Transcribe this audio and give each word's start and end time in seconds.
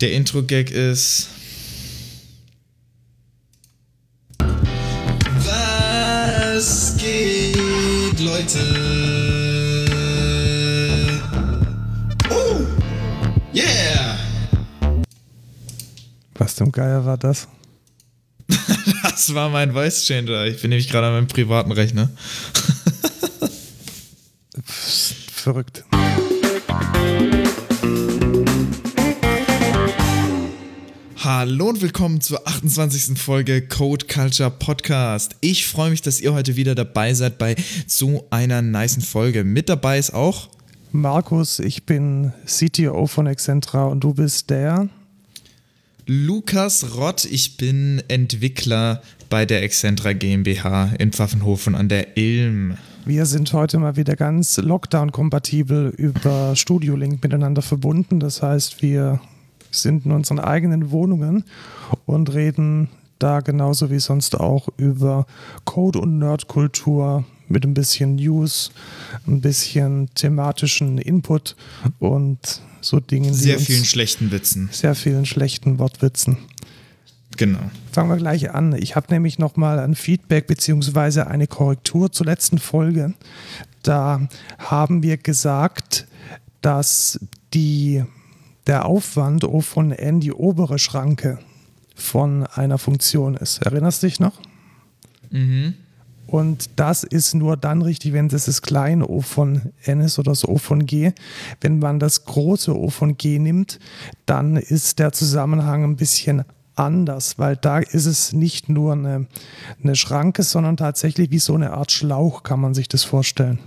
Der 0.00 0.12
Intro-Gag 0.12 0.70
ist. 0.70 1.28
Was 6.54 6.96
geht, 6.96 8.20
Leute? 8.20 8.58
Oh! 12.30 12.60
Yeah! 13.54 14.18
Was 16.34 16.56
zum 16.56 16.72
Geier 16.72 17.04
war 17.04 17.16
das? 17.18 17.48
Das 19.02 19.32
war 19.32 19.48
mein 19.48 19.72
Voice 19.72 20.04
Changer. 20.04 20.46
Ich 20.46 20.60
bin 20.60 20.70
nämlich 20.70 20.88
gerade 20.88 21.06
an 21.06 21.12
meinem 21.12 21.28
privaten 21.28 21.70
Rechner. 21.70 22.10
Verrückt. 24.64 25.84
Hallo 31.24 31.70
und 31.70 31.80
willkommen 31.80 32.20
zur 32.20 32.46
28. 32.46 33.18
Folge 33.18 33.66
Code 33.66 34.04
Culture 34.04 34.50
Podcast. 34.50 35.36
Ich 35.40 35.66
freue 35.66 35.88
mich, 35.88 36.02
dass 36.02 36.20
ihr 36.20 36.34
heute 36.34 36.54
wieder 36.56 36.74
dabei 36.74 37.14
seid 37.14 37.38
bei 37.38 37.56
so 37.86 38.26
einer 38.28 38.60
niceen 38.60 39.02
Folge. 39.02 39.42
Mit 39.42 39.70
dabei 39.70 39.98
ist 39.98 40.12
auch 40.12 40.50
Markus, 40.92 41.60
ich 41.60 41.86
bin 41.86 42.34
CTO 42.44 43.06
von 43.06 43.26
Excentra 43.26 43.86
und 43.86 44.04
du 44.04 44.12
bist 44.12 44.50
der 44.50 44.90
Lukas 46.04 46.94
Rott. 46.94 47.24
Ich 47.24 47.56
bin 47.56 48.02
Entwickler 48.08 49.00
bei 49.30 49.46
der 49.46 49.62
Excentra 49.62 50.12
GmbH 50.12 50.92
in 50.98 51.10
Pfaffenhofen 51.10 51.74
an 51.74 51.88
der 51.88 52.18
Ilm. 52.18 52.76
Wir 53.06 53.24
sind 53.24 53.50
heute 53.54 53.78
mal 53.78 53.96
wieder 53.96 54.14
ganz 54.14 54.58
Lockdown-kompatibel 54.58 55.88
über 55.96 56.54
Studio 56.54 56.96
Link 56.96 57.22
miteinander 57.22 57.62
verbunden. 57.62 58.20
Das 58.20 58.42
heißt, 58.42 58.82
wir 58.82 59.20
sind 59.74 60.06
in 60.06 60.12
unseren 60.12 60.38
eigenen 60.38 60.90
Wohnungen 60.90 61.44
und 62.06 62.32
reden 62.32 62.88
da 63.18 63.40
genauso 63.40 63.90
wie 63.90 64.00
sonst 64.00 64.38
auch 64.38 64.68
über 64.76 65.26
Code- 65.64 66.00
und 66.00 66.18
Nerdkultur 66.18 67.24
mit 67.48 67.64
ein 67.64 67.74
bisschen 67.74 68.16
News, 68.16 68.70
ein 69.26 69.40
bisschen 69.40 70.08
thematischen 70.14 70.98
Input 70.98 71.56
und 71.98 72.62
so 72.80 73.00
Dingen. 73.00 73.32
Sehr 73.32 73.58
vielen 73.58 73.84
schlechten 73.84 74.30
Witzen. 74.30 74.68
sehr 74.72 74.94
vielen 74.94 75.26
schlechten 75.26 75.78
Wortwitzen. 75.78 76.38
Genau. 77.36 77.58
Fangen 77.92 78.10
wir 78.10 78.16
gleich 78.16 78.50
an. 78.52 78.76
Ich 78.76 78.96
habe 78.96 79.06
nämlich 79.10 79.38
nochmal 79.38 79.78
ein 79.78 79.94
Feedback 79.94 80.46
beziehungsweise 80.46 81.26
eine 81.26 81.46
Korrektur 81.46 82.12
zur 82.12 82.26
letzten 82.26 82.58
Folge. 82.58 83.14
Da 83.82 84.28
haben 84.58 85.02
wir 85.02 85.16
gesagt, 85.16 86.06
dass 86.60 87.18
die, 87.52 88.04
der 88.66 88.86
Aufwand 88.86 89.44
O 89.44 89.60
von 89.60 89.92
N 89.92 90.20
die 90.20 90.32
obere 90.32 90.78
Schranke 90.78 91.38
von 91.94 92.46
einer 92.46 92.78
Funktion 92.78 93.36
ist. 93.36 93.62
Erinnerst 93.62 94.02
du 94.02 94.06
dich 94.06 94.20
noch? 94.20 94.40
Mhm. 95.30 95.74
Und 96.26 96.70
das 96.76 97.04
ist 97.04 97.34
nur 97.34 97.56
dann 97.56 97.82
richtig, 97.82 98.12
wenn 98.12 98.28
das 98.28 98.46
das 98.46 98.62
kleine 98.62 99.06
O 99.06 99.20
von 99.20 99.72
N 99.84 100.00
ist 100.00 100.18
oder 100.18 100.32
das 100.32 100.46
O 100.48 100.56
von 100.58 100.86
G. 100.86 101.12
Wenn 101.60 101.78
man 101.78 101.98
das 101.98 102.24
große 102.24 102.76
O 102.76 102.88
von 102.88 103.16
G 103.16 103.38
nimmt, 103.38 103.78
dann 104.26 104.56
ist 104.56 104.98
der 104.98 105.12
Zusammenhang 105.12 105.84
ein 105.84 105.96
bisschen 105.96 106.44
anders, 106.76 107.38
weil 107.38 107.56
da 107.56 107.78
ist 107.78 108.06
es 108.06 108.32
nicht 108.32 108.68
nur 108.68 108.94
eine, 108.94 109.26
eine 109.82 109.96
Schranke, 109.96 110.42
sondern 110.42 110.76
tatsächlich 110.76 111.30
wie 111.30 111.38
so 111.38 111.54
eine 111.54 111.72
Art 111.72 111.92
Schlauch, 111.92 112.42
kann 112.42 112.60
man 112.60 112.74
sich 112.74 112.88
das 112.88 113.04
vorstellen. 113.04 113.58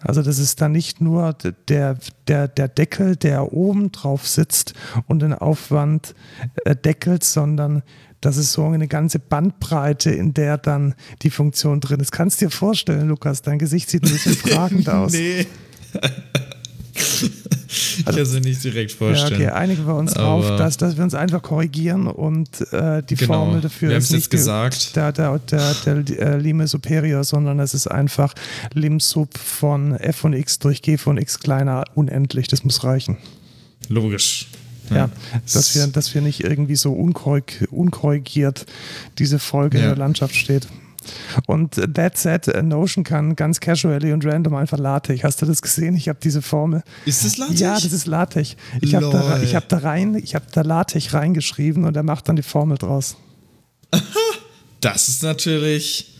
Also 0.00 0.22
das 0.22 0.38
ist 0.38 0.60
dann 0.60 0.72
nicht 0.72 1.00
nur 1.00 1.34
der, 1.68 1.98
der, 2.28 2.48
der 2.48 2.68
Deckel, 2.68 3.16
der 3.16 3.52
oben 3.52 3.90
drauf 3.90 4.28
sitzt 4.28 4.74
und 5.06 5.20
den 5.20 5.34
Aufwand 5.34 6.14
äh, 6.64 6.76
deckelt, 6.76 7.24
sondern 7.24 7.82
das 8.20 8.36
ist 8.36 8.52
so 8.52 8.66
eine 8.66 8.88
ganze 8.88 9.18
Bandbreite, 9.18 10.10
in 10.10 10.34
der 10.34 10.58
dann 10.58 10.94
die 11.22 11.30
Funktion 11.30 11.80
drin 11.80 12.00
ist. 12.00 12.12
Kannst 12.12 12.40
du 12.40 12.46
dir 12.46 12.50
vorstellen, 12.50 13.08
Lukas, 13.08 13.42
dein 13.42 13.58
Gesicht 13.58 13.90
sieht 13.90 14.04
ein 14.04 14.12
bisschen 14.12 14.34
fragend 14.34 14.88
aus. 14.88 15.12
Nee. 15.12 15.46
Ich 17.68 18.04
kann 18.04 18.16
es 18.18 18.32
mir 18.32 18.40
nicht 18.40 18.64
direkt 18.64 18.92
Ja, 18.92 18.96
vorstellen. 18.96 19.34
okay, 19.34 19.48
einigen 19.50 19.86
wir 19.86 19.94
uns 19.94 20.14
drauf, 20.14 20.44
dass, 20.56 20.76
dass 20.78 20.96
wir 20.96 21.04
uns 21.04 21.14
einfach 21.14 21.42
korrigieren 21.42 22.06
und 22.06 22.48
äh, 22.72 23.02
die 23.02 23.14
Genau. 23.16 23.34
Formel 23.34 23.60
dafür 23.60 23.90
Wir 23.90 23.98
ist 23.98 24.10
jetzt 24.10 24.12
nicht 24.16 24.30
gesagt. 24.30 24.96
der, 24.96 25.12
der, 25.12 25.38
der, 25.38 25.74
der 25.84 25.96
äh, 26.18 26.36
Lime 26.38 26.66
Superior, 26.66 27.24
sondern 27.24 27.60
es 27.60 27.74
ist 27.74 27.86
einfach 27.86 28.34
Lim 28.72 29.00
Sub 29.00 29.36
von 29.36 29.94
f 29.96 30.16
von 30.16 30.32
x 30.32 30.58
durch 30.58 30.80
g 30.82 30.96
von 30.96 31.18
x 31.18 31.38
kleiner 31.40 31.84
unendlich. 31.94 32.48
Das 32.48 32.64
muss 32.64 32.82
reichen. 32.84 33.18
Logisch. 33.88 34.46
Ja, 34.90 35.10
dass, 35.52 35.74
wir, 35.74 35.86
dass 35.88 36.14
wir 36.14 36.22
nicht 36.22 36.42
irgendwie 36.42 36.76
so 36.76 36.92
unkorrig, 36.94 37.66
unkorrigiert 37.70 38.64
diese 39.18 39.38
Folge 39.38 39.76
in 39.76 39.82
Ja. 39.84 39.88
der 39.90 39.98
Landschaft 39.98 40.34
steht. 40.34 40.66
Und 41.46 41.74
that 41.94 42.16
said, 42.16 42.48
äh, 42.48 42.62
Notion 42.62 43.04
kann 43.04 43.36
ganz 43.36 43.60
casually 43.60 44.12
und 44.12 44.24
random 44.24 44.54
einfach 44.54 44.78
LaTeX. 44.78 45.24
Hast 45.24 45.42
du 45.42 45.46
das 45.46 45.62
gesehen? 45.62 45.96
Ich 45.96 46.08
habe 46.08 46.18
diese 46.22 46.42
Formel. 46.42 46.82
Ist 47.04 47.24
das 47.24 47.36
LaTeX? 47.36 47.60
Ja, 47.60 47.74
das 47.74 47.92
ist 47.92 48.06
LaTeX. 48.06 48.56
Ich 48.80 48.94
habe 48.94 49.10
da, 49.10 49.42
ich 49.42 49.54
hab 49.54 49.68
da 49.68 49.78
rein, 49.78 50.14
ich 50.14 50.34
habe 50.34 50.46
da 50.52 50.62
LaTeX 50.62 51.14
reingeschrieben 51.14 51.84
und 51.84 51.96
er 51.96 52.02
macht 52.02 52.28
dann 52.28 52.36
die 52.36 52.42
Formel 52.42 52.78
draus. 52.78 53.16
Das 54.80 55.08
ist 55.08 55.24
natürlich. 55.24 56.17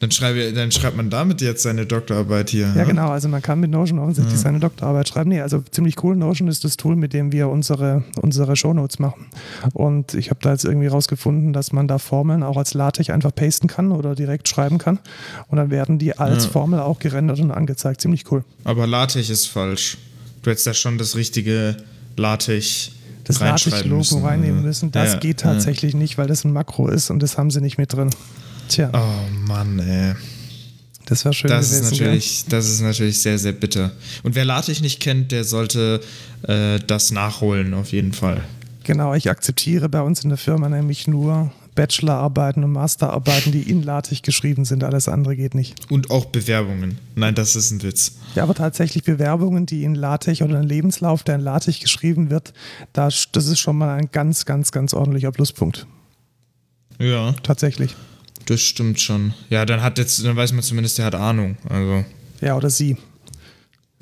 Dann, 0.00 0.10
schreibe, 0.10 0.52
dann 0.54 0.72
schreibt 0.72 0.96
man 0.96 1.10
damit 1.10 1.42
jetzt 1.42 1.62
seine 1.62 1.84
Doktorarbeit 1.84 2.48
hier. 2.50 2.72
Ja, 2.74 2.84
genau. 2.84 3.10
Also 3.10 3.28
man 3.28 3.42
kann 3.42 3.60
mit 3.60 3.70
Notion 3.70 3.98
offensichtlich 3.98 4.40
seine 4.40 4.58
Doktorarbeit 4.58 5.08
schreiben. 5.08 5.28
Nee, 5.28 5.42
also 5.42 5.62
ziemlich 5.70 6.02
cool. 6.02 6.16
Notion 6.16 6.48
ist 6.48 6.64
das 6.64 6.78
Tool, 6.78 6.96
mit 6.96 7.12
dem 7.12 7.32
wir 7.32 7.48
unsere, 7.50 8.02
unsere 8.22 8.56
Shownotes 8.56 8.98
machen. 8.98 9.26
Und 9.74 10.14
ich 10.14 10.30
habe 10.30 10.40
da 10.42 10.52
jetzt 10.52 10.64
irgendwie 10.64 10.86
rausgefunden, 10.86 11.52
dass 11.52 11.72
man 11.72 11.86
da 11.86 11.98
Formeln 11.98 12.42
auch 12.42 12.56
als 12.56 12.72
LaTeX 12.72 13.10
einfach 13.10 13.34
pasten 13.34 13.66
kann 13.68 13.92
oder 13.92 14.14
direkt 14.14 14.48
schreiben 14.48 14.78
kann. 14.78 14.98
Und 15.48 15.58
dann 15.58 15.68
werden 15.70 15.98
die 15.98 16.16
als 16.18 16.44
Ja. 16.44 16.50
Formel 16.50 16.80
auch 16.80 16.98
gerendert 16.98 17.38
und 17.40 17.50
angezeigt. 17.50 18.00
Ziemlich 18.00 18.24
cool. 18.32 18.42
Aber 18.64 18.86
LaTeX 18.86 19.28
ist 19.28 19.46
falsch. 19.46 19.98
Du 20.42 20.50
hättest 20.50 20.66
da 20.66 20.72
schon 20.72 20.96
das 20.96 21.14
richtige 21.14 21.76
LaTeX 22.16 22.92
Das 23.24 23.38
LaTeX-Logo 23.40 23.96
müssen. 23.98 24.24
reinnehmen 24.24 24.62
müssen, 24.62 24.90
das 24.92 25.12
Ja, 25.12 25.18
geht 25.18 25.42
ja. 25.42 25.52
tatsächlich 25.52 25.94
nicht, 25.94 26.16
weil 26.18 26.26
das 26.26 26.44
ein 26.44 26.52
Makro 26.54 26.88
ist 26.88 27.10
und 27.10 27.22
das 27.22 27.36
haben 27.36 27.50
sie 27.50 27.60
nicht 27.60 27.76
mit 27.76 27.92
drin. 27.92 28.08
Tja, 28.70 28.90
Oh 28.92 29.28
Mann, 29.48 29.78
ey. 29.80 30.14
das 31.06 31.24
wäre 31.24 31.34
schön 31.34 31.50
Das 31.50 31.70
ist, 31.72 31.78
gewesen. 31.80 31.90
gell? 31.98 32.06
natürlich, 32.06 32.44
das 32.48 32.68
ist 32.68 32.80
natürlich 32.80 33.20
sehr, 33.20 33.38
sehr 33.38 33.52
bitter. 33.52 33.90
Und 34.22 34.34
wer 34.36 34.44
LaTeX 34.44 34.80
nicht 34.80 35.00
kennt, 35.00 35.32
der 35.32 35.44
sollte 35.44 36.00
äh, 36.46 36.78
das 36.86 37.10
nachholen, 37.10 37.74
auf 37.74 37.90
jeden 37.92 38.12
Fall. 38.12 38.42
Genau, 38.84 39.12
ich 39.14 39.28
akzeptiere 39.28 39.88
bei 39.88 40.00
uns 40.00 40.22
in 40.22 40.28
der 40.30 40.38
Firma 40.38 40.68
nämlich 40.68 41.06
nur 41.08 41.52
Bachelorarbeiten 41.74 42.62
und 42.64 42.72
Masterarbeiten, 42.72 43.52
die 43.52 43.62
in 43.62 43.82
LaTeX 43.82 44.22
geschrieben 44.22 44.64
sind. 44.64 44.84
Alles 44.84 45.08
andere 45.08 45.34
geht 45.36 45.54
nicht. 45.54 45.90
Und 45.90 46.10
auch 46.10 46.26
Bewerbungen. 46.26 46.98
Nein, 47.14 47.34
das 47.34 47.56
ist 47.56 47.70
ein 47.72 47.82
Witz. 47.82 48.12
Ja, 48.34 48.42
aber 48.44 48.54
tatsächlich 48.54 49.02
Bewerbungen, 49.04 49.66
die 49.66 49.84
in 49.84 49.94
LaTeX 49.94 50.42
oder 50.42 50.58
ein 50.58 50.68
Lebenslauf, 50.68 51.22
der 51.24 51.36
in 51.36 51.40
LaTeX 51.40 51.80
geschrieben 51.80 52.30
wird, 52.30 52.52
das, 52.92 53.28
das 53.32 53.46
ist 53.46 53.58
schon 53.60 53.76
mal 53.78 53.96
ein 53.98 54.10
ganz, 54.12 54.44
ganz, 54.46 54.72
ganz 54.72 54.94
ordentlicher 54.94 55.32
Pluspunkt. 55.32 55.86
Ja, 56.98 57.32
Tatsächlich. 57.42 57.94
Das 58.50 58.60
stimmt 58.60 59.00
schon. 59.00 59.32
Ja, 59.48 59.64
dann 59.64 59.80
hat 59.80 59.98
jetzt, 59.98 60.24
dann 60.24 60.36
weiß 60.36 60.52
man 60.52 60.62
zumindest, 60.62 60.98
der 60.98 61.06
hat 61.06 61.14
Ahnung. 61.14 61.56
Also. 61.68 62.04
Ja, 62.40 62.56
oder 62.56 62.68
sie. 62.68 62.96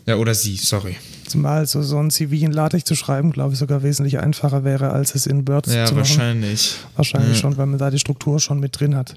Ja, 0.08 0.16
oder 0.16 0.34
sie, 0.34 0.56
sorry. 0.56 0.96
Zumal 1.26 1.66
so, 1.66 1.82
so 1.82 1.98
ein 1.98 2.10
CV 2.10 2.36
in 2.46 2.52
LaTeX 2.52 2.84
zu 2.84 2.94
schreiben, 2.94 3.32
glaube 3.32 3.52
ich, 3.52 3.58
sogar 3.58 3.82
wesentlich 3.82 4.18
einfacher 4.18 4.64
wäre, 4.64 4.90
als 4.92 5.14
es 5.14 5.26
in 5.26 5.46
Word 5.46 5.66
Ja, 5.66 5.84
zu 5.84 5.92
machen. 5.92 5.96
wahrscheinlich. 5.98 6.76
Wahrscheinlich 6.96 7.32
Ja. 7.34 7.40
schon, 7.42 7.56
weil 7.58 7.66
man 7.66 7.78
da 7.78 7.90
die 7.90 7.98
Struktur 7.98 8.40
schon 8.40 8.58
mit 8.60 8.80
drin 8.80 8.96
hat. 8.96 9.16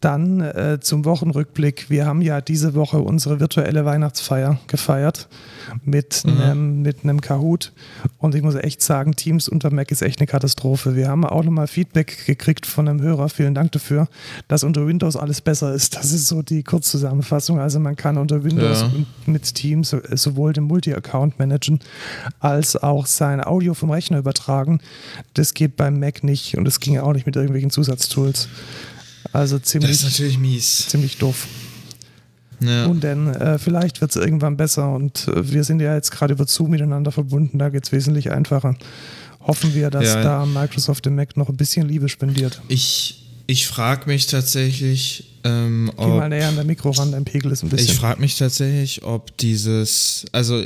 Dann 0.00 0.40
äh, 0.40 0.78
zum 0.80 1.04
Wochenrückblick. 1.04 1.90
Wir 1.90 2.06
haben 2.06 2.22
ja 2.22 2.40
diese 2.40 2.74
Woche 2.74 2.98
unsere 3.00 3.40
virtuelle 3.40 3.84
Weihnachtsfeier 3.84 4.60
gefeiert 4.68 5.28
mit 5.84 6.22
Mhm. 6.24 6.40
einem 6.40 6.92
einem 7.02 7.20
Kahoot. 7.20 7.72
Und 8.18 8.36
ich 8.36 8.42
muss 8.42 8.54
echt 8.54 8.80
sagen, 8.80 9.16
Teams 9.16 9.48
unter 9.48 9.72
Mac 9.72 9.90
ist 9.90 10.02
echt 10.02 10.20
eine 10.20 10.28
Katastrophe. 10.28 10.94
Wir 10.94 11.08
haben 11.08 11.24
auch 11.24 11.42
nochmal 11.42 11.66
Feedback 11.66 12.26
gekriegt 12.26 12.64
von 12.66 12.86
einem 12.88 13.02
Hörer. 13.02 13.28
Vielen 13.28 13.54
Dank 13.56 13.72
dafür, 13.72 14.06
dass 14.46 14.62
unter 14.62 14.86
Windows 14.86 15.16
alles 15.16 15.40
besser 15.40 15.74
ist. 15.74 15.96
Das 15.96 16.12
ist 16.12 16.28
so 16.28 16.42
die 16.42 16.62
Kurzzusammenfassung. 16.62 17.58
Also 17.58 17.80
man 17.80 17.96
kann 17.96 18.16
unter 18.18 18.44
Windows 18.44 18.82
Ja. 18.82 18.90
mit 19.26 19.52
Teams 19.56 19.90
so- 19.90 19.98
sowohl 20.20 20.52
den 20.52 20.64
Multi-Account 20.64 21.38
managen 21.38 21.80
als 22.38 22.76
auch 22.76 23.06
sein 23.06 23.42
Audio 23.44 23.74
vom 23.74 23.90
Rechner 23.90 24.18
übertragen. 24.18 24.80
Das 25.34 25.54
geht 25.54 25.76
beim 25.76 25.98
Mac 26.00 26.22
nicht 26.24 26.56
und 26.56 26.66
es 26.68 26.80
ging 26.80 26.98
auch 26.98 27.12
nicht 27.12 27.26
mit 27.26 27.36
irgendwelchen 27.36 27.70
Zusatztools. 27.70 28.48
Also 29.32 29.56
Das 29.58 29.66
ist 29.66 29.70
ziemlich, 29.70 30.02
natürlich 30.02 30.38
mies. 30.38 30.88
ziemlich 30.88 31.18
doof. 31.18 31.46
Ja. 32.62 32.86
Und 32.86 33.02
denn 33.04 33.28
äh, 33.28 33.58
vielleicht 33.58 34.00
wird 34.02 34.10
es 34.10 34.16
irgendwann 34.16 34.56
besser 34.56 34.92
und 34.92 35.28
äh, 35.28 35.50
wir 35.50 35.64
sind 35.64 35.80
ja 35.80 35.94
jetzt 35.94 36.10
gerade 36.10 36.34
über 36.34 36.46
Zoom 36.46 36.70
miteinander 36.70 37.10
verbunden, 37.10 37.58
da 37.58 37.70
geht 37.70 37.84
es 37.84 37.92
wesentlich 37.92 38.30
einfacher. 38.30 38.76
Hoffen 39.40 39.74
wir, 39.74 39.88
dass 39.88 40.04
Ja. 40.04 40.22
da 40.22 40.44
Microsoft 40.46 41.06
dem 41.06 41.16
Mac 41.16 41.36
noch 41.38 41.48
ein 41.48 41.56
bisschen 41.56 41.88
Liebe 41.88 42.10
spendiert. 42.10 42.60
Ich, 42.68 43.19
ich 43.50 43.66
frage 43.66 44.06
mich 44.06 44.28
tatsächlich, 44.28 45.24
ähm, 45.42 45.90
Geh 45.98 46.06
mal 46.06 46.22
ob, 46.22 46.28
näher 46.28 46.48
an 46.48 46.54
der 46.54 46.64
Mikro 46.64 46.90
ran, 46.90 47.10
dein 47.10 47.24
Pegel 47.24 47.50
ist 47.50 47.64
ein 47.64 47.68
bisschen. 47.68 47.88
ich 47.88 47.98
frage 47.98 48.20
mich 48.20 48.36
tatsächlich, 48.38 49.02
ob 49.02 49.36
dieses, 49.38 50.24
also 50.30 50.62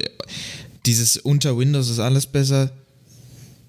dieses 0.85 1.17
unter 1.17 1.57
Windows 1.57 1.89
ist 1.89 1.99
alles 1.99 2.27
besser. 2.27 2.73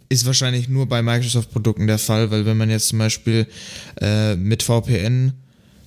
ist 0.09 0.25
wahrscheinlich 0.25 0.67
nur 0.67 0.87
bei 0.87 1.01
Microsoft-Produkten 1.01 1.87
der 1.87 1.97
Fall, 1.97 2.29
weil 2.29 2.45
wenn 2.45 2.57
man 2.57 2.69
jetzt 2.69 2.89
zum 2.89 2.99
Beispiel 2.99 3.47
äh, 4.01 4.35
mit 4.35 4.63
VPN 4.63 5.31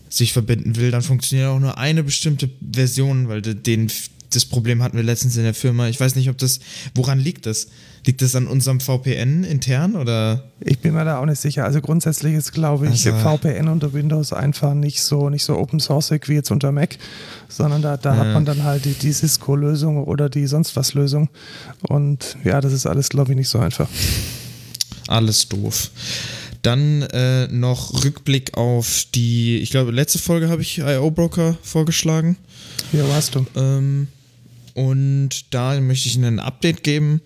sich 0.08 0.32
verbinden 0.32 0.76
will, 0.76 0.90
dann 0.90 1.02
funktioniert 1.02 1.48
auch 1.48 1.60
nur 1.60 1.76
eine 1.76 2.02
bestimmte 2.02 2.48
Version, 2.62 3.28
weil 3.28 3.42
den, 3.42 3.92
das 4.30 4.46
Problem 4.46 4.82
hatten 4.82 4.96
wir 4.96 5.04
letztens 5.04 5.36
in 5.36 5.42
der 5.42 5.52
Firma. 5.52 5.88
Ich 5.88 6.00
weiß 6.00 6.14
nicht, 6.14 6.30
ob 6.30 6.38
das, 6.38 6.60
woran 6.94 7.18
liegt 7.18 7.44
das? 7.44 7.68
Liegt 8.08 8.22
das 8.22 8.34
an 8.34 8.46
unserem 8.46 8.80
VPN 8.80 9.44
intern 9.44 9.94
oder? 9.94 10.42
Ich 10.60 10.78
bin 10.78 10.94
mir 10.94 11.04
da 11.04 11.18
auch 11.18 11.26
nicht 11.26 11.42
sicher. 11.42 11.66
Also 11.66 11.82
grundsätzlich 11.82 12.32
ist, 12.32 12.54
glaube 12.54 12.86
ich, 12.86 13.06
also, 13.06 13.36
VPN 13.36 13.68
unter 13.68 13.92
Windows 13.92 14.32
einfach 14.32 14.72
nicht 14.72 15.02
so, 15.02 15.28
nicht 15.28 15.44
so 15.44 15.58
open 15.58 15.78
source 15.78 16.12
wie 16.12 16.32
jetzt 16.32 16.50
unter 16.50 16.72
Mac, 16.72 16.96
sondern 17.50 17.82
da, 17.82 17.98
da 17.98 18.14
ja. 18.14 18.20
hat 18.20 18.32
man 18.32 18.46
dann 18.46 18.64
halt 18.64 18.86
die, 18.86 18.94
die 18.94 19.12
Cisco-Lösung 19.12 20.04
oder 20.04 20.30
die 20.30 20.46
sonst 20.46 20.74
was 20.74 20.94
Lösung. 20.94 21.28
Und 21.86 22.38
ja, 22.44 22.62
das 22.62 22.72
ist 22.72 22.86
alles, 22.86 23.10
glaube 23.10 23.32
ich, 23.32 23.36
nicht 23.36 23.50
so 23.50 23.58
einfach. 23.58 23.90
Alles 25.06 25.46
doof. 25.46 25.90
Dann 26.62 27.02
äh, 27.02 27.46
noch 27.48 28.04
Rückblick 28.04 28.56
auf 28.56 29.04
die, 29.14 29.58
ich 29.58 29.68
glaube, 29.68 29.90
letzte 29.90 30.18
Folge 30.18 30.48
habe 30.48 30.62
ich 30.62 30.78
IO 30.78 31.10
Broker 31.10 31.58
vorgeschlagen. 31.60 32.38
Ja, 32.90 33.06
warst 33.06 33.34
du. 33.34 33.44
Ähm, 33.54 34.08
und 34.78 35.52
da 35.52 35.80
möchte 35.80 36.08
ich 36.08 36.14
Ihnen 36.14 36.38
ein 36.38 36.38
Update 36.38 36.84
geben. 36.84 37.20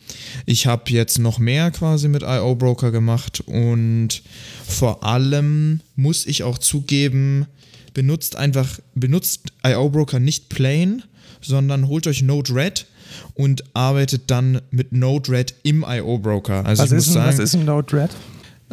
Ich 0.47 0.67
habe 0.67 0.91
jetzt 0.91 1.19
noch 1.19 1.39
mehr 1.39 1.71
quasi 1.71 2.09
mit 2.09 2.23
IO 2.23 2.55
Broker 2.55 2.91
gemacht 2.91 3.43
und 3.45 4.23
vor 4.67 5.05
allem 5.05 5.81
muss 5.95 6.25
ich 6.25 6.45
auch 6.45 6.57
zugeben, 6.57 7.45
benutzt 7.93 8.37
einfach, 8.37 8.81
benutzt 8.95 9.53
IO 9.67 9.91
Broker 9.91 10.19
nicht 10.19 10.49
plain, 10.49 11.03
sondern 11.43 11.89
holt 11.89 12.07
euch 12.07 12.23
Node-RED 12.23 12.87
und 13.35 13.65
arbeitet 13.75 14.31
dann 14.31 14.63
mit 14.71 14.93
Node-RED 14.93 15.55
im 15.63 15.85
IO 15.87 16.17
Broker. 16.17 16.65
Also 16.65 16.85
was, 16.85 16.93
ist 16.93 17.09
ein, 17.09 17.13
sagen, 17.13 17.29
was 17.29 17.39
ist 17.39 17.55
ein 17.55 17.67
Node-RED? 17.67 18.11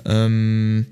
Ähm, 0.05 0.85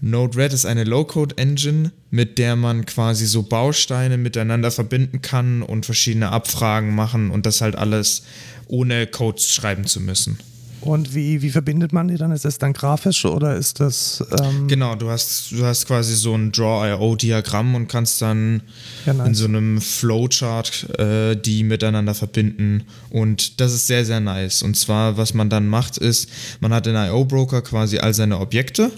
Node-RED 0.00 0.52
ist 0.52 0.66
eine 0.66 0.84
Low-Code-Engine, 0.84 1.92
mit 2.10 2.38
der 2.38 2.56
man 2.56 2.86
quasi 2.86 3.26
so 3.26 3.42
Bausteine 3.42 4.18
miteinander 4.18 4.70
verbinden 4.70 5.22
kann 5.22 5.62
und 5.62 5.86
verschiedene 5.86 6.30
Abfragen 6.30 6.94
machen 6.94 7.30
und 7.30 7.46
das 7.46 7.60
halt 7.60 7.76
alles 7.76 8.22
ohne 8.68 9.06
Code 9.06 9.40
schreiben 9.40 9.86
zu 9.86 10.00
müssen. 10.00 10.38
Und 10.86 11.14
wie, 11.14 11.42
wie 11.42 11.50
verbindet 11.50 11.92
man 11.92 12.08
die 12.08 12.16
dann? 12.16 12.30
Ist 12.30 12.44
das 12.44 12.58
dann 12.58 12.72
grafisch 12.72 13.24
oder 13.24 13.56
ist 13.56 13.80
das. 13.80 14.22
Ähm 14.40 14.68
genau, 14.68 14.94
du 14.94 15.10
hast, 15.10 15.50
du 15.50 15.64
hast 15.64 15.86
quasi 15.86 16.14
so 16.14 16.34
ein 16.34 16.52
Draw-IO-Diagramm 16.52 17.74
und 17.74 17.88
kannst 17.88 18.22
dann 18.22 18.62
ja, 19.04 19.14
nice. 19.14 19.26
in 19.26 19.34
so 19.34 19.46
einem 19.46 19.80
Flowchart 19.80 20.98
äh, 20.98 21.34
die 21.34 21.64
miteinander 21.64 22.14
verbinden. 22.14 22.84
Und 23.10 23.60
das 23.60 23.72
ist 23.72 23.88
sehr, 23.88 24.04
sehr 24.04 24.20
nice. 24.20 24.62
Und 24.62 24.76
zwar, 24.76 25.16
was 25.16 25.34
man 25.34 25.50
dann 25.50 25.66
macht, 25.66 25.98
ist, 25.98 26.28
man 26.60 26.72
hat 26.72 26.86
in 26.86 26.94
IO-Broker 26.94 27.62
quasi 27.62 27.98
all 27.98 28.14
seine 28.14 28.38
Objekte 28.38 28.92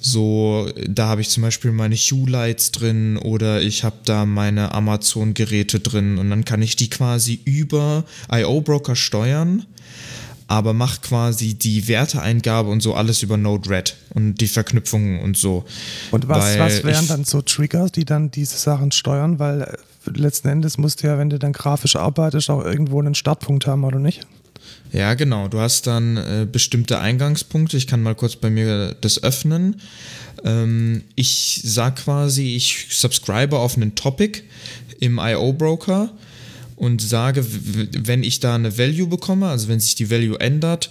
so, 0.00 0.70
da 0.86 1.08
habe 1.08 1.20
ich 1.20 1.28
zum 1.28 1.42
Beispiel 1.42 1.72
meine 1.72 1.94
Hue-Lights 1.94 2.72
drin 2.72 3.16
oder 3.16 3.60
ich 3.60 3.84
habe 3.84 3.96
da 4.04 4.24
meine 4.24 4.72
Amazon-Geräte 4.72 5.80
drin 5.80 6.18
und 6.18 6.30
dann 6.30 6.44
kann 6.44 6.62
ich 6.62 6.76
die 6.76 6.90
quasi 6.90 7.40
über 7.44 8.04
IO-Broker 8.30 8.96
steuern, 8.96 9.64
aber 10.46 10.72
mache 10.72 11.00
quasi 11.00 11.54
die 11.54 11.88
Werteeingabe 11.88 12.70
und 12.70 12.82
so 12.82 12.94
alles 12.94 13.22
über 13.22 13.36
Node-RED 13.36 13.96
und 14.14 14.36
die 14.40 14.48
Verknüpfungen 14.48 15.20
und 15.20 15.36
so. 15.36 15.64
Und 16.10 16.28
was, 16.28 16.58
was 16.58 16.84
wären 16.84 17.06
dann 17.06 17.24
so 17.24 17.42
Triggers, 17.42 17.92
die 17.92 18.04
dann 18.04 18.30
diese 18.30 18.56
Sachen 18.56 18.90
steuern? 18.90 19.38
Weil 19.38 19.62
äh, 19.62 19.76
letzten 20.14 20.48
Endes 20.48 20.78
musst 20.78 21.02
du 21.02 21.08
ja, 21.08 21.18
wenn 21.18 21.28
du 21.28 21.38
dann 21.38 21.52
grafisch 21.52 21.96
arbeitest, 21.96 22.48
auch 22.48 22.64
irgendwo 22.64 22.98
einen 23.00 23.14
Startpunkt 23.14 23.66
haben, 23.66 23.84
oder 23.84 23.98
nicht? 23.98 24.26
Ja, 24.92 25.14
genau. 25.14 25.48
Du 25.48 25.60
hast 25.60 25.86
dann 25.86 26.16
äh, 26.16 26.46
bestimmte 26.50 26.98
Eingangspunkte. 26.98 27.76
Ich 27.76 27.86
kann 27.86 28.02
mal 28.02 28.14
kurz 28.14 28.36
bei 28.36 28.50
mir 28.50 28.96
das 29.00 29.22
öffnen. 29.22 29.80
Ähm, 30.44 31.02
ich 31.14 31.60
sag 31.64 31.96
quasi, 31.96 32.56
ich 32.56 32.86
subscribe 32.90 33.56
auf 33.56 33.76
einen 33.76 33.94
Topic 33.94 34.42
im 35.00 35.18
IO-Broker 35.18 36.10
und 36.78 37.02
sage, 37.02 37.44
wenn 37.44 38.22
ich 38.22 38.38
da 38.38 38.54
eine 38.54 38.78
Value 38.78 39.08
bekomme, 39.08 39.48
also 39.48 39.68
wenn 39.68 39.80
sich 39.80 39.96
die 39.96 40.10
Value 40.10 40.38
ändert, 40.38 40.90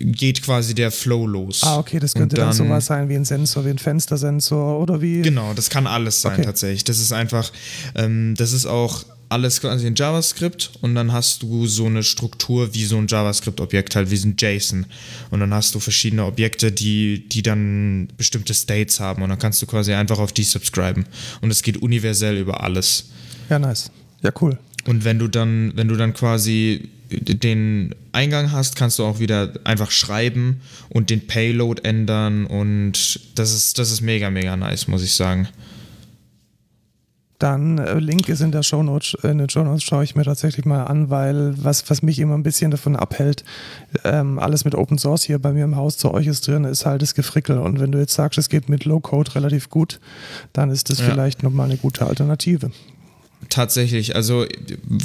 geht 0.00 0.42
quasi 0.42 0.74
der 0.74 0.90
Flow 0.90 1.26
los. 1.26 1.62
Ah, 1.62 1.78
okay, 1.78 1.98
das 1.98 2.14
könnte 2.14 2.36
dann, 2.36 2.46
dann 2.46 2.56
sowas 2.56 2.86
sein 2.86 3.08
wie 3.08 3.16
ein 3.16 3.26
Sensor, 3.26 3.66
wie 3.66 3.70
ein 3.70 3.78
Fenstersensor 3.78 4.80
oder 4.80 5.02
wie. 5.02 5.20
Genau, 5.20 5.52
das 5.52 5.68
kann 5.68 5.86
alles 5.86 6.22
sein 6.22 6.34
okay. 6.34 6.44
tatsächlich. 6.44 6.84
Das 6.84 6.98
ist 6.98 7.12
einfach, 7.12 7.52
ähm, 7.94 8.34
das 8.36 8.52
ist 8.52 8.66
auch 8.66 9.04
alles 9.28 9.60
quasi 9.60 9.86
in 9.86 9.94
JavaScript 9.94 10.70
und 10.82 10.94
dann 10.94 11.12
hast 11.12 11.42
du 11.42 11.66
so 11.66 11.86
eine 11.86 12.02
Struktur 12.02 12.74
wie 12.74 12.84
so 12.84 12.96
ein 12.96 13.06
JavaScript-Objekt, 13.08 13.96
halt 13.96 14.10
wie 14.10 14.16
so 14.16 14.28
ein 14.28 14.36
JSON. 14.38 14.86
Und 15.30 15.40
dann 15.40 15.52
hast 15.52 15.74
du 15.74 15.80
verschiedene 15.80 16.24
Objekte, 16.24 16.70
die, 16.70 17.28
die 17.28 17.42
dann 17.42 18.08
bestimmte 18.16 18.54
States 18.54 19.00
haben 19.00 19.22
und 19.22 19.28
dann 19.30 19.38
kannst 19.38 19.60
du 19.62 19.66
quasi 19.66 19.92
einfach 19.94 20.18
auf 20.18 20.32
die 20.32 20.44
subscriben. 20.44 21.06
Und 21.40 21.50
es 21.50 21.62
geht 21.62 21.78
universell 21.78 22.36
über 22.36 22.62
alles. 22.62 23.10
Ja, 23.50 23.58
nice. 23.58 23.90
Ja, 24.22 24.30
cool. 24.40 24.58
Und 24.86 25.04
wenn 25.04 25.18
du 25.18 25.28
dann, 25.28 25.72
wenn 25.74 25.88
du 25.88 25.96
dann 25.96 26.14
quasi 26.14 26.88
den 27.10 27.94
Eingang 28.12 28.52
hast, 28.52 28.76
kannst 28.76 28.98
du 28.98 29.04
auch 29.04 29.18
wieder 29.18 29.52
einfach 29.64 29.90
schreiben 29.90 30.60
und 30.88 31.10
den 31.10 31.26
Payload 31.26 31.82
ändern 31.84 32.46
und 32.46 33.20
das 33.34 33.54
ist, 33.54 33.78
das 33.78 33.90
ist 33.90 34.00
mega, 34.00 34.30
mega 34.30 34.56
nice, 34.56 34.88
muss 34.88 35.02
ich 35.02 35.14
sagen 35.14 35.48
dann 37.38 37.78
äh, 37.78 37.98
Link 37.98 38.28
ist 38.28 38.40
in 38.40 38.50
der 38.50 38.62
Show 38.62 38.82
Notes, 38.82 39.16
in 39.22 39.38
den 39.38 39.50
Show 39.50 39.62
Notes 39.62 39.82
schaue 39.82 40.04
ich 40.04 40.14
mir 40.14 40.24
tatsächlich 40.24 40.64
mal 40.64 40.84
an, 40.84 41.10
weil 41.10 41.54
was, 41.62 41.88
was 41.90 42.02
mich 42.02 42.18
immer 42.18 42.34
ein 42.34 42.42
bisschen 42.42 42.70
davon 42.70 42.96
abhält, 42.96 43.44
ähm, 44.04 44.38
alles 44.38 44.64
mit 44.64 44.74
Open 44.74 44.98
Source 44.98 45.24
hier 45.24 45.38
bei 45.38 45.52
mir 45.52 45.64
im 45.64 45.76
Haus 45.76 45.98
zu 45.98 46.12
euch 46.12 46.26
ist 46.26 46.46
drin, 46.46 46.64
ist 46.64 46.86
halt 46.86 47.02
das 47.02 47.14
Gefrickel. 47.14 47.58
Und 47.58 47.80
wenn 47.80 47.92
du 47.92 47.98
jetzt 47.98 48.14
sagst, 48.14 48.38
es 48.38 48.48
geht 48.48 48.68
mit 48.68 48.84
Low 48.84 49.00
Code 49.00 49.34
relativ 49.34 49.68
gut, 49.68 50.00
dann 50.52 50.70
ist 50.70 50.90
das 50.90 50.98
ja. 51.00 51.06
vielleicht 51.06 51.42
nochmal 51.42 51.66
eine 51.66 51.76
gute 51.76 52.06
Alternative. 52.06 52.70
Tatsächlich, 53.50 54.16
also 54.16 54.46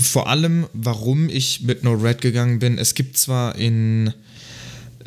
vor 0.01 0.27
allem, 0.27 0.66
warum 0.74 1.27
ich 1.27 1.62
mit 1.63 1.84
Node-RED 1.84 2.22
gegangen 2.22 2.60
bin, 2.60 2.77
es 2.77 2.95
gibt 2.95 3.18
zwar 3.18 3.56
in 3.56 4.13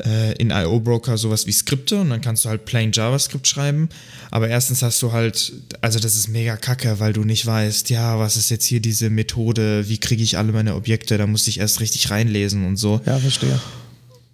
äh, 0.03 0.33
in 0.33 0.49
IO-Broker 0.51 1.17
sowas 1.17 1.45
wie 1.47 1.51
Skripte 1.51 1.99
und 2.01 2.09
dann 2.09 2.21
kannst 2.21 2.45
du 2.45 2.49
halt 2.49 2.65
plain 2.65 2.91
JavaScript 2.91 3.47
schreiben. 3.47 3.89
Aber 4.31 4.49
erstens 4.49 4.81
hast 4.81 5.01
du 5.01 5.11
halt, 5.11 5.53
also 5.81 5.99
das 5.99 6.15
ist 6.15 6.27
mega 6.27 6.57
kacke, 6.57 6.99
weil 6.99 7.13
du 7.13 7.23
nicht 7.23 7.45
weißt, 7.45 7.89
ja, 7.89 8.19
was 8.19 8.37
ist 8.37 8.49
jetzt 8.49 8.65
hier 8.65 8.79
diese 8.79 9.09
Methode, 9.09 9.87
wie 9.87 9.97
kriege 9.97 10.23
ich 10.23 10.37
alle 10.37 10.51
meine 10.51 10.75
Objekte, 10.75 11.17
da 11.17 11.27
muss 11.27 11.47
ich 11.47 11.59
erst 11.59 11.79
richtig 11.79 12.09
reinlesen 12.09 12.65
und 12.65 12.77
so. 12.77 13.01
Ja, 13.05 13.17
verstehe. 13.19 13.59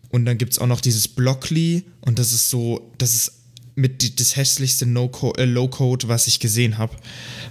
Und 0.10 0.26
dann 0.26 0.38
gibt 0.38 0.54
es 0.54 0.60
auch 0.60 0.68
noch 0.68 0.82
dieses 0.82 1.08
Blockly 1.08 1.84
und 2.02 2.20
das 2.20 2.32
ist 2.32 2.50
so, 2.50 2.92
das 2.98 3.14
ist 3.14 3.32
mit 3.76 4.20
das 4.20 4.36
hässlichste 4.36 4.86
no 4.86 5.10
äh, 5.38 5.46
Low-Code, 5.46 6.08
was 6.08 6.28
ich 6.28 6.40
gesehen 6.40 6.78
habe. 6.78 6.96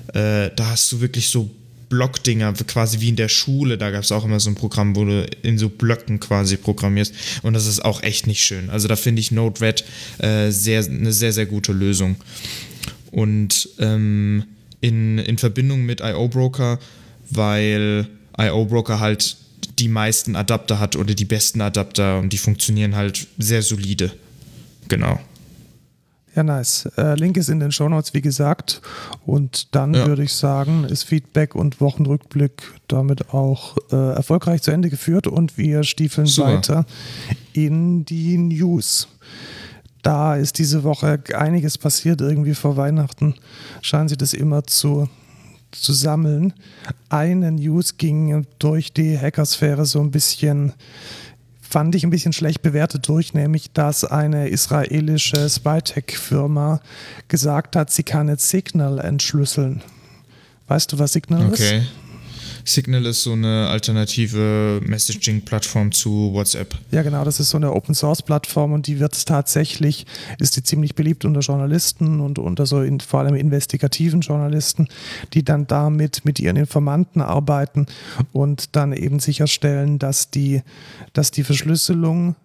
Äh, 0.09 0.50
da 0.55 0.71
hast 0.71 0.93
du 0.93 1.00
wirklich 1.00 1.29
so 1.29 1.50
Blockdinger, 1.91 2.55
quasi 2.55 3.01
wie 3.01 3.11
in 3.11 3.17
der 3.17 3.29
Schule. 3.29 3.77
Da 3.77 3.91
gab 3.91 4.05
es 4.05 4.13
auch 4.13 4.25
immer 4.25 4.41
so 4.41 4.49
ein 4.49 4.55
Programm, 4.55 4.97
wo 4.97 5.05
du 5.05 5.27
in 5.43 5.59
so 5.59 5.69
Blöcken 5.69 6.21
quasi 6.21 6.57
programmierst. 6.57 7.13
Und 7.43 7.53
das 7.53 7.67
ist 7.67 7.85
auch 7.85 8.03
echt 8.03 8.27
nicht 8.27 8.43
schön. 8.43 8.71
Also 8.71 8.89
da 8.89 8.97
finde 8.97 9.21
ich 9.21 9.33
Node-RED 9.33 9.85
äh, 10.19 10.51
sehr, 10.51 10.85
eine 10.85 11.13
sehr, 11.13 11.33
sehr 11.33 11.47
gute 11.47 11.73
Lösung. 11.73 12.17
Und 13.11 13.69
ähm, 13.79 14.45
in, 14.81 15.19
in 15.19 15.37
Verbindung 15.37 15.83
mit 15.83 16.01
IO-Broker, 16.01 16.79
weil 17.29 18.07
IO-Broker 18.39 19.01
halt 19.01 19.37
die 19.79 19.89
meisten 19.89 20.37
Adapter 20.37 20.79
hat 20.79 20.97
oder 20.97 21.15
die 21.15 21.25
besten 21.25 21.61
Adapter 21.61 22.19
und 22.21 22.33
die 22.33 22.39
funktionieren 22.39 22.95
halt 22.95 23.27
sehr 23.39 23.63
solide. 23.63 24.13
Genau. 24.89 25.21
Ja, 26.37 26.45
nice. 26.45 26.89
Äh, 26.97 27.15
Link 27.17 27.37
ist 27.37 27.49
in 27.49 27.59
den 27.59 27.73
Shownotes, 27.73 28.15
wie 28.15 28.21
gesagt. 28.21 28.81
Und 29.27 29.75
dann 29.75 29.95
ja. 29.95 30.07
würde 30.07 30.23
ich 30.23 30.33
sagen, 30.33 30.85
ist 30.85 31.03
Feedback 31.03 31.55
und 31.55 31.81
Wochenrückblick 31.81 32.63
damit 32.87 33.35
auch 33.35 33.77
äh, 33.91 34.15
erfolgreich 34.15 34.63
zu 34.63 34.71
Ende 34.71 34.91
geführt 34.91 35.27
und 35.27 35.59
wir 35.59 35.83
stiefeln 35.83 36.27
Super. 36.27 36.55
weiter 36.55 36.87
in 37.53 38.05
die 38.05 38.39
News. 38.39 39.09
Da 40.03 40.37
ist 40.37 40.59
diese 40.59 40.85
Woche 40.85 41.23
einiges 41.35 41.77
passiert, 41.77 42.21
irgendwie 42.21 42.55
vor 42.55 42.77
Weihnachten. 42.77 43.35
Scheinen 43.83 44.09
sie 44.09 44.17
das 44.17 44.33
immer 44.33 44.65
zu, 44.65 45.09
zu 45.73 45.93
sammeln. 45.93 46.55
Eine 47.09 47.53
News 47.53 47.99
ging 47.99 48.47
durch 48.59 48.93
die 48.93 49.19
Hackersphäre 49.19 49.85
so 49.85 50.01
ein 50.01 50.11
bisschen 50.11 50.73
fand 51.71 51.95
ich 51.95 52.05
ein 52.05 52.11
bisschen 52.11 52.33
schlecht 52.33 52.62
bewertet 52.62 53.09
durch, 53.09 53.33
nämlich 53.33 53.73
dass 53.73 54.05
eine 54.05 54.49
israelische 54.49 55.49
Spytech-Firma 55.49 56.81
gesagt 57.29 57.77
hat, 57.77 57.91
sie 57.91 58.03
kann 58.03 58.29
jetzt 58.29 58.49
Signal 58.49 58.99
entschlüsseln. 58.99 59.83
Weißt 60.67 60.93
du, 60.93 60.99
was 60.99 61.12
Signal 61.12 61.47
okay. 61.47 61.79
ist? 61.79 62.10
Signal 62.71 63.07
ist 63.07 63.23
so 63.23 63.33
eine 63.33 63.69
alternative 63.69 64.81
Messaging-Plattform 64.85 65.93
zu 65.93 66.33
WhatsApp. 66.33 66.75
Ja, 66.91 67.03
genau, 67.03 67.25
das 67.25 67.41
ist 67.41 67.50
so 67.50 67.57
eine 67.57 67.73
Open-Source-Plattform 67.73 68.73
und 68.73 68.87
die 68.87 69.00
wird 69.00 69.27
tatsächlich, 69.27 70.07
ist 70.39 70.57
die 70.57 70.62
ziemlich 70.62 70.95
beliebt 70.95 71.25
unter 71.25 71.41
Journalisten 71.41 72.21
und 72.21 72.39
unter 72.39 72.67
so 72.67 72.83
in, 72.83 73.00
vor 73.00 73.21
allem 73.21 73.35
investigativen 73.35 74.21
Journalisten, 74.21 74.89
die 75.35 75.45
dann 75.45 75.67
damit 75.67 76.25
mit 76.25 76.39
ihren 76.39 76.57
Informanten 76.57 77.21
arbeiten 77.21 77.87
und 78.33 78.77
dann 78.77 78.93
eben 78.93 79.21
sicherstellen, 79.21 79.99
dass 79.99 80.31
die, 80.31 80.62
dass 81.12 81.31
die 81.31 81.45
Verschlüsselung 81.45 82.37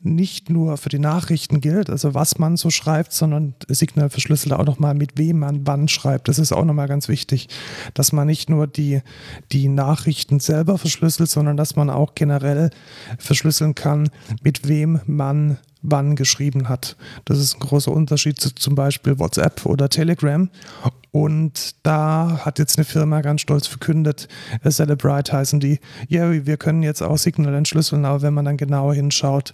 nicht 0.00 0.48
nur 0.48 0.76
für 0.76 0.88
die 0.88 0.98
Nachrichten 0.98 1.60
gilt, 1.60 1.90
also 1.90 2.14
was 2.14 2.38
man 2.38 2.56
so 2.56 2.70
schreibt, 2.70 3.12
sondern 3.12 3.54
Signal 3.68 4.10
verschlüsselt 4.10 4.52
auch 4.52 4.64
nochmal, 4.64 4.94
mit 4.94 5.18
wem 5.18 5.40
man 5.40 5.66
wann 5.66 5.88
schreibt. 5.88 6.28
Das 6.28 6.38
ist 6.38 6.52
auch 6.52 6.64
nochmal 6.64 6.88
ganz 6.88 7.08
wichtig, 7.08 7.48
dass 7.94 8.12
man 8.12 8.26
nicht 8.26 8.48
nur 8.48 8.66
die, 8.66 9.02
die 9.50 9.68
Nachrichten 9.68 10.40
selber 10.40 10.78
verschlüsselt, 10.78 11.30
sondern 11.30 11.56
dass 11.56 11.74
man 11.76 11.90
auch 11.90 12.14
generell 12.14 12.70
verschlüsseln 13.18 13.74
kann, 13.74 14.10
mit 14.42 14.68
wem 14.68 15.00
man 15.06 15.58
wann 15.82 16.16
geschrieben 16.16 16.68
hat. 16.68 16.96
Das 17.24 17.38
ist 17.38 17.54
ein 17.54 17.60
großer 17.60 17.92
Unterschied 17.92 18.40
zu 18.40 18.54
zum 18.54 18.74
Beispiel 18.74 19.18
WhatsApp 19.18 19.64
oder 19.64 19.88
Telegram. 19.88 20.48
Und 21.10 21.74
da 21.84 22.40
hat 22.44 22.58
jetzt 22.58 22.78
eine 22.78 22.84
Firma 22.84 23.20
ganz 23.20 23.40
stolz 23.40 23.66
verkündet, 23.66 24.28
Celebrite 24.68 25.32
heißen 25.32 25.60
die, 25.60 25.80
ja, 26.08 26.30
wir 26.46 26.56
können 26.56 26.82
jetzt 26.82 27.02
auch 27.02 27.16
Signal 27.16 27.54
entschlüsseln, 27.54 28.04
aber 28.04 28.22
wenn 28.22 28.34
man 28.34 28.44
dann 28.44 28.56
genauer 28.56 28.94
hinschaut, 28.94 29.52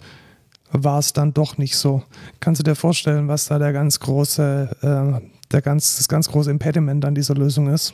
war 0.83 0.99
es 0.99 1.13
dann 1.13 1.33
doch 1.33 1.57
nicht 1.57 1.77
so. 1.77 2.03
Kannst 2.39 2.59
du 2.59 2.63
dir 2.63 2.75
vorstellen, 2.75 3.27
was 3.27 3.45
da 3.47 3.59
der 3.59 3.73
ganz 3.73 3.99
große, 3.99 4.77
äh, 4.81 5.27
der 5.51 5.61
ganz, 5.61 5.97
das 5.97 6.07
ganz 6.07 6.29
große 6.29 6.51
Impediment 6.51 7.05
an 7.05 7.15
dieser 7.15 7.35
Lösung 7.35 7.67
ist? 7.67 7.93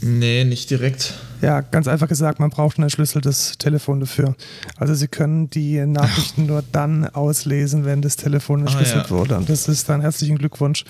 Nee, 0.00 0.44
nicht 0.44 0.70
direkt. 0.70 1.14
Ja, 1.40 1.60
ganz 1.60 1.86
einfach 1.86 2.08
gesagt, 2.08 2.40
man 2.40 2.50
braucht 2.50 2.78
ein 2.78 2.82
entschlüsseltes 2.82 3.58
Telefon 3.58 4.00
dafür. 4.00 4.34
Also 4.76 4.94
Sie 4.94 5.06
können 5.06 5.50
die 5.50 5.84
Nachrichten 5.86 6.46
nur 6.46 6.64
dann 6.72 7.06
auslesen, 7.06 7.84
wenn 7.84 8.02
das 8.02 8.16
Telefon 8.16 8.60
entschlüsselt 8.60 9.06
ah, 9.06 9.08
ja. 9.08 9.10
wurde. 9.10 9.36
Und 9.36 9.48
das 9.48 9.68
ist 9.68 9.88
dann 9.88 10.00
herzlichen 10.00 10.38
Glückwunsch. 10.38 10.84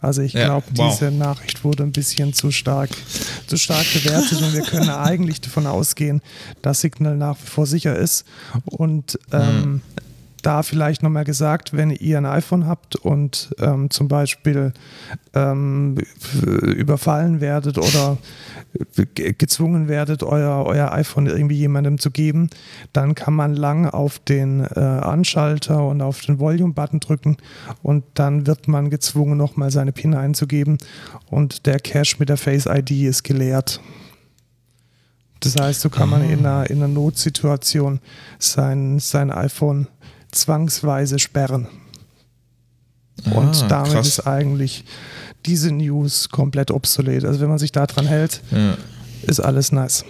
Also 0.00 0.22
ich 0.22 0.32
ja, 0.32 0.46
glaube, 0.46 0.66
wow. 0.74 0.90
diese 0.90 1.10
Nachricht 1.10 1.64
wurde 1.64 1.82
ein 1.82 1.92
bisschen 1.92 2.32
zu 2.32 2.50
stark, 2.50 2.90
zu 3.46 3.56
stark 3.56 3.86
bewertet 3.92 4.40
und 4.40 4.54
wir 4.54 4.62
können 4.62 4.90
eigentlich 4.90 5.40
davon 5.40 5.66
ausgehen, 5.66 6.22
dass 6.62 6.80
Signal 6.80 7.16
nach 7.16 7.36
wie 7.42 7.46
vor 7.46 7.66
sicher 7.66 7.96
ist. 7.96 8.24
Und 8.64 9.18
ähm, 9.32 9.60
mhm 9.60 9.80
da 10.42 10.62
vielleicht 10.62 11.02
nochmal 11.02 11.24
gesagt, 11.24 11.76
wenn 11.76 11.90
ihr 11.90 12.18
ein 12.18 12.26
iPhone 12.26 12.66
habt 12.66 12.96
und 12.96 13.54
ähm, 13.58 13.90
zum 13.90 14.08
Beispiel 14.08 14.72
ähm, 15.34 15.96
überfallen 16.62 17.40
werdet 17.40 17.78
oder 17.78 18.18
gezwungen 19.14 19.88
werdet, 19.88 20.22
euer, 20.22 20.64
euer 20.66 20.92
iPhone 20.92 21.26
irgendwie 21.26 21.56
jemandem 21.56 21.98
zu 21.98 22.10
geben, 22.10 22.50
dann 22.92 23.14
kann 23.14 23.34
man 23.34 23.54
lang 23.54 23.86
auf 23.86 24.18
den 24.18 24.60
äh, 24.60 24.78
Anschalter 24.78 25.86
und 25.86 26.02
auf 26.02 26.20
den 26.20 26.38
Volume-Button 26.38 27.00
drücken 27.00 27.36
und 27.82 28.04
dann 28.14 28.46
wird 28.46 28.68
man 28.68 28.90
gezwungen, 28.90 29.36
nochmal 29.36 29.70
seine 29.70 29.92
PIN 29.92 30.14
einzugeben 30.14 30.78
und 31.30 31.66
der 31.66 31.80
Cache 31.80 32.16
mit 32.18 32.28
der 32.28 32.36
Face 32.36 32.66
ID 32.66 32.90
ist 32.90 33.24
geleert. 33.24 33.80
Das 35.40 35.56
heißt, 35.56 35.80
so 35.80 35.88
kann 35.88 36.10
man 36.10 36.22
in 36.22 36.40
einer, 36.40 36.68
in 36.68 36.76
einer 36.78 36.88
Notsituation 36.88 38.00
sein, 38.38 38.98
sein 38.98 39.30
iPhone 39.30 39.88
zwangsweise 40.30 41.18
sperren. 41.18 41.66
Und 43.24 43.62
ah, 43.62 43.68
damit 43.68 43.92
krass. 43.92 44.06
ist 44.06 44.26
eigentlich 44.26 44.84
diese 45.46 45.72
News 45.72 46.28
komplett 46.28 46.70
obsolet. 46.70 47.24
Also 47.24 47.40
wenn 47.40 47.48
man 47.48 47.58
sich 47.58 47.72
daran 47.72 48.06
hält, 48.06 48.42
ja. 48.50 48.76
ist 49.22 49.40
alles 49.40 49.72
nice. 49.72 50.04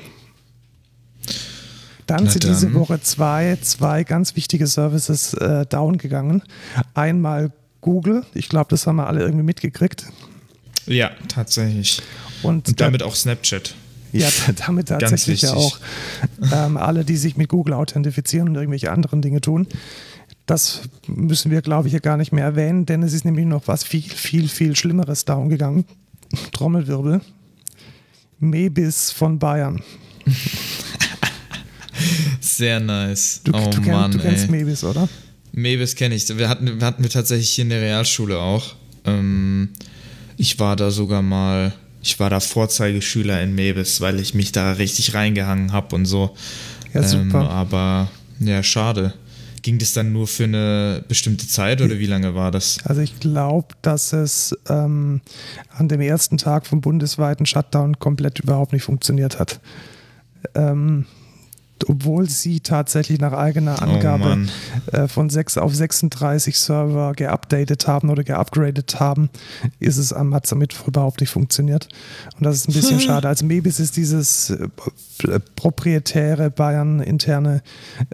Dann 2.06 2.24
Na 2.24 2.30
sind 2.30 2.44
dann. 2.44 2.52
diese 2.52 2.74
Woche 2.74 3.00
zwei, 3.00 3.56
zwei 3.62 4.02
ganz 4.04 4.34
wichtige 4.34 4.66
Services 4.66 5.34
äh, 5.34 5.64
down 5.66 5.96
gegangen. 5.98 6.42
Einmal 6.94 7.52
Google, 7.80 8.24
ich 8.34 8.48
glaube, 8.48 8.66
das 8.70 8.86
haben 8.86 8.96
wir 8.96 9.06
alle 9.06 9.20
irgendwie 9.20 9.44
mitgekriegt. 9.44 10.06
Ja, 10.86 11.10
tatsächlich. 11.28 12.02
Und, 12.42 12.68
Und 12.68 12.80
damit 12.80 13.02
auch 13.02 13.14
Snapchat. 13.14 13.74
Ja, 14.12 14.28
damit 14.66 14.88
tatsächlich 14.88 15.42
ja 15.42 15.52
auch 15.52 15.78
ähm, 16.52 16.76
alle, 16.76 17.04
die 17.04 17.16
sich 17.16 17.36
mit 17.36 17.48
Google 17.48 17.74
authentifizieren 17.74 18.48
und 18.48 18.56
irgendwelche 18.56 18.90
anderen 18.90 19.22
Dinge 19.22 19.40
tun. 19.40 19.68
Das 20.50 20.80
müssen 21.06 21.52
wir, 21.52 21.62
glaube 21.62 21.86
ich, 21.86 21.92
hier 21.92 22.00
gar 22.00 22.16
nicht 22.16 22.32
mehr 22.32 22.42
erwähnen, 22.42 22.84
denn 22.84 23.04
es 23.04 23.12
ist 23.12 23.24
nämlich 23.24 23.46
noch 23.46 23.68
was 23.68 23.84
viel, 23.84 24.02
viel, 24.02 24.48
viel 24.48 24.74
Schlimmeres 24.74 25.24
darum 25.24 25.48
gegangen. 25.48 25.84
Trommelwirbel. 26.50 27.20
Mebis 28.40 29.12
von 29.12 29.38
Bayern. 29.38 29.80
Sehr 32.40 32.80
nice. 32.80 33.42
Du, 33.44 33.52
oh 33.54 33.70
du, 33.70 33.80
kenn, 33.80 33.92
Mann, 33.92 34.10
du 34.10 34.18
kennst 34.18 34.46
ey. 34.46 34.50
Mebis, 34.50 34.82
oder? 34.82 35.08
Mebis 35.52 35.94
kenne 35.94 36.16
ich. 36.16 36.36
Wir 36.36 36.48
hatten, 36.48 36.82
hatten 36.82 37.04
wir 37.04 37.10
tatsächlich 37.10 37.50
hier 37.50 37.62
in 37.62 37.70
der 37.70 37.82
Realschule 37.82 38.36
auch. 38.36 38.74
Ähm, 39.04 39.68
ich 40.36 40.58
war 40.58 40.74
da 40.74 40.90
sogar 40.90 41.22
mal, 41.22 41.72
ich 42.02 42.18
war 42.18 42.28
da 42.28 42.40
Vorzeigeschüler 42.40 43.40
in 43.40 43.54
Mebis, 43.54 44.00
weil 44.00 44.18
ich 44.18 44.34
mich 44.34 44.50
da 44.50 44.72
richtig 44.72 45.14
reingehangen 45.14 45.70
habe 45.70 45.94
und 45.94 46.06
so. 46.06 46.34
Ja, 46.92 47.04
super. 47.04 47.42
Ähm, 47.42 47.46
aber 47.46 48.10
ja, 48.40 48.64
schade. 48.64 49.14
Ging 49.62 49.78
das 49.78 49.92
dann 49.92 50.12
nur 50.12 50.26
für 50.26 50.44
eine 50.44 51.04
bestimmte 51.06 51.46
Zeit 51.46 51.82
oder 51.82 51.98
wie 51.98 52.06
lange 52.06 52.34
war 52.34 52.50
das? 52.50 52.78
Also 52.84 53.00
ich 53.00 53.20
glaube, 53.20 53.68
dass 53.82 54.12
es 54.12 54.56
ähm, 54.68 55.20
an 55.70 55.88
dem 55.88 56.00
ersten 56.00 56.38
Tag 56.38 56.66
vom 56.66 56.80
bundesweiten 56.80 57.46
Shutdown 57.46 57.98
komplett 57.98 58.38
überhaupt 58.38 58.72
nicht 58.72 58.84
funktioniert 58.84 59.38
hat. 59.38 59.60
Ähm, 60.54 61.04
obwohl 61.88 62.28
sie 62.28 62.60
tatsächlich 62.60 63.20
nach 63.20 63.32
eigener 63.32 63.76
oh 63.80 63.84
Angabe 63.84 64.46
oh 64.92 64.96
äh, 64.96 65.08
von 65.08 65.30
6 65.30 65.58
auf 65.58 65.74
36 65.74 66.58
Server 66.58 67.12
geupdatet 67.14 67.86
haben 67.86 68.10
oder 68.10 68.24
geupgradet 68.24 69.00
haben, 69.00 69.30
ist 69.78 69.96
es 69.96 70.12
am 70.12 70.34
hat 70.34 70.50
damit 70.50 70.76
überhaupt 70.86 71.20
nicht 71.20 71.30
funktioniert. 71.30 71.88
Und 72.36 72.44
das 72.44 72.56
ist 72.56 72.68
ein 72.68 72.74
bisschen 72.74 73.00
schade. 73.00 73.28
Als 73.28 73.42
Mebis 73.42 73.80
ist 73.80 73.96
dieses 73.96 74.50
äh, 74.50 74.68
proprietäre 75.56 76.50
Bayern-interne 76.50 77.62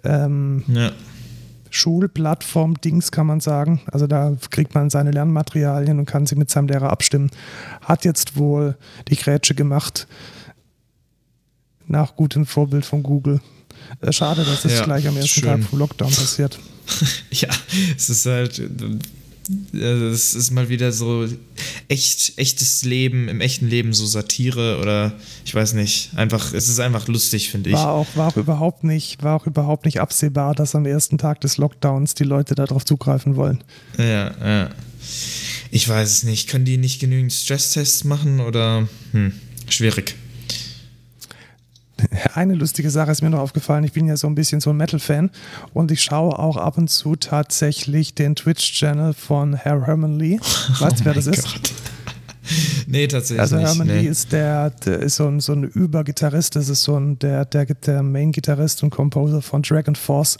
ähm, 0.04 0.64
ja. 0.68 0.92
Schulplattform-Dings, 1.76 3.11
kann 3.11 3.26
man 3.26 3.40
sagen. 3.40 3.83
Also 3.92 4.06
da 4.06 4.37
kriegt 4.50 4.75
man 4.75 4.90
seine 4.90 5.11
Lernmaterialien 5.11 5.99
und 5.99 6.06
kann 6.06 6.26
sie 6.26 6.37
mit 6.37 6.50
seinem 6.50 6.68
Lehrer 6.68 6.90
abstimmen. 6.90 7.30
Hat 7.83 8.04
jetzt 8.04 8.37
wohl 8.37 8.76
die 9.09 9.16
Grätsche 9.16 9.54
gemacht. 9.54 10.06
Nach 11.87 12.16
gutem 12.16 12.47
Vorbild 12.47 12.85
von 12.85 13.02
Google. 13.02 13.40
Äh, 14.00 14.12
schade, 14.12 14.45
dass 14.45 14.62
das 14.62 14.73
ja, 14.73 14.85
gleich 14.85 15.06
am 15.06 15.16
ersten 15.16 15.40
schön. 15.40 15.45
Tag 15.45 15.62
vom 15.62 15.78
Lockdown 15.78 16.09
passiert. 16.09 16.59
ja, 17.30 17.49
es 17.97 18.09
ist 18.09 18.26
halt 18.26 18.61
es 19.72 20.34
ist 20.34 20.50
mal 20.50 20.68
wieder 20.68 20.92
so 20.92 21.26
echt, 21.88 22.34
echtes 22.36 22.84
Leben, 22.84 23.28
im 23.28 23.40
echten 23.40 23.68
Leben 23.68 23.92
so 23.92 24.06
Satire 24.06 24.78
oder 24.80 25.12
ich 25.44 25.54
weiß 25.54 25.74
nicht, 25.74 26.10
einfach, 26.16 26.52
es 26.52 26.68
ist 26.68 26.80
einfach 26.80 27.08
lustig, 27.08 27.50
finde 27.50 27.70
ich. 27.70 27.76
War 27.76 27.92
auch, 27.92 28.06
war 28.14 28.28
auch 28.28 28.36
überhaupt 28.36 28.84
nicht, 28.84 29.22
war 29.22 29.36
auch 29.36 29.46
überhaupt 29.46 29.84
nicht 29.84 30.00
absehbar, 30.00 30.54
dass 30.54 30.74
am 30.74 30.86
ersten 30.86 31.18
Tag 31.18 31.40
des 31.40 31.56
Lockdowns 31.56 32.14
die 32.14 32.24
Leute 32.24 32.54
darauf 32.54 32.84
zugreifen 32.84 33.36
wollen. 33.36 33.62
Ja, 33.98 34.34
ja. 34.44 34.70
Ich 35.70 35.88
weiß 35.88 36.10
es 36.10 36.22
nicht. 36.22 36.48
Können 36.48 36.64
die 36.64 36.78
nicht 36.78 37.00
genügend 37.00 37.32
Stresstests 37.32 38.04
machen 38.04 38.40
oder 38.40 38.88
hm, 39.12 39.32
schwierig? 39.68 40.14
Eine 42.34 42.54
lustige 42.54 42.90
Sache 42.90 43.10
ist 43.10 43.22
mir 43.22 43.30
noch 43.30 43.40
aufgefallen. 43.40 43.84
Ich 43.84 43.92
bin 43.92 44.06
ja 44.06 44.16
so 44.16 44.26
ein 44.26 44.34
bisschen 44.34 44.60
so 44.60 44.70
ein 44.70 44.76
Metal-Fan 44.76 45.30
und 45.72 45.90
ich 45.90 46.02
schaue 46.02 46.38
auch 46.38 46.56
ab 46.56 46.78
und 46.78 46.88
zu 46.88 47.16
tatsächlich 47.16 48.14
den 48.14 48.36
Twitch-Channel 48.36 49.14
von 49.14 49.54
Herr 49.54 49.86
Herman 49.86 50.18
Lee. 50.18 50.38
Weißt 50.78 51.00
du, 51.00 51.02
oh 51.02 51.04
wer 51.04 51.14
das 51.14 51.26
ist? 51.26 51.44
Gott. 51.44 51.72
Nee, 52.86 53.08
tatsächlich. 53.08 53.40
Also 53.40 53.58
Herman 53.58 53.88
nee. 53.88 54.02
Lee 54.02 54.06
ist 54.06 54.30
der, 54.30 54.70
der 54.70 55.00
ist 55.00 55.16
so 55.16 55.26
ein, 55.26 55.40
so 55.40 55.52
ein 55.52 55.64
Übergitarrist, 55.64 56.54
das 56.54 56.68
ist 56.68 56.84
so 56.84 56.96
ein 56.96 57.18
der, 57.18 57.44
der, 57.44 57.64
der 57.64 58.04
Main-Gitarrist 58.04 58.84
und 58.84 58.90
Composer 58.90 59.42
von 59.42 59.62
Dragon 59.62 59.96
Force. 59.96 60.38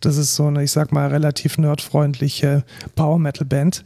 Das 0.00 0.18
ist 0.18 0.34
so 0.34 0.46
eine, 0.46 0.62
ich 0.62 0.70
sag 0.70 0.92
mal, 0.92 1.08
relativ 1.08 1.56
nerdfreundliche 1.56 2.64
Power-Metal-Band. 2.94 3.82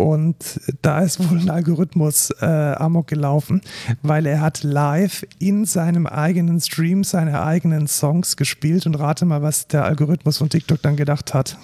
Und 0.00 0.60
da 0.80 1.00
ist 1.00 1.20
wohl 1.20 1.38
ein 1.38 1.50
Algorithmus 1.50 2.30
äh, 2.40 2.46
amok 2.46 3.08
gelaufen, 3.08 3.60
weil 4.02 4.24
er 4.24 4.40
hat 4.40 4.62
live 4.62 5.26
in 5.38 5.66
seinem 5.66 6.06
eigenen 6.06 6.58
Stream 6.60 7.04
seine 7.04 7.42
eigenen 7.42 7.86
Songs 7.86 8.36
gespielt. 8.36 8.86
Und 8.86 8.94
rate 8.94 9.26
mal, 9.26 9.42
was 9.42 9.68
der 9.68 9.84
Algorithmus 9.84 10.38
von 10.38 10.48
TikTok 10.48 10.80
dann 10.80 10.96
gedacht 10.96 11.34
hat. 11.34 11.58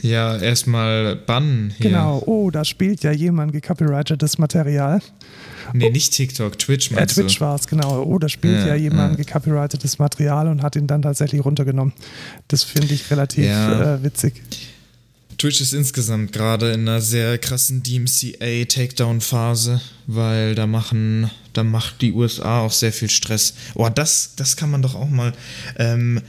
Ja, 0.00 0.36
erstmal 0.36 1.16
bannen. 1.16 1.74
Hier. 1.76 1.90
Genau, 1.90 2.22
oh, 2.26 2.50
da 2.50 2.64
spielt 2.64 3.02
ja 3.02 3.12
jemand 3.12 3.52
gecopyrightetes 3.52 4.38
Material. 4.38 5.00
Nee, 5.72 5.90
nicht 5.90 6.12
TikTok, 6.12 6.58
Twitch 6.58 6.90
äh, 6.90 6.94
meinst 6.94 7.18
äh, 7.18 7.22
Twitch 7.22 7.40
war 7.40 7.56
es, 7.56 7.66
genau. 7.66 8.02
Oh, 8.02 8.18
da 8.18 8.28
spielt 8.28 8.60
ja, 8.60 8.68
ja 8.68 8.74
jemand 8.76 9.18
ja. 9.18 9.24
gecopyrightetes 9.24 9.98
Material 9.98 10.48
und 10.48 10.62
hat 10.62 10.76
ihn 10.76 10.86
dann 10.86 11.02
tatsächlich 11.02 11.44
runtergenommen. 11.44 11.92
Das 12.48 12.62
finde 12.62 12.94
ich 12.94 13.10
relativ 13.10 13.46
ja. 13.46 13.94
äh, 13.96 14.02
witzig. 14.02 14.42
Twitch 15.42 15.60
ist 15.60 15.72
insgesamt 15.72 16.32
gerade 16.32 16.70
in 16.70 16.82
einer 16.82 17.00
sehr 17.00 17.36
krassen 17.36 17.82
DMCA-Takedown-Phase, 17.82 19.80
weil 20.06 20.54
da 20.54 20.68
machen, 20.68 21.32
da 21.52 21.64
macht 21.64 22.00
die 22.00 22.12
USA 22.12 22.60
auch 22.60 22.70
sehr 22.70 22.92
viel 22.92 23.10
Stress. 23.10 23.54
Oh, 23.74 23.88
das, 23.88 24.34
das 24.36 24.56
kann 24.56 24.70
man 24.70 24.82
doch 24.82 24.94
auch 24.94 25.10
mal. 25.10 25.32
Ähm, 25.80 26.20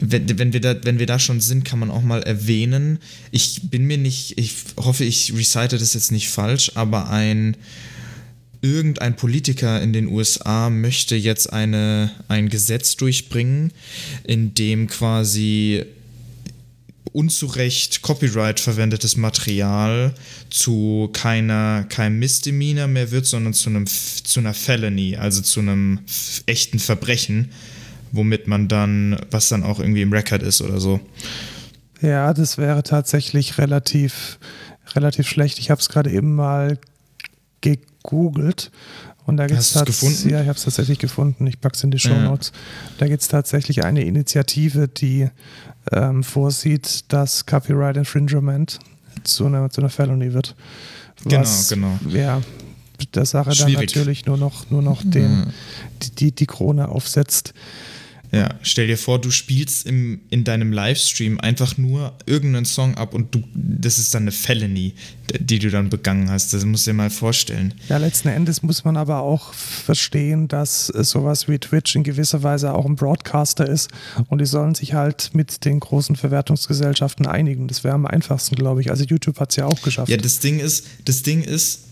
wenn, 0.00 0.38
wenn, 0.38 0.52
wir 0.52 0.60
da, 0.60 0.76
wenn 0.84 1.00
wir 1.00 1.06
da 1.06 1.18
schon 1.18 1.40
sind, 1.40 1.64
kann 1.64 1.80
man 1.80 1.90
auch 1.90 2.02
mal 2.02 2.22
erwähnen. 2.22 3.00
Ich 3.32 3.62
bin 3.64 3.86
mir 3.86 3.98
nicht, 3.98 4.38
ich 4.38 4.54
hoffe, 4.76 5.02
ich 5.02 5.34
recite 5.34 5.76
das 5.76 5.94
jetzt 5.94 6.12
nicht 6.12 6.28
falsch, 6.28 6.70
aber 6.76 7.10
ein 7.10 7.56
irgendein 8.60 9.16
Politiker 9.16 9.82
in 9.82 9.92
den 9.92 10.06
USA 10.06 10.70
möchte 10.70 11.16
jetzt 11.16 11.52
eine, 11.52 12.12
ein 12.28 12.48
Gesetz 12.48 12.94
durchbringen, 12.94 13.72
in 14.22 14.54
dem 14.54 14.86
quasi 14.86 15.84
unzurecht 17.08 18.02
Copyright 18.02 18.60
verwendetes 18.60 19.16
Material 19.16 20.14
zu 20.50 21.10
keiner, 21.12 21.84
keinem 21.88 22.18
Misdemeanor 22.18 22.86
mehr 22.86 23.10
wird, 23.10 23.26
sondern 23.26 23.54
zu, 23.54 23.70
einem, 23.70 23.86
zu 23.86 24.40
einer 24.40 24.54
Felony, 24.54 25.16
also 25.16 25.42
zu 25.42 25.60
einem 25.60 26.00
echten 26.46 26.78
Verbrechen, 26.78 27.50
womit 28.12 28.46
man 28.46 28.68
dann, 28.68 29.18
was 29.30 29.48
dann 29.48 29.62
auch 29.62 29.80
irgendwie 29.80 30.02
im 30.02 30.12
Record 30.12 30.42
ist 30.42 30.60
oder 30.60 30.80
so. 30.80 31.00
Ja, 32.00 32.32
das 32.32 32.58
wäre 32.58 32.82
tatsächlich 32.82 33.58
relativ, 33.58 34.38
relativ 34.94 35.28
schlecht. 35.28 35.58
Ich 35.58 35.70
habe 35.70 35.80
es 35.80 35.88
gerade 35.88 36.10
eben 36.10 36.34
mal 36.34 36.78
gegoogelt 37.60 38.70
und 39.28 39.36
da 39.36 39.46
gibt 39.46 39.60
es 39.60 39.74
gefunden? 39.74 40.30
Ja, 40.30 40.40
ich 40.40 40.48
habe 40.48 40.56
es 40.56 40.64
tatsächlich 40.64 40.98
gefunden. 40.98 41.46
Ich 41.46 41.60
packe 41.60 41.76
es 41.76 41.84
in 41.84 41.90
die 41.90 41.98
Show 41.98 42.18
Notes. 42.18 42.50
Ja. 42.54 42.92
Da 42.96 43.08
gibt 43.08 43.20
es 43.20 43.28
tatsächlich 43.28 43.84
eine 43.84 44.02
Initiative, 44.02 44.88
die 44.88 45.28
ähm, 45.92 46.22
vorsieht, 46.22 47.12
dass 47.12 47.46
Copyright 47.46 47.96
Infringement 47.96 48.78
zu 49.24 49.46
einer, 49.46 49.70
zu 49.70 49.80
einer 49.80 49.90
Felony 49.90 50.32
wird. 50.32 50.54
Was, 51.24 51.68
genau, 51.68 51.98
genau. 52.00 52.16
Ja, 52.16 52.40
der 53.14 53.26
Sache 53.26 53.52
Schwierig. 53.52 53.74
dann 53.74 53.84
natürlich 53.84 54.26
nur 54.26 54.36
noch, 54.36 54.70
nur 54.70 54.82
noch 54.82 55.02
den, 55.02 55.52
die, 56.02 56.10
die, 56.10 56.32
die 56.32 56.46
Krone 56.46 56.88
aufsetzt. 56.88 57.54
Ja, 58.30 58.54
stell 58.62 58.86
dir 58.86 58.98
vor, 58.98 59.20
du 59.20 59.30
spielst 59.30 59.86
im, 59.86 60.20
in 60.28 60.44
deinem 60.44 60.72
Livestream 60.72 61.40
einfach 61.40 61.78
nur 61.78 62.12
irgendeinen 62.26 62.66
Song 62.66 62.94
ab 62.96 63.14
und 63.14 63.34
du, 63.34 63.42
das 63.54 63.98
ist 63.98 64.14
dann 64.14 64.24
eine 64.24 64.32
Felony, 64.32 64.92
die 65.38 65.58
du 65.58 65.70
dann 65.70 65.88
begangen 65.88 66.30
hast. 66.30 66.52
Das 66.52 66.64
musst 66.64 66.86
du 66.86 66.90
dir 66.90 66.96
mal 66.96 67.10
vorstellen. 67.10 67.74
Ja, 67.88 67.96
letzten 67.96 68.28
Endes 68.28 68.62
muss 68.62 68.84
man 68.84 68.96
aber 68.96 69.20
auch 69.20 69.54
verstehen, 69.54 70.48
dass 70.48 70.86
sowas 70.86 71.48
wie 71.48 71.58
Twitch 71.58 71.94
in 71.96 72.02
gewisser 72.02 72.42
Weise 72.42 72.74
auch 72.74 72.84
ein 72.84 72.96
Broadcaster 72.96 73.66
ist 73.66 73.90
und 74.28 74.40
die 74.40 74.46
sollen 74.46 74.74
sich 74.74 74.94
halt 74.94 75.30
mit 75.32 75.64
den 75.64 75.80
großen 75.80 76.16
Verwertungsgesellschaften 76.16 77.26
einigen. 77.26 77.68
Das 77.68 77.82
wäre 77.84 77.94
am 77.94 78.06
einfachsten, 78.06 78.56
glaube 78.56 78.82
ich. 78.82 78.90
Also 78.90 79.04
YouTube 79.04 79.40
hat 79.40 79.50
es 79.50 79.56
ja 79.56 79.66
auch 79.66 79.80
geschafft. 79.80 80.10
Ja, 80.10 80.18
das 80.18 80.40
Ding 80.40 80.60
ist, 80.60 80.86
das 81.06 81.22
Ding 81.22 81.42
ist, 81.42 81.84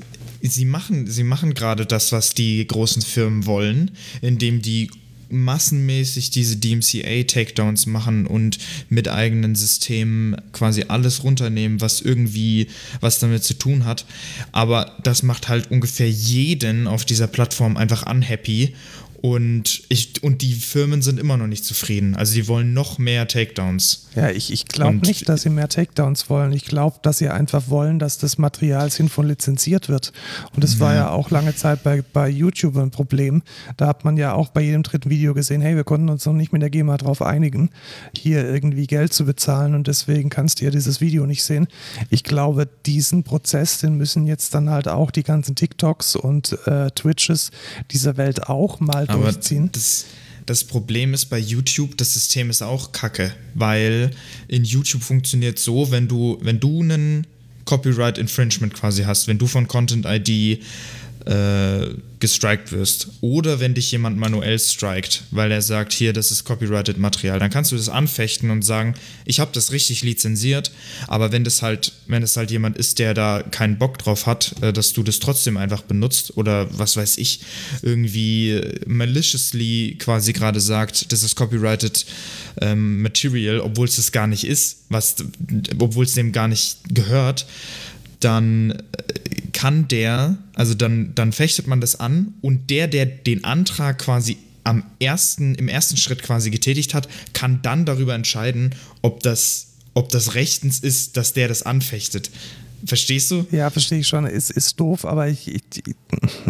sie 0.43 0.65
machen, 0.65 1.07
sie 1.07 1.25
machen 1.25 1.55
gerade 1.55 1.87
das, 1.87 2.13
was 2.13 2.35
die 2.35 2.67
großen 2.67 3.03
Firmen 3.03 3.47
wollen, 3.47 3.93
indem 4.21 4.61
die 4.63 4.91
massenmäßig 5.29 6.31
diese 6.31 6.57
DMCA-Takedowns 6.57 7.87
machen 7.87 8.27
und 8.27 8.59
mit 8.89 9.09
eigenen 9.09 9.55
Systemen 9.55 10.37
quasi 10.53 10.85
alles 10.89 11.25
runternehmen, 11.25 11.81
was 11.81 12.01
irgendwie 12.01 12.69
was 13.01 13.19
damit 13.19 13.45
zu 13.45 13.55
tun 13.55 13.85
hat. 13.85 14.07
Aber 14.53 14.97
das 15.03 15.23
macht 15.23 15.49
halt 15.49 15.71
ungefähr 15.71 16.11
jeden 16.11 16.87
auf 16.87 17.05
dieser 17.05 17.27
Plattform 17.27 17.77
einfach 17.77 18.11
unhappy 18.11 18.75
und, 19.23 19.83
ich, 19.89 20.23
und 20.23 20.43
die 20.43 20.55
Firmen 20.55 21.03
sind 21.03 21.19
immer 21.19 21.37
noch 21.37 21.47
nicht 21.47 21.65
zufrieden. 21.65 22.17
Also 22.17 22.35
die 22.35 22.49
wollen 22.49 22.75
noch 22.75 22.99
mehr 22.99 23.27
Takedowns. 23.27 24.09
Ja, 24.15 24.31
ich, 24.31 24.53
ich 24.53 24.67
glaube 24.67 24.97
nicht, 24.97 25.29
dass 25.29 25.43
sie 25.43 25.51
mehr 25.51 25.69
Takedowns 25.69 26.31
wollen. 26.31 26.53
Ich 26.53 26.65
glaube, 26.65 26.99
dass 27.03 27.19
sie 27.19 27.29
einfach 27.29 27.69
wollen, 27.69 27.99
dass 27.99 28.19
das 28.19 28.39
Material 28.39 28.91
sinnvoll 28.91 29.27
lizenziert 29.27 29.89
wird. 29.89 30.13
Und 30.55 30.65
das 30.65 30.75
ja. 30.75 30.81
war 30.81 30.95
ja 30.95 31.11
auch 31.11 31.31
lange 31.31 31.55
Zeit 31.55 31.83
bei, 31.83 32.03
bei 32.13 32.29
YouTube 32.29 32.77
ein 32.77 32.91
Problem. 32.91 33.43
Da 33.77 33.87
hat 33.87 34.05
man 34.05 34.17
ja 34.17 34.33
auch 34.33 34.49
bei 34.49 34.63
jedem 34.63 34.83
dritten 34.83 35.11
Video 35.11 35.35
gesehen, 35.35 35.61
hey, 35.61 35.77
wir 35.77 35.85
konnten 35.85 36.09
uns 36.09 36.25
noch 36.25 36.33
nicht 36.33 36.53
mit 36.53 36.63
der 36.63 36.71
GEMA 36.71 36.97
darauf 36.97 37.23
einigen, 37.23 37.71
hier 38.17 38.49
irgendwie 38.49 38.87
Geld 38.87 39.13
zu 39.13 39.25
bezahlen 39.25 39.75
und 39.75 39.87
deswegen 39.87 40.31
kannst 40.31 40.61
du 40.61 40.65
ja 40.65 40.71
dieses 40.71 41.01
Video 41.01 41.27
nicht 41.27 41.45
sehen. 41.45 41.69
Ich 42.11 42.25
glaube, 42.25 42.69
diesen 42.87 43.23
Prozess, 43.23 43.79
den 43.79 43.97
müssen 43.97 44.27
jetzt 44.27 44.55
dann 44.55 44.71
halt 44.71 44.89
auch 44.89 45.11
die 45.11 45.23
ganzen 45.23 45.55
TikToks 45.55 46.17
und 46.17 46.59
äh, 46.67 46.91
Twitches 46.91 47.51
dieser 47.91 48.17
Welt 48.17 48.49
auch 48.49 48.81
mal 48.81 49.06
aber 49.09 49.33
durchziehen. 49.33 49.71
Das, 49.73 50.07
das 50.47 50.65
Problem 50.65 51.15
ist 51.15 51.27
bei 51.27 51.39
YouTube, 51.39 51.97
das 51.97 52.15
System 52.15 52.51
ist 52.51 52.63
auch 52.63 52.93
kacke, 52.93 53.35
weil 53.55 54.11
in 54.49 54.65
YouTube 54.65 55.03
funktioniert 55.03 55.59
so, 55.59 55.91
wenn 55.91 56.09
du, 56.09 56.39
wenn 56.41 56.61
du 56.61 56.83
einen 56.83 57.27
Copyright 57.65 58.17
Infringement 58.17 58.73
quasi 58.73 59.03
hast, 59.03 59.27
wenn 59.27 59.39
du 59.39 59.47
von 59.47 59.67
Content 59.69 60.07
ID 60.09 60.63
äh, 61.27 61.89
gestrikt 62.21 62.73
wirst. 62.73 63.09
Oder 63.21 63.61
wenn 63.61 63.75
dich 63.75 63.91
jemand 63.91 64.17
manuell 64.17 64.59
strikt, 64.59 65.25
weil 65.31 65.51
er 65.51 65.61
sagt, 65.61 65.93
hier, 65.93 66.13
das 66.13 66.31
ist 66.31 66.45
copyrighted 66.45 66.99
Material, 66.99 67.39
dann 67.39 67.51
kannst 67.51 67.73
du 67.73 67.77
das 67.77 67.89
anfechten 67.89 68.51
und 68.51 68.63
sagen, 68.63 68.95
ich 69.25 69.41
habe 69.41 69.51
das 69.53 69.73
richtig 69.73 70.03
lizenziert, 70.03 70.71
aber 71.09 71.33
wenn 71.33 71.45
das 71.45 71.63
halt, 71.63 71.93
wenn 72.07 72.23
es 72.23 72.37
halt 72.37 72.51
jemand 72.51 72.79
ist, 72.79 72.99
der 72.99 73.13
da 73.13 73.43
keinen 73.43 73.77
Bock 73.77 73.99
drauf 73.99 74.27
hat, 74.27 74.55
äh, 74.63 74.73
dass 74.73 74.93
du 74.93 75.03
das 75.03 75.19
trotzdem 75.19 75.57
einfach 75.57 75.83
benutzt 75.83 76.37
oder 76.37 76.69
was 76.79 76.97
weiß 76.97 77.19
ich, 77.19 77.41
irgendwie 77.83 78.63
maliciously 78.87 79.97
quasi 79.99 80.33
gerade 80.33 80.61
sagt, 80.61 81.13
das 81.13 81.23
ist 81.23 81.35
copyrighted 81.35 82.07
ähm, 82.61 83.03
Material, 83.03 83.61
obwohl 83.61 83.87
es 83.89 83.97
das 83.97 84.13
gar 84.13 84.27
nicht 84.27 84.45
ist, 84.45 84.85
was, 84.89 85.17
obwohl 85.79 86.05
es 86.05 86.15
dem 86.15 86.33
gar 86.33 86.49
nicht 86.49 86.79
gehört, 86.89 87.47
dann 88.27 88.73
äh, 88.73 88.83
kann 89.53 89.89
der, 89.89 90.37
also 90.55 90.75
dann, 90.75 91.15
dann 91.15 91.33
fechtet 91.33 91.67
man 91.67 91.81
das 91.81 91.99
an 91.99 92.35
und 92.43 92.69
der, 92.71 92.89
der 92.89 93.07
den 93.07 93.45
Antrag 93.45 93.99
quasi 93.99 94.37
am 94.65 94.83
ersten, 94.99 95.55
im 95.55 95.69
ersten 95.69 95.97
Schritt 95.97 96.23
quasi 96.23 96.51
getätigt 96.51 96.93
hat, 96.93 97.09
kann 97.33 97.63
dann 97.63 97.87
darüber 97.87 98.15
entscheiden, 98.15 98.75
ob 99.01 99.23
das, 99.23 99.69
ob 99.95 100.09
das 100.09 100.35
rechtens 100.35 100.81
ist, 100.81 101.17
dass 101.17 101.33
der 101.33 101.47
das 101.47 101.63
anfechtet. 101.63 102.31
Verstehst 102.85 103.31
du? 103.31 103.47
Ja, 103.51 103.71
verstehe 103.71 104.01
ich 104.01 104.09
schon. 104.09 104.27
Ist, 104.27 104.51
ist 104.51 104.79
doof, 104.79 105.05
aber 105.05 105.29
ich, 105.29 105.53
ich, 105.53 105.63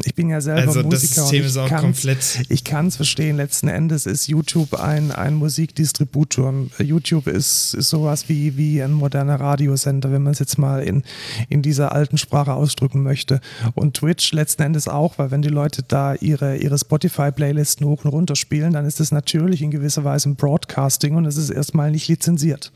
ich 0.04 0.14
bin 0.14 0.28
ja 0.28 0.40
selber 0.40 0.68
also 0.68 0.82
Musiker. 0.82 1.22
Das 1.22 1.30
System 1.30 1.44
ist 1.44 1.56
auch 1.56 1.68
komplett. 1.68 2.44
Ich 2.48 2.64
kann 2.64 2.88
es 2.88 2.96
verstehen. 2.96 3.36
Letzten 3.36 3.68
Endes 3.68 4.06
ist 4.06 4.26
YouTube 4.26 4.74
ein, 4.74 5.12
ein 5.12 5.34
Musikdistributor. 5.34 6.52
YouTube 6.78 7.26
ist, 7.26 7.74
ist 7.74 7.90
sowas 7.90 8.28
wie, 8.28 8.56
wie 8.56 8.82
ein 8.82 8.92
moderner 8.92 9.38
Radiosender, 9.40 10.10
wenn 10.10 10.22
man 10.22 10.32
es 10.32 10.38
jetzt 10.38 10.58
mal 10.58 10.82
in, 10.82 11.02
in 11.48 11.62
dieser 11.62 11.92
alten 11.92 12.18
Sprache 12.18 12.54
ausdrücken 12.54 13.02
möchte. 13.02 13.40
Und 13.74 13.94
Twitch 13.94 14.32
letzten 14.32 14.62
Endes 14.62 14.88
auch, 14.88 15.18
weil 15.18 15.30
wenn 15.30 15.42
die 15.42 15.48
Leute 15.48 15.82
da 15.82 16.14
ihre, 16.14 16.56
ihre 16.56 16.78
Spotify-Playlisten 16.78 17.86
hoch 17.86 18.04
und 18.04 18.10
runter 18.10 18.36
spielen, 18.36 18.72
dann 18.72 18.86
ist 18.86 19.00
das 19.00 19.12
natürlich 19.12 19.62
in 19.62 19.70
gewisser 19.70 20.04
Weise 20.04 20.30
ein 20.30 20.36
Broadcasting 20.36 21.14
und 21.14 21.24
es 21.24 21.36
ist 21.36 21.50
erstmal 21.50 21.90
nicht 21.90 22.08
lizenziert. 22.08 22.72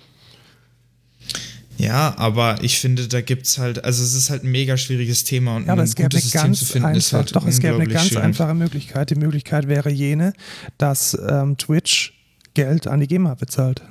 Ja, 1.80 2.14
aber 2.18 2.62
ich 2.62 2.78
finde, 2.78 3.08
da 3.08 3.20
gibt 3.20 3.46
es 3.46 3.58
halt, 3.58 3.84
also 3.84 4.02
es 4.02 4.14
ist 4.14 4.30
halt 4.30 4.44
ein 4.44 4.50
mega 4.50 4.76
schwieriges 4.76 5.24
Thema 5.24 5.56
und 5.56 5.66
ja, 5.66 5.72
aber 5.72 5.82
ein 5.82 5.88
es 5.88 5.94
gäbe 5.94 6.10
gutes 6.10 6.34
eine 6.34 6.42
ganz 6.42 6.58
System 6.58 6.66
zu 6.66 6.72
finden 6.72 6.86
einfach, 6.88 6.98
ist 6.98 7.12
halt 7.12 7.36
Doch, 7.36 7.46
es 7.46 7.60
gäbe 7.60 7.76
eine 7.76 7.86
ganz 7.86 8.08
schwierig. 8.08 8.24
einfache 8.24 8.54
Möglichkeit. 8.54 9.10
Die 9.10 9.14
Möglichkeit 9.14 9.68
wäre 9.68 9.90
jene, 9.90 10.34
dass 10.78 11.16
ähm, 11.28 11.56
Twitch 11.56 12.12
Geld 12.54 12.86
an 12.86 13.00
die 13.00 13.06
GEMA 13.06 13.34
bezahlt. 13.34 13.82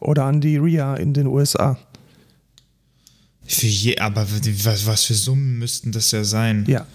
Oder 0.00 0.24
an 0.24 0.40
die 0.40 0.56
RIA 0.56 0.96
in 0.96 1.14
den 1.14 1.28
USA. 1.28 1.78
Für 3.46 3.66
je, 3.66 3.98
aber 3.98 4.26
was, 4.64 4.86
was 4.86 5.04
für 5.04 5.14
Summen 5.14 5.58
müssten 5.58 5.92
das 5.92 6.10
ja 6.10 6.24
sein? 6.24 6.64
Ja, 6.68 6.86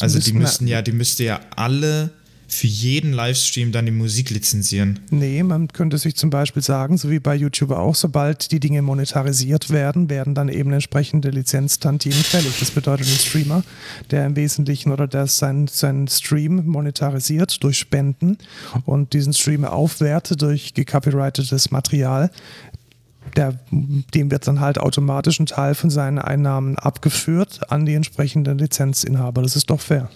also 0.00 0.18
die 0.18 0.32
müssten 0.32 0.66
ja, 0.66 0.80
die 0.82 0.92
müsste 0.92 1.24
ja 1.24 1.40
alle 1.56 2.10
für 2.54 2.66
jeden 2.66 3.12
Livestream 3.12 3.72
dann 3.72 3.86
die 3.86 3.92
Musik 3.92 4.30
lizenzieren. 4.30 5.00
Nee, 5.10 5.42
man 5.42 5.68
könnte 5.68 5.98
sich 5.98 6.14
zum 6.16 6.30
Beispiel 6.30 6.62
sagen, 6.62 6.96
so 6.96 7.10
wie 7.10 7.18
bei 7.18 7.34
YouTube 7.34 7.72
auch, 7.72 7.94
sobald 7.94 8.52
die 8.52 8.60
Dinge 8.60 8.82
monetarisiert 8.82 9.70
werden, 9.70 10.08
werden 10.08 10.34
dann 10.34 10.48
eben 10.48 10.72
entsprechende 10.72 11.30
Lizenztantiemen 11.30 12.18
fällig. 12.18 12.58
Das 12.60 12.70
bedeutet, 12.70 13.06
ein 13.06 13.18
Streamer, 13.18 13.64
der 14.10 14.26
im 14.26 14.36
Wesentlichen 14.36 14.92
oder 14.92 15.06
der 15.06 15.26
seinen 15.26 15.66
sein 15.66 16.08
Stream 16.08 16.66
monetarisiert 16.66 17.62
durch 17.62 17.78
Spenden 17.78 18.38
und 18.84 19.12
diesen 19.12 19.32
Stream 19.32 19.64
aufwertet 19.64 20.42
durch 20.42 20.74
gecopyrightetes 20.74 21.70
Material, 21.70 22.30
der, 23.36 23.58
dem 23.70 24.30
wird 24.30 24.46
dann 24.46 24.60
halt 24.60 24.78
automatisch 24.78 25.40
ein 25.40 25.46
Teil 25.46 25.74
von 25.74 25.90
seinen 25.90 26.18
Einnahmen 26.18 26.78
abgeführt 26.78 27.60
an 27.70 27.86
die 27.86 27.94
entsprechenden 27.94 28.58
Lizenzinhaber. 28.58 29.42
Das 29.42 29.56
ist 29.56 29.70
doch 29.70 29.80
fair. 29.80 30.08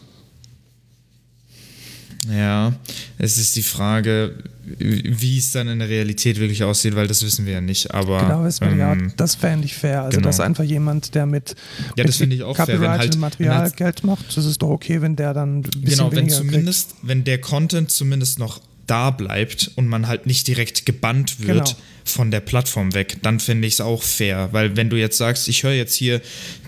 Ja, 2.30 2.74
es 3.18 3.38
ist 3.38 3.56
die 3.56 3.62
Frage, 3.62 4.34
wie 4.78 5.38
es 5.38 5.52
dann 5.52 5.68
in 5.68 5.78
der 5.78 5.88
Realität 5.88 6.38
wirklich 6.38 6.62
aussieht, 6.62 6.94
weil 6.94 7.06
das 7.06 7.24
wissen 7.24 7.46
wir 7.46 7.54
ja 7.54 7.60
nicht. 7.60 7.94
Aber 7.94 8.20
genau, 8.20 8.44
das, 8.44 8.60
ähm, 8.60 8.78
ja, 8.78 8.96
das 9.16 9.34
fände 9.34 9.64
ich 9.64 9.74
fair. 9.74 10.02
Also, 10.02 10.16
genau. 10.16 10.28
dass 10.28 10.40
einfach 10.40 10.64
jemand, 10.64 11.14
der 11.14 11.26
mit, 11.26 11.54
ja, 11.96 12.04
das 12.04 12.20
mit 12.20 12.32
ich 12.32 12.42
auch 12.42 12.56
fair, 12.56 12.80
wenn 12.80 12.90
halt, 12.90 13.16
Material 13.16 13.58
halt, 13.58 13.76
Geld 13.76 14.04
macht, 14.04 14.36
das 14.36 14.44
ist 14.44 14.60
doch 14.60 14.68
okay, 14.68 15.00
wenn 15.00 15.16
der 15.16 15.32
dann 15.32 15.58
ein 15.58 15.62
bisschen 15.62 15.84
Genau, 15.84 16.12
wenn 16.12 16.28
zumindest, 16.28 16.90
kriegt. 16.90 17.08
wenn 17.08 17.24
der 17.24 17.40
Content 17.40 17.90
zumindest 17.90 18.38
noch 18.38 18.60
da 18.88 19.10
bleibt 19.10 19.70
und 19.76 19.86
man 19.86 20.08
halt 20.08 20.26
nicht 20.26 20.46
direkt 20.48 20.84
gebannt 20.86 21.38
wird 21.46 21.66
Genau. 21.68 21.78
von 22.04 22.30
der 22.30 22.40
Plattform 22.40 22.94
weg, 22.94 23.18
dann 23.22 23.38
finde 23.38 23.68
ich 23.68 23.74
es 23.74 23.80
auch 23.80 24.02
fair. 24.02 24.48
Weil 24.52 24.76
wenn 24.76 24.90
du 24.90 24.96
jetzt 24.96 25.18
sagst, 25.18 25.46
ich 25.48 25.62
höre 25.62 25.74
jetzt 25.74 25.94
hier 25.94 26.20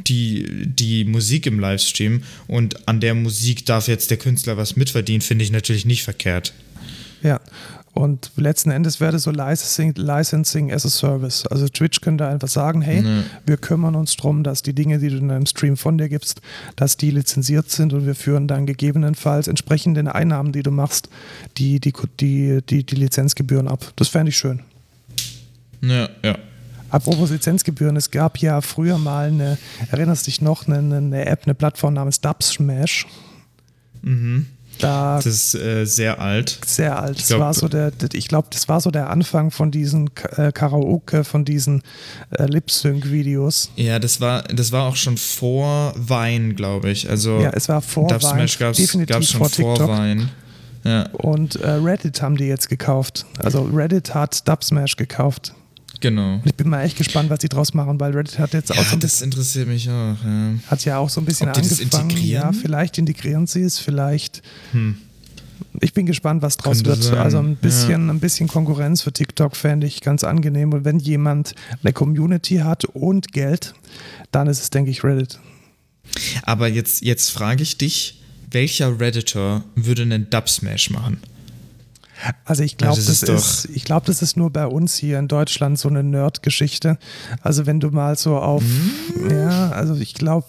die, 0.06 0.46
die 0.66 1.04
Musik 1.04 1.46
im 1.46 1.58
Livestream 1.58 2.22
und 2.46 2.86
an 2.88 3.00
der 3.00 3.14
Musik 3.14 3.66
darf 3.66 3.88
jetzt 3.88 4.10
der 4.10 4.18
Künstler 4.18 4.56
was 4.56 4.76
mitverdienen, 4.76 5.20
finde 5.22 5.44
ich 5.44 5.50
natürlich 5.50 5.84
nicht 5.86 6.02
verkehrt. 6.04 6.52
Ja. 7.22 7.40
Und 7.92 8.30
letzten 8.36 8.70
Endes 8.70 9.00
wäre 9.00 9.12
das 9.12 9.24
so 9.24 9.32
Licensing, 9.32 9.94
Licensing 9.96 10.72
as 10.72 10.86
a 10.86 10.88
Service. 10.88 11.46
Also 11.48 11.68
Twitch 11.68 12.00
könnte 12.00 12.26
einfach 12.26 12.48
sagen, 12.48 12.82
hey, 12.82 13.04
wir 13.46 13.56
kümmern 13.56 13.96
uns 13.96 14.16
darum, 14.16 14.44
dass 14.44 14.62
die 14.62 14.72
Dinge, 14.72 14.98
die 14.98 15.08
du 15.08 15.16
in 15.16 15.28
deinem 15.28 15.46
Stream 15.46 15.76
von 15.76 15.98
dir 15.98 16.08
gibst, 16.08 16.40
dass 16.76 16.96
die 16.96 17.10
lizenziert 17.10 17.70
sind 17.70 17.92
und 17.92 18.06
wir 18.06 18.14
führen 18.14 18.46
dann 18.46 18.64
gegebenenfalls 18.64 19.48
entsprechend 19.48 19.96
den 19.96 20.06
Einnahmen, 20.06 20.52
die 20.52 20.62
du 20.62 20.70
machst, 20.70 21.08
die, 21.56 21.80
die, 21.80 21.92
die, 22.20 22.60
die, 22.62 22.84
die 22.84 22.94
Lizenzgebühren 22.94 23.66
ab. 23.66 23.92
Das 23.96 24.08
fände 24.08 24.30
ich 24.30 24.38
schön. 24.38 24.60
Ja, 25.82 26.08
ja. 26.22 26.38
Apropos 26.90 27.30
Lizenzgebühren, 27.30 27.96
es 27.96 28.10
gab 28.10 28.38
ja 28.38 28.60
früher 28.60 28.98
mal 28.98 29.28
eine, 29.28 29.58
erinnerst 29.90 30.26
dich 30.26 30.40
noch, 30.40 30.66
eine, 30.66 30.96
eine 30.96 31.26
App, 31.26 31.42
eine 31.44 31.54
Plattform 31.54 31.94
namens 31.94 32.20
Dubsmash. 32.20 33.06
Da 34.78 35.16
Das 35.16 35.26
ist 35.26 35.54
äh, 35.54 35.84
sehr 35.84 36.20
alt. 36.20 36.58
sehr 36.64 36.98
alt. 37.00 37.18
Ich 37.18 37.26
glaub- 37.26 37.40
war 37.40 37.54
so 37.54 37.68
glaube, 38.28 38.48
das 38.50 38.68
war 38.68 38.80
so 38.80 38.90
der 38.90 39.10
Anfang 39.10 39.50
von 39.50 39.70
diesen 39.70 40.10
äh, 40.36 40.52
Karaoke, 40.52 41.24
von 41.24 41.44
diesen 41.44 41.82
äh, 42.30 42.44
Lip-Sync-Videos. 42.46 43.70
Ja, 43.76 43.98
das 43.98 44.20
war, 44.20 44.42
das 44.44 44.72
war 44.72 44.84
auch 44.88 44.96
schon 44.96 45.16
vor 45.16 45.92
Wein, 45.96 46.56
glaube 46.56 46.90
ich. 46.90 47.08
Also 47.10 47.40
Ja, 47.40 47.50
es 47.50 47.68
war 47.68 47.82
vor 47.82 48.08
Dub 48.08 48.22
Vine, 48.22 48.32
Smash 48.32 48.58
gab 48.58 48.70
es 48.72 48.78
definitiv 48.78 49.16
schon 49.28 49.40
vor 49.40 49.48
vor, 49.50 49.74
TikTok. 49.74 49.88
Wein. 49.90 50.30
Ja, 50.84 51.08
Und 51.12 51.56
äh, 51.56 51.70
Reddit 51.72 52.22
haben 52.22 52.36
die 52.36 52.44
jetzt 52.46 52.68
gekauft. 52.70 53.26
Also 53.38 53.62
Reddit 53.64 54.14
hat 54.14 54.48
Dubsmash 54.48 54.96
gekauft. 54.96 55.52
Genau. 56.00 56.34
Und 56.34 56.46
ich 56.46 56.54
bin 56.54 56.68
mal 56.68 56.82
echt 56.82 56.96
gespannt, 56.96 57.30
was 57.30 57.38
die 57.40 57.48
draus 57.48 57.74
machen, 57.74 57.98
weil 58.00 58.12
Reddit 58.12 58.38
hat 58.38 58.52
jetzt 58.54 58.70
auch 58.72 58.76
so 58.76 58.82
Ja, 58.82 58.92
ein 58.92 59.00
das 59.00 59.10
bisschen, 59.12 59.24
interessiert 59.26 59.68
mich 59.68 59.88
auch. 59.88 60.16
Ja. 60.24 60.54
hat 60.66 60.84
ja 60.84 60.98
auch 60.98 61.08
so 61.10 61.20
ein 61.20 61.24
bisschen 61.24 61.48
Ob 61.48 61.54
die 61.54 61.60
das 61.62 61.78
angefangen. 61.80 62.10
integrieren? 62.10 62.42
Ja, 62.42 62.52
vielleicht 62.52 62.98
integrieren 62.98 63.46
sie 63.46 63.62
es, 63.62 63.78
vielleicht. 63.78 64.42
Ich 65.80 65.92
bin 65.92 66.06
gespannt, 66.06 66.42
was 66.42 66.56
draus 66.56 66.78
Könnte 66.78 66.90
wird. 66.90 67.02
sein, 67.04 67.18
Also 67.18 67.38
ein 67.38 67.56
bisschen, 67.56 68.06
ja. 68.06 68.12
ein 68.12 68.20
bisschen 68.20 68.48
Konkurrenz 68.48 69.02
für 69.02 69.12
TikTok 69.12 69.54
fände 69.56 69.86
ich 69.86 70.00
ganz 70.00 70.24
angenehm. 70.24 70.72
Und 70.72 70.84
wenn 70.84 70.98
jemand 70.98 71.54
eine 71.82 71.92
Community 71.92 72.56
hat 72.58 72.84
und 72.86 73.32
Geld, 73.32 73.74
dann 74.32 74.46
ist 74.48 74.60
es, 74.62 74.70
denke 74.70 74.90
ich, 74.90 75.04
Reddit. 75.04 75.38
Aber 76.42 76.66
jetzt, 76.68 77.02
jetzt 77.02 77.30
frage 77.30 77.62
ich 77.62 77.78
dich, 77.78 78.20
welcher 78.50 78.98
Redditor 78.98 79.62
würde 79.76 80.02
einen 80.02 80.28
Dubsmash 80.28 80.90
machen? 80.90 81.18
Also 82.44 82.62
ich 82.62 82.76
glaube, 82.76 82.96
das 82.96 83.06
das, 83.06 83.22
ist 83.22 83.64
ist, 83.66 83.76
ich 83.76 83.84
glaube, 83.84 84.06
das 84.06 84.22
ist 84.22 84.36
nur 84.36 84.50
bei 84.50 84.66
uns 84.66 84.96
hier 84.96 85.18
in 85.18 85.28
Deutschland 85.28 85.78
so 85.78 85.88
eine 85.88 86.02
Nerd-Geschichte. 86.02 86.98
Also 87.42 87.66
wenn 87.66 87.80
du 87.80 87.90
mal 87.90 88.16
so 88.18 88.36
auf, 88.36 88.62
Hm? 88.62 89.30
ja, 89.30 89.70
also 89.70 89.94
ich 89.96 90.14
glaube, 90.14 90.46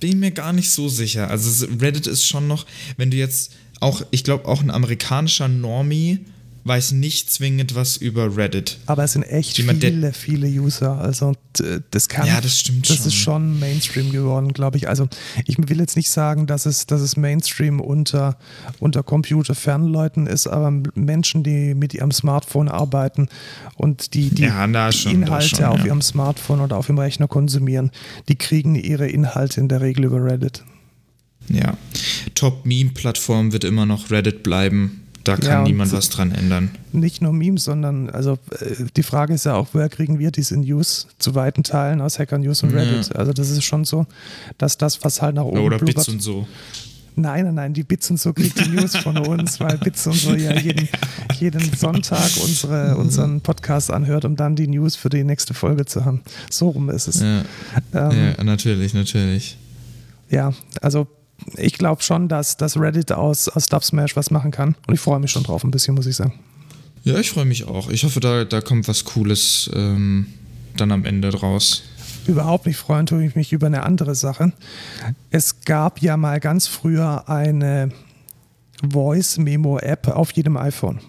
Bin 0.00 0.20
mir 0.20 0.30
gar 0.30 0.52
nicht 0.52 0.70
so 0.70 0.88
sicher. 0.88 1.28
Also 1.28 1.66
Reddit 1.80 2.06
ist 2.06 2.24
schon 2.24 2.46
noch, 2.46 2.66
wenn 2.96 3.10
du 3.10 3.16
jetzt 3.16 3.52
auch, 3.80 4.02
ich 4.10 4.22
glaube 4.24 4.46
auch 4.46 4.62
ein 4.62 4.70
amerikanischer 4.70 5.48
Normie 5.48 6.24
weiß 6.68 6.92
nicht 6.92 7.32
zwingend 7.32 7.74
was 7.74 7.96
über 7.96 8.36
Reddit. 8.36 8.78
aber 8.86 9.04
es 9.04 9.12
sind 9.14 9.22
echt 9.22 9.56
Jemand, 9.58 9.82
viele, 9.82 10.12
viele 10.12 10.46
User. 10.46 10.98
Also 10.98 11.32
das 11.90 12.08
kann, 12.08 12.26
Ja, 12.26 12.40
das 12.40 12.58
stimmt 12.60 12.88
das 12.88 12.98
schon. 12.98 13.06
ist 13.06 13.14
schon 13.14 13.58
Mainstream 13.58 14.12
geworden, 14.12 14.52
glaube 14.52 14.76
ich. 14.76 14.88
Also 14.88 15.08
ich 15.46 15.56
will 15.58 15.80
jetzt 15.80 15.96
nicht 15.96 16.10
sagen, 16.10 16.46
dass 16.46 16.66
es, 16.66 16.86
dass 16.86 17.00
es 17.00 17.16
Mainstream 17.16 17.80
unter, 17.80 18.36
unter 18.78 19.02
Computerfernleuten 19.02 20.26
ist, 20.26 20.46
aber 20.46 20.70
Menschen, 20.94 21.42
die 21.42 21.74
mit 21.74 21.94
ihrem 21.94 22.12
Smartphone 22.12 22.68
arbeiten 22.68 23.28
und 23.76 24.14
die, 24.14 24.30
die 24.30 24.42
Ja, 24.42 24.92
schon, 24.92 25.12
Inhalte 25.12 25.48
schon, 25.56 25.64
auf 25.64 25.78
ja. 25.80 25.86
ihrem 25.86 26.02
Smartphone 26.02 26.60
oder 26.60 26.76
auf 26.76 26.86
dem 26.86 26.98
Rechner 26.98 27.26
konsumieren, 27.28 27.90
die 28.28 28.36
kriegen 28.36 28.74
ihre 28.74 29.08
Inhalte 29.08 29.60
in 29.60 29.68
der 29.68 29.80
Regel 29.80 30.04
über 30.04 30.22
Reddit. 30.22 30.62
Ja. 31.48 31.78
Top-Meme-Plattform 32.34 33.52
wird 33.52 33.64
immer 33.64 33.86
noch 33.86 34.10
Reddit 34.10 34.42
bleiben. 34.42 35.02
Da 35.28 35.36
kann 35.36 35.50
Ja, 35.50 35.62
niemand 35.62 35.92
was 35.92 36.08
dran 36.08 36.32
ändern. 36.32 36.70
Nicht 36.92 37.20
nur 37.20 37.32
Memes, 37.32 37.64
sondern 37.64 38.08
also 38.10 38.38
äh, 38.60 38.84
die 38.96 39.02
Frage 39.02 39.34
ist 39.34 39.44
ja 39.44 39.54
auch, 39.54 39.68
woher 39.72 39.88
kriegen 39.88 40.18
wir 40.18 40.30
diese 40.30 40.56
News 40.56 41.06
zu 41.18 41.34
weiten 41.34 41.62
Teilen 41.64 42.00
aus 42.00 42.18
Hacker 42.18 42.38
News 42.38 42.62
und 42.62 42.70
Ja. 42.72 42.78
Reddit? 42.78 43.14
Also 43.14 43.32
das 43.32 43.50
ist 43.50 43.64
schon 43.64 43.84
so, 43.84 44.06
dass 44.56 44.78
das, 44.78 45.04
was 45.04 45.20
halt 45.20 45.34
nach 45.34 45.44
oben 45.44 45.58
Oder 45.60 45.76
blubbert- 45.78 45.96
Bits 45.96 46.08
und 46.08 46.22
so. 46.22 46.46
Nein, 47.14 47.46
nein, 47.46 47.54
nein, 47.56 47.72
die 47.74 47.82
Bits 47.82 48.08
und 48.10 48.20
so 48.20 48.32
kriegt 48.32 48.64
die 48.64 48.68
News 48.70 48.96
von 48.96 49.18
uns, 49.18 49.58
weil 49.58 49.76
Bits 49.78 50.06
und 50.06 50.14
so 50.14 50.34
ja 50.34 50.54
jeden, 50.56 50.88
jeden 51.40 51.72
Sonntag 51.76 52.30
unsere, 52.42 52.96
unseren 52.96 53.40
Podcast 53.40 53.90
anhört, 53.90 54.24
um 54.24 54.36
dann 54.36 54.54
die 54.54 54.68
News 54.68 54.94
für 54.94 55.08
die 55.08 55.24
nächste 55.24 55.52
Folge 55.52 55.84
zu 55.84 56.04
haben. 56.04 56.22
So 56.48 56.68
rum 56.68 56.88
ist 56.90 57.08
es. 57.08 57.20
Ja, 57.20 57.42
Ähm, 57.92 58.34
ja 58.38 58.44
natürlich, 58.44 58.94
natürlich. 58.94 59.58
ja, 60.30 60.52
also 60.80 61.08
ich 61.56 61.74
glaube 61.74 62.02
schon, 62.02 62.28
dass, 62.28 62.56
dass 62.56 62.76
Reddit 62.78 63.12
aus, 63.12 63.48
aus 63.48 63.66
Dubsmash 63.66 64.16
was 64.16 64.30
machen 64.30 64.50
kann. 64.50 64.76
Und 64.86 64.94
ich 64.94 65.00
freue 65.00 65.20
mich 65.20 65.30
schon 65.30 65.42
drauf 65.42 65.64
ein 65.64 65.70
bisschen, 65.70 65.94
muss 65.94 66.06
ich 66.06 66.16
sagen. 66.16 66.32
Ja, 67.04 67.18
ich 67.18 67.30
freue 67.30 67.44
mich 67.44 67.64
auch. 67.64 67.90
Ich 67.90 68.04
hoffe, 68.04 68.20
da, 68.20 68.44
da 68.44 68.60
kommt 68.60 68.88
was 68.88 69.04
Cooles 69.04 69.70
ähm, 69.74 70.26
dann 70.76 70.92
am 70.92 71.04
Ende 71.04 71.30
draus. 71.30 71.82
Überhaupt 72.26 72.66
nicht 72.66 72.76
freuen 72.76 73.06
tue 73.06 73.24
ich 73.24 73.34
mich 73.34 73.52
über 73.52 73.68
eine 73.68 73.84
andere 73.84 74.14
Sache. 74.14 74.52
Es 75.30 75.62
gab 75.62 76.02
ja 76.02 76.16
mal 76.16 76.40
ganz 76.40 76.66
früher 76.66 77.28
eine 77.28 77.90
Voice-Memo-App 78.86 80.08
auf 80.08 80.32
jedem 80.32 80.56
iPhone. 80.56 81.00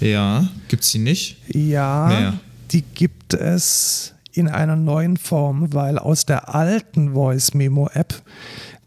Ja, 0.00 0.48
gibt's 0.68 0.92
die 0.92 0.98
nicht? 0.98 1.36
Ja, 1.54 2.06
Mehr. 2.08 2.40
die 2.70 2.82
gibt 2.82 3.34
es 3.34 4.14
in 4.32 4.48
einer 4.48 4.76
neuen 4.76 5.16
Form, 5.16 5.72
weil 5.72 5.98
aus 5.98 6.26
der 6.26 6.54
alten 6.54 7.14
Voice-Memo-App, 7.14 8.22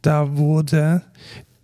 da 0.01 0.37
wurde 0.37 1.01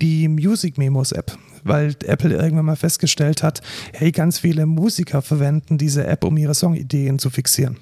die 0.00 0.28
Music-Memos-App, 0.28 1.36
weil 1.64 1.96
Apple 2.04 2.34
irgendwann 2.34 2.66
mal 2.66 2.76
festgestellt 2.76 3.42
hat, 3.42 3.62
hey, 3.92 4.12
ganz 4.12 4.38
viele 4.38 4.66
Musiker 4.66 5.22
verwenden 5.22 5.78
diese 5.78 6.06
App, 6.06 6.24
um 6.24 6.36
ihre 6.36 6.54
Songideen 6.54 7.18
zu 7.18 7.30
fixieren. 7.30 7.78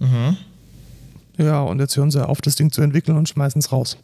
Aha. 0.00 0.36
Ja, 1.36 1.62
und 1.62 1.80
jetzt 1.80 1.96
hören 1.96 2.10
sie 2.10 2.26
auf, 2.26 2.40
das 2.40 2.56
Ding 2.56 2.70
zu 2.70 2.82
entwickeln 2.82 3.16
und 3.16 3.28
schmeißen 3.28 3.58
es 3.60 3.72
raus. 3.72 3.96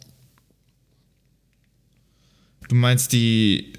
Du 2.67 2.75
meinst 2.75 3.13
die. 3.13 3.73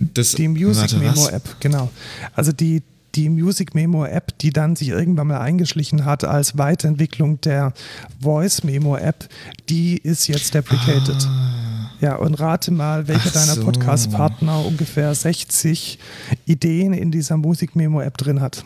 Das, 0.00 0.32
Die 0.32 0.48
Music 0.48 0.98
Memo? 0.98 1.28
App, 1.28 1.60
genau. 1.60 1.88
Also 2.34 2.50
die, 2.50 2.82
die 3.14 3.28
Music 3.28 3.74
Memo 3.74 4.04
App, 4.04 4.38
die 4.38 4.50
dann 4.50 4.76
sich 4.76 4.88
irgendwann 4.88 5.28
mal 5.28 5.40
eingeschlichen 5.40 6.04
hat 6.04 6.24
als 6.24 6.58
Weiterentwicklung 6.58 7.40
der 7.40 7.72
Voice 8.20 8.64
Memo 8.64 8.96
App, 8.96 9.28
die 9.68 9.98
ist 9.98 10.28
jetzt 10.28 10.54
deprecated. 10.54 11.28
Ja, 12.00 12.16
und 12.16 12.34
rate 12.34 12.70
mal, 12.70 13.06
welcher 13.08 13.28
Ach 13.28 13.32
deiner 13.32 13.54
so. 13.54 13.64
Podcast-Partner 13.64 14.64
ungefähr 14.64 15.14
60 15.14 15.98
Ideen 16.46 16.92
in 16.94 17.10
dieser 17.10 17.36
Musik 17.36 17.76
Memo 17.76 18.00
App 18.00 18.18
drin 18.18 18.40
hat. 18.40 18.64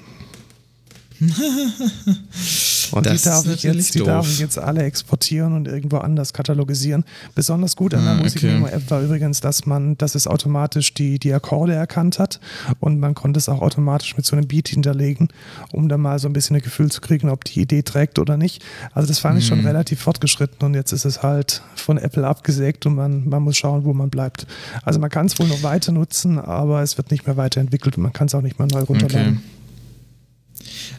Und 2.92 3.06
Das 3.06 3.22
die, 3.22 3.28
darf 3.28 3.46
ich 3.46 3.62
jetzt, 3.62 3.94
die 3.94 4.02
darf 4.02 4.28
ich 4.28 4.38
jetzt 4.38 4.58
alle 4.58 4.82
exportieren 4.82 5.52
und 5.54 5.68
irgendwo 5.68 5.98
anders 5.98 6.32
katalogisieren. 6.32 7.04
Besonders 7.34 7.76
gut 7.76 7.94
an 7.94 8.04
der 8.04 8.12
Ah, 8.14 8.22
Musik 8.22 8.42
okay. 8.44 8.52
Memo 8.54 8.66
App 8.68 8.90
war 8.90 9.00
übrigens, 9.02 9.40
dass 9.40 9.66
man, 9.66 9.96
dass 9.98 10.14
es 10.14 10.26
automatisch 10.26 10.94
die, 10.94 11.18
die 11.18 11.32
Akkorde 11.32 11.74
erkannt 11.74 12.18
hat 12.18 12.40
und 12.80 12.98
man 13.00 13.14
konnte 13.14 13.38
es 13.38 13.48
auch 13.48 13.62
automatisch 13.62 14.16
mit 14.16 14.26
so 14.26 14.36
einem 14.36 14.46
Beat 14.46 14.68
hinterlegen, 14.68 15.28
um 15.72 15.88
da 15.88 15.96
mal 15.98 16.18
so 16.18 16.28
ein 16.28 16.32
bisschen 16.32 16.56
ein 16.56 16.62
Gefühl 16.62 16.90
zu 16.90 17.00
kriegen, 17.00 17.28
ob 17.28 17.44
die 17.44 17.60
Idee 17.60 17.82
trägt 17.82 18.18
oder 18.18 18.36
nicht. 18.36 18.62
Also 18.92 19.08
das 19.08 19.18
fand 19.18 19.38
ich 19.38 19.46
schon 19.46 19.60
Mhm. 19.60 19.66
relativ 19.66 20.00
fortgeschritten 20.00 20.66
und 20.66 20.74
jetzt 20.74 20.92
ist 20.92 21.04
es 21.04 21.22
halt 21.22 21.62
von 21.74 21.98
Apple 21.98 22.26
abgesägt 22.26 22.86
und 22.86 22.94
man, 22.94 23.28
man 23.28 23.42
muss 23.42 23.56
schauen, 23.56 23.84
wo 23.84 23.92
man 23.92 24.10
bleibt. 24.10 24.46
Also 24.84 25.00
man 25.00 25.10
kann 25.10 25.26
es 25.26 25.38
wohl 25.38 25.46
noch 25.48 25.62
weiter 25.62 25.92
nutzen, 25.92 26.38
aber 26.38 26.82
es 26.82 26.96
wird 26.98 27.10
nicht 27.10 27.26
mehr 27.26 27.36
weiterentwickelt 27.36 27.96
und 27.96 28.02
man 28.02 28.12
kann 28.12 28.26
es 28.26 28.34
auch 28.34 28.42
nicht 28.42 28.58
mehr 28.58 28.68
neu 28.70 28.80
runterladen. 28.82 29.34
Okay. 29.38 29.55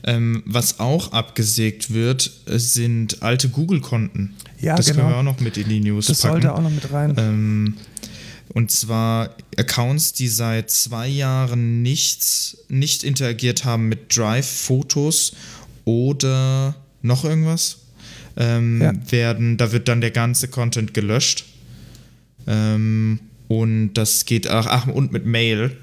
Ähm, 0.04 0.44
was 0.46 0.80
auch 0.80 1.12
abgesägt 1.12 1.94
wird, 1.94 2.32
äh, 2.46 2.58
sind 2.60 3.22
alte 3.22 3.50
Google-Konten. 3.50 4.34
Ja, 4.60 4.76
das 4.76 4.88
genau. 4.88 5.00
können 5.00 5.10
wir 5.12 5.18
auch 5.18 5.24
noch 5.24 5.40
mit 5.40 5.58
in 5.58 5.70
die 5.70 5.80
News 5.80 6.08
Das 6.08 6.22
packen. 6.22 6.34
sollte 6.34 6.54
auch 6.54 6.62
noch 6.62 6.70
mit 6.72 6.92
rein. 6.92 7.14
Ähm, 7.18 7.74
und 8.50 8.72
zwar 8.72 9.36
Accounts, 9.58 10.14
die 10.14 10.28
seit 10.30 10.72
zwei 10.72 11.08
Jahren 11.08 11.82
nichts, 11.82 12.58
nicht 12.70 13.04
interagiert 13.04 13.66
haben 13.66 13.88
mit 13.90 14.16
Drive-Fotos 14.18 15.34
oder 15.86 16.76
noch 17.02 17.24
irgendwas, 17.24 17.78
ähm, 18.38 18.82
Ja. 18.82 18.94
werden, 19.10 19.58
da 19.58 19.72
wird 19.72 19.88
dann 19.88 20.02
der 20.02 20.12
ganze 20.12 20.48
Content 20.48 20.94
gelöscht. 20.94 21.46
Ähm, 22.48 23.20
und 23.48 23.94
das 23.94 24.26
geht, 24.26 24.48
ach, 24.48 24.66
ach 24.68 24.88
und 24.88 25.12
mit 25.12 25.26
Mail. 25.26 25.76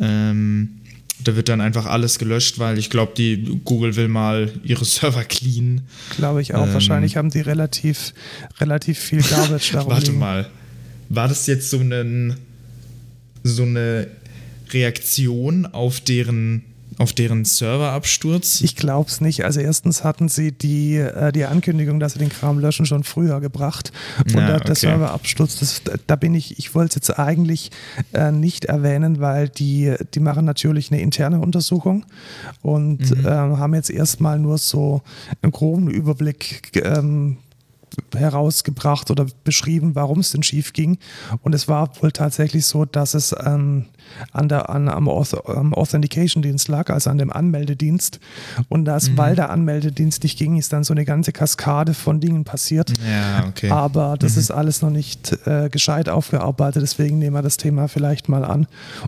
Ähm, 0.00 0.80
da 1.22 1.36
wird 1.36 1.48
dann 1.48 1.60
einfach 1.60 1.86
alles 1.86 2.18
gelöscht, 2.18 2.58
weil 2.58 2.78
ich 2.78 2.90
glaube, 2.90 3.12
die 3.16 3.60
Google 3.64 3.96
will 3.96 4.08
mal 4.08 4.52
ihre 4.64 4.84
Server 4.84 5.24
cleanen. 5.24 5.82
Glaube 6.16 6.42
ich 6.42 6.54
auch. 6.54 6.66
Ähm, 6.66 6.74
Wahrscheinlich 6.74 7.16
haben 7.16 7.30
die 7.30 7.40
relativ, 7.40 8.12
relativ 8.58 8.98
viel 8.98 9.22
Garbage 9.22 9.70
darum 9.72 9.92
Warte 9.92 10.06
liegen. 10.06 10.18
mal. 10.18 10.50
War 11.08 11.28
das 11.28 11.46
jetzt 11.46 11.70
so 11.70 11.78
ein 11.78 12.36
so 13.44 13.62
eine 13.62 14.08
Reaktion 14.70 15.66
auf 15.66 16.00
deren 16.00 16.64
auf 16.98 17.12
deren 17.12 17.44
Serverabsturz? 17.44 18.60
Ich 18.60 18.76
glaube 18.76 19.08
es 19.08 19.20
nicht. 19.20 19.44
Also 19.44 19.60
erstens 19.60 20.04
hatten 20.04 20.28
sie 20.28 20.52
die, 20.52 20.96
äh, 20.96 21.32
die 21.32 21.44
Ankündigung, 21.44 22.00
dass 22.00 22.14
sie 22.14 22.18
den 22.18 22.28
Kram 22.28 22.58
löschen, 22.58 22.86
schon 22.86 23.04
früher 23.04 23.40
gebracht. 23.40 23.92
Und 24.18 24.34
ja, 24.34 24.46
der, 24.46 24.60
der 24.60 24.74
Serverabsturz, 24.74 25.58
das, 25.58 25.82
da 26.06 26.16
bin 26.16 26.34
ich, 26.34 26.58
ich 26.58 26.74
wollte 26.74 26.90
es 26.90 26.94
jetzt 27.08 27.18
eigentlich 27.18 27.70
äh, 28.12 28.30
nicht 28.30 28.66
erwähnen, 28.66 29.20
weil 29.20 29.48
die, 29.48 29.94
die 30.14 30.20
machen 30.20 30.44
natürlich 30.44 30.90
eine 30.90 31.00
interne 31.00 31.40
Untersuchung 31.40 32.06
und 32.62 33.10
mhm. 33.10 33.26
äh, 33.26 33.28
haben 33.28 33.74
jetzt 33.74 33.90
erstmal 33.90 34.38
nur 34.38 34.58
so 34.58 35.02
einen 35.42 35.52
groben 35.52 35.90
Überblick 35.90 36.72
ähm, 36.84 37.38
herausgebracht 38.14 39.10
oder 39.10 39.26
beschrieben, 39.44 39.94
warum 39.94 40.20
es 40.20 40.30
denn 40.30 40.42
schief 40.42 40.72
ging. 40.72 40.98
Und 41.42 41.54
es 41.54 41.68
war 41.68 41.90
wohl 42.00 42.12
tatsächlich 42.12 42.66
so, 42.66 42.84
dass 42.84 43.14
es 43.14 43.34
ähm, 43.44 43.86
an 44.32 44.48
der, 44.48 44.70
an, 44.70 44.88
am, 44.88 45.08
Authentication-Dienst 45.08 46.68
lag, 46.68 46.90
also 46.90 47.10
an 47.10 47.18
dem 47.18 47.32
Anmeldedienst. 47.32 48.20
Und 48.68 48.84
das, 48.84 49.10
mhm. 49.10 49.18
weil 49.18 49.36
der 49.36 49.50
Anmeldedienst 49.50 50.22
nicht 50.22 50.38
ging, 50.38 50.56
ist 50.56 50.72
dann 50.72 50.84
so 50.84 50.94
eine 50.94 51.04
ganze 51.04 51.32
Kaskade 51.32 51.94
von 51.94 52.20
Dingen 52.20 52.44
passiert. 52.44 52.92
Ja, 52.98 53.46
okay. 53.48 53.70
Aber 53.70 54.16
das 54.18 54.34
mhm. 54.34 54.40
ist 54.40 54.50
alles 54.50 54.82
noch 54.82 54.90
nicht 54.90 55.32
äh, 55.46 55.68
gescheit 55.68 56.08
aufgearbeitet. 56.08 56.82
Deswegen 56.82 57.18
nehmen 57.18 57.34
wir 57.34 57.42
das 57.42 57.56
Thema 57.56 57.88
vielleicht 57.88 58.28
mal 58.28 58.44
an, 58.44 58.66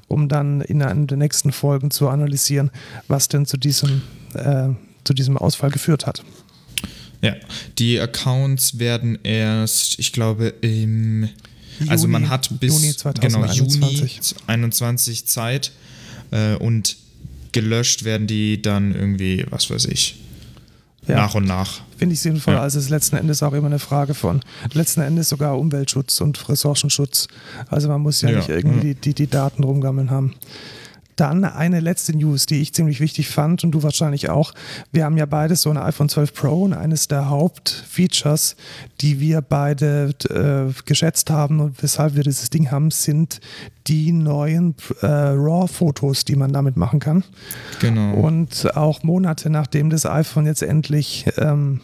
um 0.09 0.29
dann 0.29 0.61
in 0.61 0.83
einer 0.83 1.07
der 1.07 1.19
nächsten 1.19 1.53
Folgen 1.53 1.91
zu 1.91 2.09
analysieren, 2.09 2.71
was 3.09 3.29
denn 3.29 3.47
zu 3.47 3.57
diesem, 3.57 4.03
äh, 4.35 4.69
zu 5.05 5.15
diesem 5.15 5.37
Ausfall 5.37 5.71
geführt 5.71 6.07
hat. 6.07 6.25
Ja, 7.27 7.37
die 7.79 8.01
Accounts 8.01 8.79
werden 8.79 9.19
erst, 9.23 9.99
ich 9.99 10.13
glaube, 10.13 10.55
im. 10.61 11.29
Juni, 11.79 11.91
also 11.91 12.09
man 12.09 12.31
hat 12.31 12.49
bis 12.59 12.73
Juni 12.73 12.97
2021. 12.97 13.75
genau, 13.75 13.89
Juni 13.91 14.21
21 14.47 15.27
Zeit 15.27 15.73
äh, 16.31 16.55
und 16.55 16.97
gelöscht 17.53 18.05
werden 18.05 18.27
die 18.27 18.61
dann 18.61 18.95
irgendwie, 18.95 19.47
was 19.51 19.71
weiß 19.71 19.87
ich, 19.87 20.17
ja. 21.07 21.17
nach 21.17 21.35
und 21.35 21.47
nach. 21.47 21.81
Finde 21.97 22.15
ich 22.15 22.21
sinnvoll. 22.21 22.55
Ja. 22.55 22.61
Also 22.61 22.79
es 22.79 22.87
ist 22.87 22.91
letzten 22.91 23.17
Endes 23.17 23.43
auch 23.43 23.53
immer 23.53 23.67
eine 23.67 23.79
Frage 23.79 24.15
von 24.15 24.41
letzten 24.73 25.01
Endes 25.01 25.31
sogar 25.31 25.59
Umweltschutz 25.59 26.21
und 26.21 26.49
Ressourcenschutz. 26.49 27.29
Also 27.69 27.89
man 27.89 28.03
muss 28.03 28.21
ja, 28.21 28.31
ja. 28.31 28.37
nicht 28.37 28.49
irgendwie 28.49 28.95
die, 28.95 29.15
die 29.15 29.27
Daten 29.27 29.65
rumgammeln 29.65 30.11
haben. 30.11 30.35
Dann 31.17 31.45
eine 31.45 31.81
letzte 31.81 32.17
News, 32.17 32.47
die 32.47 32.61
ich 32.61 32.75
ziemlich 32.75 33.01
wichtig 33.01 33.29
fand 33.29 33.65
und 33.65 33.73
du 33.73 33.83
wahrscheinlich 33.83 34.29
auch. 34.29 34.53
Wir 34.93 35.05
haben 35.05 35.17
ja 35.17 35.27
beide 35.27 35.57
so 35.57 35.71
ein 35.71 35.79
iPhone 35.79 36.09
12 36.09 36.35
Pro 36.35 36.63
und 36.63 36.75
eines 36.75 37.09
der 37.09 37.29
Hauptfeatures, 37.29 38.57
die 39.01 39.19
wir 39.19 39.41
beide 39.41 40.15
äh, 40.31 40.73
geschätzt 40.85 41.31
haben 41.31 41.61
und 41.61 41.83
weshalb 41.83 42.15
wir 42.15 42.23
dieses 42.23 42.51
Ding 42.51 42.71
haben, 42.71 42.91
sind 42.91 43.41
die 43.87 44.13
neuen 44.13 44.75
äh, 45.01 45.07
RAW-Fotos, 45.07 46.25
die 46.25 46.37
man 46.37 46.53
damit 46.53 46.77
machen 46.77 47.01
kann. 47.01 47.25
Genau. 47.81 48.15
Und 48.15 48.77
auch 48.77 49.03
Monate 49.03 49.51
nachdem 49.51 49.91
das 49.91 50.07
iPhone 50.07 50.47
jetzt 50.47 50.63
endlich 50.63 51.27
ähm, 51.39 51.81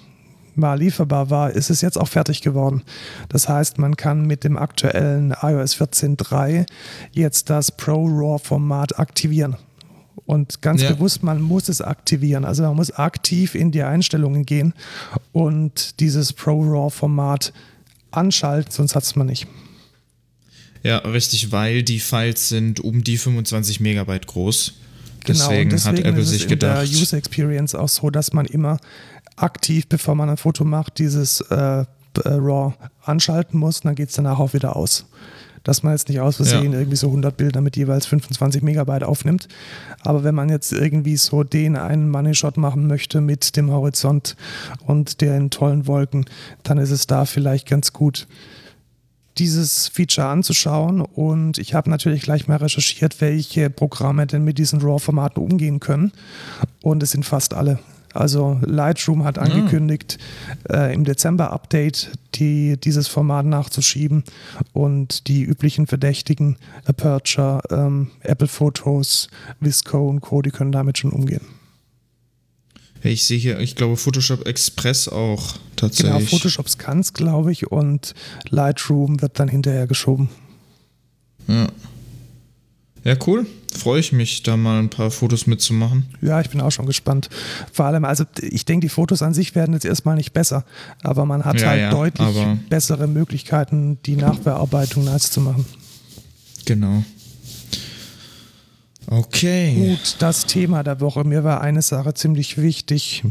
mal 0.54 0.78
lieferbar 0.78 1.30
war, 1.30 1.50
ist 1.50 1.70
es 1.70 1.80
jetzt 1.80 1.98
auch 1.98 2.08
fertig 2.08 2.42
geworden. 2.42 2.82
Das 3.28 3.48
heißt, 3.48 3.78
man 3.78 3.96
kann 3.96 4.26
mit 4.26 4.44
dem 4.44 4.56
aktuellen 4.56 5.34
iOS 5.40 5.76
14.3 5.76 6.66
jetzt 7.12 7.50
das 7.50 7.70
Pro 7.70 8.06
RAW 8.06 8.38
Format 8.38 8.98
aktivieren. 8.98 9.56
Und 10.24 10.62
ganz 10.62 10.82
ja. 10.82 10.92
bewusst, 10.92 11.22
man 11.22 11.40
muss 11.40 11.68
es 11.68 11.80
aktivieren. 11.80 12.44
Also 12.44 12.62
man 12.62 12.76
muss 12.76 12.92
aktiv 12.92 13.54
in 13.54 13.72
die 13.72 13.82
Einstellungen 13.82 14.46
gehen 14.46 14.74
und 15.32 16.00
dieses 16.00 16.32
Pro 16.32 16.62
RAW 16.62 16.90
Format 16.90 17.52
anschalten, 18.10 18.70
sonst 18.70 18.94
hat 18.94 19.04
es 19.04 19.16
man 19.16 19.26
nicht. 19.26 19.46
Ja, 20.82 20.98
richtig, 20.98 21.52
weil 21.52 21.82
die 21.82 22.00
Files 22.00 22.48
sind 22.48 22.80
um 22.80 23.04
die 23.04 23.16
25 23.16 23.80
Megabyte 23.80 24.26
groß. 24.26 24.74
Genau, 25.24 25.48
deswegen, 25.48 25.70
deswegen 25.70 25.98
hat 25.98 26.04
Apple 26.04 26.24
sich 26.24 26.48
gedacht. 26.48 26.84
In 26.84 26.92
der 26.92 27.00
User 27.00 27.16
Experience 27.16 27.74
auch 27.74 27.88
so, 27.88 28.10
dass 28.10 28.32
man 28.32 28.46
immer 28.46 28.78
aktiv, 29.36 29.86
bevor 29.88 30.14
man 30.14 30.30
ein 30.30 30.36
Foto 30.36 30.64
macht, 30.64 30.98
dieses 30.98 31.40
äh, 31.42 31.84
äh 31.84 31.84
RAW 32.24 32.74
anschalten 33.04 33.58
muss 33.58 33.80
und 33.80 33.86
dann 33.86 33.94
geht 33.94 34.10
es 34.10 34.14
danach 34.14 34.38
auch 34.38 34.54
wieder 34.54 34.76
aus. 34.76 35.06
Dass 35.64 35.84
man 35.84 35.92
jetzt 35.92 36.08
nicht 36.08 36.20
aus 36.20 36.36
Versehen 36.36 36.72
ja. 36.72 36.80
irgendwie 36.80 36.96
so 36.96 37.06
100 37.06 37.36
Bilder 37.36 37.60
mit 37.60 37.76
jeweils 37.76 38.06
25 38.06 38.62
Megabyte 38.62 39.04
aufnimmt. 39.04 39.46
Aber 40.00 40.24
wenn 40.24 40.34
man 40.34 40.48
jetzt 40.48 40.72
irgendwie 40.72 41.16
so 41.16 41.44
den 41.44 41.76
einen 41.76 42.10
Money 42.10 42.34
Shot 42.34 42.56
machen 42.56 42.88
möchte 42.88 43.20
mit 43.20 43.56
dem 43.56 43.70
Horizont 43.70 44.36
und 44.86 45.20
den 45.20 45.50
tollen 45.50 45.86
Wolken, 45.86 46.24
dann 46.64 46.78
ist 46.78 46.90
es 46.90 47.06
da 47.06 47.26
vielleicht 47.26 47.68
ganz 47.68 47.92
gut, 47.92 48.26
dieses 49.38 49.88
Feature 49.88 50.26
anzuschauen. 50.26 51.00
Und 51.00 51.58
ich 51.58 51.74
habe 51.74 51.90
natürlich 51.90 52.22
gleich 52.22 52.48
mal 52.48 52.56
recherchiert, 52.56 53.20
welche 53.20 53.70
Programme 53.70 54.26
denn 54.26 54.44
mit 54.44 54.58
diesen 54.58 54.80
RAW-Formaten 54.80 55.42
umgehen 55.42 55.80
können. 55.80 56.12
Und 56.82 57.02
es 57.02 57.12
sind 57.12 57.24
fast 57.24 57.54
alle. 57.54 57.78
Also 58.12 58.58
Lightroom 58.62 59.24
hat 59.24 59.38
ah. 59.38 59.42
angekündigt, 59.42 60.18
mhm. 60.68 60.74
äh, 60.74 60.92
im 60.92 61.04
Dezember-Update 61.04 62.10
die, 62.34 62.78
dieses 62.78 63.08
Format 63.08 63.46
nachzuschieben 63.46 64.24
und 64.72 65.28
die 65.28 65.42
üblichen 65.42 65.86
Verdächtigen, 65.86 66.56
Aperture, 66.84 67.62
ähm, 67.70 68.10
Apple 68.20 68.48
Photos, 68.48 69.28
Visco 69.60 70.08
und 70.08 70.20
Co., 70.20 70.42
die 70.42 70.50
können 70.50 70.72
damit 70.72 70.98
schon 70.98 71.12
umgehen. 71.12 71.42
Ich 73.04 73.24
sehe 73.24 73.38
hier, 73.38 73.58
ich 73.58 73.74
glaube, 73.74 73.96
Photoshop 73.96 74.46
Express 74.46 75.08
auch 75.08 75.56
tatsächlich. 75.74 76.16
Genau, 76.16 76.30
Photoshop 76.30 76.66
kann 76.78 77.00
es, 77.00 77.12
glaube 77.12 77.50
ich, 77.50 77.70
und 77.72 78.14
Lightroom 78.48 79.20
wird 79.20 79.40
dann 79.40 79.48
hinterher 79.48 79.88
geschoben. 79.88 80.28
Ja. 81.48 81.66
Ja, 83.04 83.16
cool. 83.26 83.46
Freue 83.76 84.00
ich 84.00 84.12
mich, 84.12 84.42
da 84.42 84.56
mal 84.56 84.78
ein 84.78 84.90
paar 84.90 85.10
Fotos 85.10 85.46
mitzumachen. 85.46 86.06
Ja, 86.20 86.40
ich 86.40 86.50
bin 86.50 86.60
auch 86.60 86.70
schon 86.70 86.86
gespannt. 86.86 87.30
Vor 87.72 87.86
allem, 87.86 88.04
also 88.04 88.24
ich 88.40 88.64
denke, 88.64 88.86
die 88.86 88.90
Fotos 88.90 89.22
an 89.22 89.34
sich 89.34 89.54
werden 89.54 89.72
jetzt 89.74 89.84
erstmal 89.84 90.16
nicht 90.16 90.32
besser, 90.32 90.64
aber 91.02 91.24
man 91.24 91.44
hat 91.44 91.60
ja, 91.60 91.68
halt 91.68 91.80
ja, 91.80 91.90
deutlich 91.90 92.28
bessere 92.68 93.06
Möglichkeiten, 93.08 93.98
die 94.04 94.16
Nachbearbeitung 94.16 95.04
nice 95.04 95.30
zu 95.30 95.40
machen. 95.40 95.64
Genau. 96.64 97.02
Okay. 99.06 99.74
Gut, 99.74 100.16
das 100.20 100.46
Thema 100.46 100.84
der 100.84 101.00
Woche. 101.00 101.24
Mir 101.24 101.44
war 101.44 101.60
eine 101.60 101.82
Sache 101.82 102.14
ziemlich 102.14 102.58
wichtig, 102.58 103.24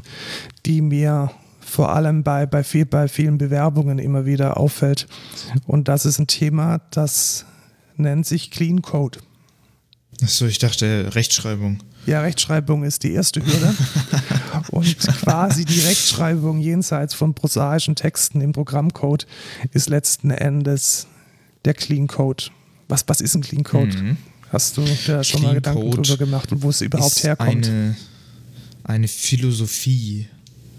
die 0.66 0.82
mir 0.82 1.32
vor 1.60 1.96
allem 1.96 2.24
bei, 2.24 2.46
bei, 2.46 2.64
viel, 2.64 2.86
bei 2.86 3.08
vielen 3.08 3.38
Bewerbungen 3.38 3.98
immer 3.98 4.26
wieder 4.26 4.58
auffällt. 4.58 5.08
Und 5.66 5.88
das 5.88 6.06
ist 6.06 6.20
ein 6.20 6.28
Thema, 6.28 6.82
das 6.92 7.46
nennt 7.96 8.26
sich 8.26 8.52
Clean 8.52 8.82
Code. 8.82 9.20
Achso, 10.22 10.46
ich 10.46 10.60
dachte 10.60 11.10
Rechtschreibung. 11.16 11.80
Ja, 12.06 12.22
Rechtschreibung 12.22 12.84
ist 12.84 13.04
die 13.04 13.12
erste 13.12 13.44
Hürde. 13.44 13.74
und 14.72 14.98
quasi 14.98 15.66
die 15.66 15.80
Rechtschreibung 15.80 16.60
jenseits 16.60 17.14
von 17.14 17.34
prosaischen 17.34 17.96
Texten 17.96 18.42
im 18.42 18.54
Programmcode 18.54 19.26
ist 19.74 19.90
letzten 19.90 20.32
Endes 20.32 21.08
der 21.66 21.74
Clean 21.74 22.08
Code. 22.08 22.46
Was, 22.88 23.04
was 23.08 23.22
ist 23.22 23.36
ein 23.36 23.42
Clean 23.42 23.64
Code? 23.64 23.96
Mhm. 23.96 24.18
Hast 24.50 24.78
du 24.78 24.84
da 25.08 25.24
schon 25.24 25.40
Clean 25.40 25.44
mal 25.44 25.56
Gedanken 25.56 25.82
Code 25.82 26.02
drüber 26.02 26.18
gemacht 26.18 26.52
und 26.52 26.62
wo 26.62 26.70
es 26.70 26.82
überhaupt 26.82 27.24
herkommt? 27.24 27.68
Eine, 27.68 27.96
eine 28.84 29.08
Philosophie, 29.08 30.28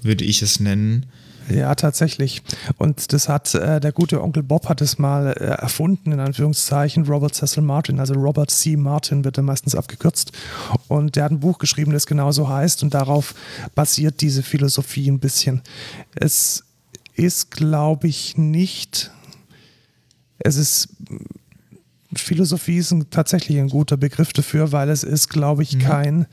würde 0.02 0.24
ich 0.24 0.42
es 0.42 0.61
nennen, 0.61 1.07
ja, 1.48 1.74
tatsächlich. 1.74 2.42
Und 2.78 3.12
das 3.12 3.28
hat 3.28 3.55
äh, 3.55 3.81
der 3.81 3.92
gute 3.92 4.22
Onkel 4.22 4.42
Bob 4.42 4.68
hat 4.68 4.81
es 4.81 4.98
mal 4.98 5.28
äh, 5.28 5.44
erfunden, 5.44 6.12
in 6.12 6.20
Anführungszeichen, 6.20 7.07
Robert 7.07 7.35
Cecil 7.35 7.62
Martin, 7.62 8.00
also 8.00 8.14
Robert 8.14 8.50
C. 8.50 8.76
Martin 8.76 9.24
wird 9.24 9.37
er 9.37 9.42
meistens 9.42 9.74
abgekürzt. 9.74 10.33
Und 10.88 11.16
der 11.16 11.24
hat 11.24 11.33
ein 11.33 11.40
Buch 11.40 11.59
geschrieben, 11.59 11.92
das 11.92 12.07
genauso 12.07 12.48
heißt 12.48 12.83
und 12.83 12.94
darauf 12.94 13.35
basiert 13.74 14.20
diese 14.20 14.42
Philosophie 14.42 15.11
ein 15.11 15.18
bisschen. 15.18 15.62
Es 16.14 16.64
ist, 17.14 17.50
glaube 17.50 18.09
ich, 18.09 18.37
nicht, 18.38 19.11
es 20.38 20.57
ist 20.57 20.88
Philosophie 22.16 22.79
ist 22.79 22.92
ein, 22.92 23.11
tatsächlich 23.11 23.59
ein 23.59 23.68
guter 23.68 23.96
Begriff 23.96 24.33
dafür, 24.33 24.72
weil 24.72 24.88
es 24.90 25.03
ist, 25.03 25.29
glaube 25.29 25.62
ich, 25.62 25.77
mhm. 25.77 25.81
kein, 25.81 26.27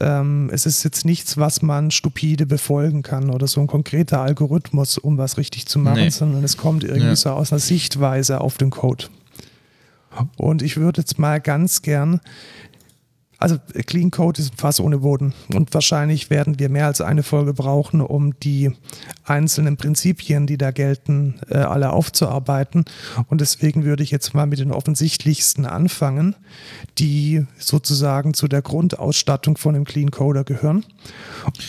ähm, 0.00 0.50
es 0.52 0.66
ist 0.66 0.84
jetzt 0.84 1.04
nichts, 1.04 1.36
was 1.36 1.62
man 1.62 1.90
stupide 1.90 2.46
befolgen 2.46 3.02
kann 3.02 3.30
oder 3.30 3.46
so 3.46 3.60
ein 3.60 3.66
konkreter 3.66 4.20
Algorithmus, 4.20 4.98
um 4.98 5.18
was 5.18 5.38
richtig 5.38 5.66
zu 5.66 5.78
machen, 5.78 6.04
nee. 6.04 6.10
sondern 6.10 6.44
es 6.44 6.56
kommt 6.56 6.84
irgendwie 6.84 7.08
ja. 7.08 7.16
so 7.16 7.30
aus 7.30 7.52
einer 7.52 7.60
Sichtweise 7.60 8.40
auf 8.40 8.58
den 8.58 8.70
Code. 8.70 9.06
Und 10.36 10.62
ich 10.62 10.76
würde 10.76 11.00
jetzt 11.00 11.18
mal 11.18 11.40
ganz 11.40 11.82
gern 11.82 12.20
also 13.40 13.56
Clean 13.86 14.10
Code 14.10 14.42
ist 14.42 14.52
ein 14.52 14.56
Fass 14.56 14.80
ohne 14.80 14.98
Boden 14.98 15.32
und 15.54 15.72
wahrscheinlich 15.72 16.28
werden 16.28 16.58
wir 16.58 16.68
mehr 16.68 16.86
als 16.86 17.00
eine 17.00 17.22
Folge 17.22 17.54
brauchen, 17.54 18.00
um 18.00 18.38
die 18.40 18.72
einzelnen 19.22 19.76
Prinzipien, 19.76 20.48
die 20.48 20.58
da 20.58 20.72
gelten, 20.72 21.38
äh, 21.48 21.58
alle 21.58 21.92
aufzuarbeiten. 21.92 22.84
Und 23.28 23.40
deswegen 23.40 23.84
würde 23.84 24.02
ich 24.02 24.10
jetzt 24.10 24.34
mal 24.34 24.46
mit 24.46 24.58
den 24.58 24.72
offensichtlichsten 24.72 25.66
anfangen, 25.66 26.34
die 26.98 27.46
sozusagen 27.58 28.34
zu 28.34 28.48
der 28.48 28.60
Grundausstattung 28.60 29.56
von 29.56 29.76
einem 29.76 29.84
Clean 29.84 30.10
Coder 30.10 30.42
gehören. 30.42 30.84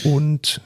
Und 0.04 0.62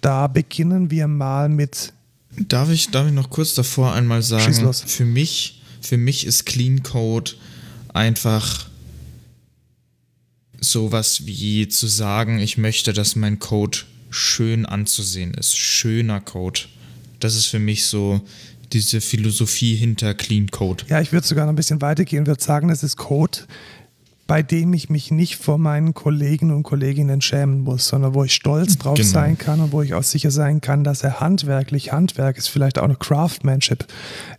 da 0.00 0.26
beginnen 0.26 0.90
wir 0.90 1.06
mal 1.06 1.48
mit. 1.48 1.92
Darf 2.36 2.70
ich, 2.70 2.90
darf 2.90 3.06
ich 3.06 3.12
noch 3.12 3.30
kurz 3.30 3.54
davor 3.54 3.92
einmal 3.92 4.22
sagen, 4.22 4.52
für 4.72 5.04
mich, 5.04 5.62
für 5.80 5.96
mich 5.96 6.26
ist 6.26 6.44
Clean 6.44 6.82
Code 6.82 7.32
einfach 7.94 8.66
sowas 10.60 11.26
wie 11.26 11.68
zu 11.68 11.86
sagen, 11.86 12.38
ich 12.38 12.58
möchte, 12.58 12.92
dass 12.92 13.16
mein 13.16 13.38
Code 13.38 13.78
schön 14.10 14.66
anzusehen 14.66 15.34
ist. 15.34 15.56
Schöner 15.56 16.20
Code. 16.20 16.60
Das 17.20 17.34
ist 17.34 17.46
für 17.46 17.58
mich 17.58 17.86
so 17.86 18.20
diese 18.72 19.00
Philosophie 19.00 19.76
hinter 19.76 20.14
Clean 20.14 20.50
Code. 20.50 20.84
Ja, 20.88 21.00
ich 21.00 21.12
würde 21.12 21.26
sogar 21.26 21.46
noch 21.46 21.52
ein 21.52 21.56
bisschen 21.56 21.80
weitergehen 21.80 22.20
und 22.20 22.26
würde 22.26 22.42
sagen, 22.42 22.70
es 22.70 22.82
ist 22.82 22.96
Code, 22.96 23.38
bei 24.26 24.42
dem 24.42 24.72
ich 24.74 24.90
mich 24.90 25.10
nicht 25.10 25.36
vor 25.36 25.56
meinen 25.56 25.94
Kollegen 25.94 26.50
und 26.50 26.64
Kolleginnen 26.64 27.20
schämen 27.20 27.60
muss, 27.60 27.86
sondern 27.86 28.14
wo 28.14 28.24
ich 28.24 28.34
stolz 28.34 28.76
drauf 28.76 28.96
genau. 28.96 29.08
sein 29.08 29.38
kann 29.38 29.60
und 29.60 29.72
wo 29.72 29.82
ich 29.82 29.94
auch 29.94 30.02
sicher 30.02 30.32
sein 30.32 30.60
kann, 30.60 30.82
dass 30.82 31.02
er 31.02 31.20
handwerklich, 31.20 31.92
Handwerk 31.92 32.36
ist 32.36 32.48
vielleicht 32.48 32.78
auch 32.78 32.84
eine 32.84 32.96
Craftsmanship, 32.96 33.86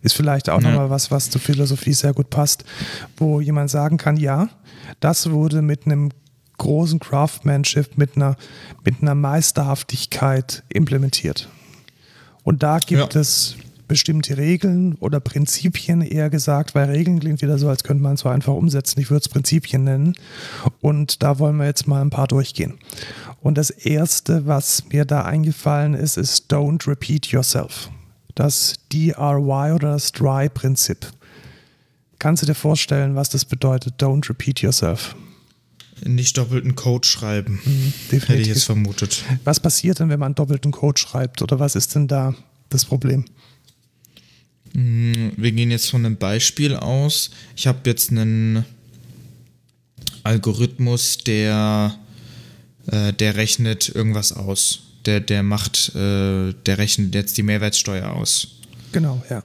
ist 0.02 0.12
vielleicht 0.12 0.50
auch 0.50 0.60
ja. 0.60 0.70
nochmal 0.70 0.90
was, 0.90 1.10
was 1.10 1.30
zur 1.30 1.40
Philosophie 1.40 1.94
sehr 1.94 2.12
gut 2.12 2.28
passt, 2.28 2.64
wo 3.16 3.40
jemand 3.40 3.70
sagen 3.70 3.96
kann, 3.96 4.18
ja, 4.18 4.50
das 5.00 5.30
wurde 5.30 5.62
mit 5.62 5.86
einem 5.86 6.10
großen 6.58 6.98
Craftsmanship, 6.98 7.96
mit 7.96 8.16
einer, 8.16 8.36
mit 8.84 9.00
einer 9.00 9.14
Meisterhaftigkeit 9.14 10.64
implementiert. 10.68 11.48
Und 12.42 12.62
da 12.62 12.78
gibt 12.78 13.14
ja. 13.14 13.20
es 13.20 13.56
bestimmte 13.88 14.36
Regeln 14.36 14.94
oder 14.96 15.18
Prinzipien 15.18 16.02
eher 16.02 16.30
gesagt, 16.30 16.74
weil 16.74 16.90
Regeln 16.90 17.18
klingt 17.20 17.42
wieder 17.42 17.58
so, 17.58 17.68
als 17.68 17.82
könnte 17.82 18.02
man 18.02 18.14
es 18.14 18.20
so 18.20 18.28
einfach 18.28 18.54
umsetzen. 18.54 19.00
Ich 19.00 19.10
würde 19.10 19.22
es 19.22 19.28
Prinzipien 19.28 19.84
nennen. 19.84 20.14
Und 20.80 21.22
da 21.22 21.38
wollen 21.38 21.56
wir 21.56 21.66
jetzt 21.66 21.88
mal 21.88 22.00
ein 22.02 22.10
paar 22.10 22.28
durchgehen. 22.28 22.74
Und 23.40 23.58
das 23.58 23.70
erste, 23.70 24.46
was 24.46 24.84
mir 24.92 25.04
da 25.04 25.22
eingefallen 25.22 25.94
ist, 25.94 26.16
ist 26.16 26.52
Don't 26.52 26.86
Repeat 26.86 27.26
Yourself. 27.26 27.90
Das 28.34 28.74
DRY 28.92 29.72
oder 29.72 29.92
das 29.92 30.12
Dry-Prinzip. 30.12 31.06
Kannst 32.18 32.42
du 32.42 32.46
dir 32.46 32.54
vorstellen, 32.54 33.14
was 33.14 33.28
das 33.30 33.44
bedeutet? 33.44 34.02
Don't 34.02 34.28
repeat 34.28 34.60
yourself. 34.60 35.14
Nicht 36.04 36.36
doppelten 36.36 36.74
Code 36.74 37.06
schreiben. 37.06 37.60
Mhm, 37.64 37.92
Hätte 38.10 38.34
ich 38.34 38.48
jetzt 38.48 38.64
vermutet. 38.64 39.24
Was 39.44 39.60
passiert 39.60 40.00
denn, 40.00 40.08
wenn 40.08 40.18
man 40.18 40.34
doppelten 40.34 40.72
Code 40.72 41.00
schreibt? 41.00 41.42
Oder 41.42 41.58
was 41.58 41.76
ist 41.76 41.94
denn 41.94 42.08
da 42.08 42.34
das 42.68 42.84
Problem? 42.84 43.24
Mm, 44.78 45.32
wir 45.36 45.52
gehen 45.52 45.72
jetzt 45.72 45.90
von 45.90 46.04
einem 46.04 46.16
Beispiel 46.16 46.76
aus. 46.76 47.30
Ich 47.56 47.66
habe 47.66 47.80
jetzt 47.86 48.10
einen 48.10 48.64
Algorithmus, 50.22 51.18
der, 51.18 51.96
äh, 52.86 53.12
der 53.12 53.34
rechnet 53.36 53.88
irgendwas 53.88 54.32
aus. 54.32 54.80
Der, 55.04 55.20
der 55.20 55.42
macht, 55.42 55.94
äh, 55.96 56.52
der 56.66 56.78
rechnet 56.78 57.14
jetzt 57.14 57.36
die 57.36 57.42
Mehrwertsteuer 57.42 58.10
aus. 58.10 58.58
Genau, 58.92 59.22
ja. 59.28 59.42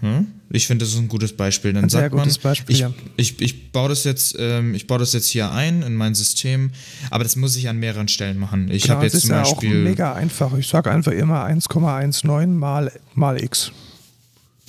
Hm? 0.00 0.26
Ich 0.50 0.66
finde, 0.66 0.84
das 0.84 0.92
ist 0.92 0.98
ein 0.98 1.08
gutes 1.08 1.32
Beispiel. 1.32 1.72
Dann 1.72 1.84
ein 1.84 1.88
sagt 1.88 2.14
man, 2.14 2.28
Beispiel, 2.42 2.74
ich, 2.74 2.80
ja. 2.80 2.92
ich, 3.16 3.40
ich, 3.40 3.72
baue 3.72 3.88
das 3.88 4.04
jetzt, 4.04 4.36
ähm, 4.38 4.74
ich 4.74 4.86
baue 4.86 4.98
das 4.98 5.14
jetzt 5.14 5.28
hier 5.28 5.50
ein 5.52 5.82
in 5.82 5.94
mein 5.94 6.14
System, 6.14 6.70
aber 7.10 7.24
das 7.24 7.34
muss 7.36 7.56
ich 7.56 7.68
an 7.68 7.78
mehreren 7.78 8.08
Stellen 8.08 8.38
machen. 8.38 8.70
Ich 8.70 8.82
genau, 8.82 8.96
habe 8.96 9.04
jetzt 9.04 9.14
das 9.14 9.24
ist 9.24 9.28
zum 9.30 9.38
Beispiel 9.38 9.72
ja 9.72 9.80
auch 9.80 9.84
mega 9.84 10.12
einfach. 10.12 10.56
Ich 10.58 10.68
sage 10.68 10.90
einfach 10.90 11.12
immer 11.12 11.46
1,19 11.46 12.48
mal, 12.48 12.92
mal 13.14 13.42
x. 13.42 13.72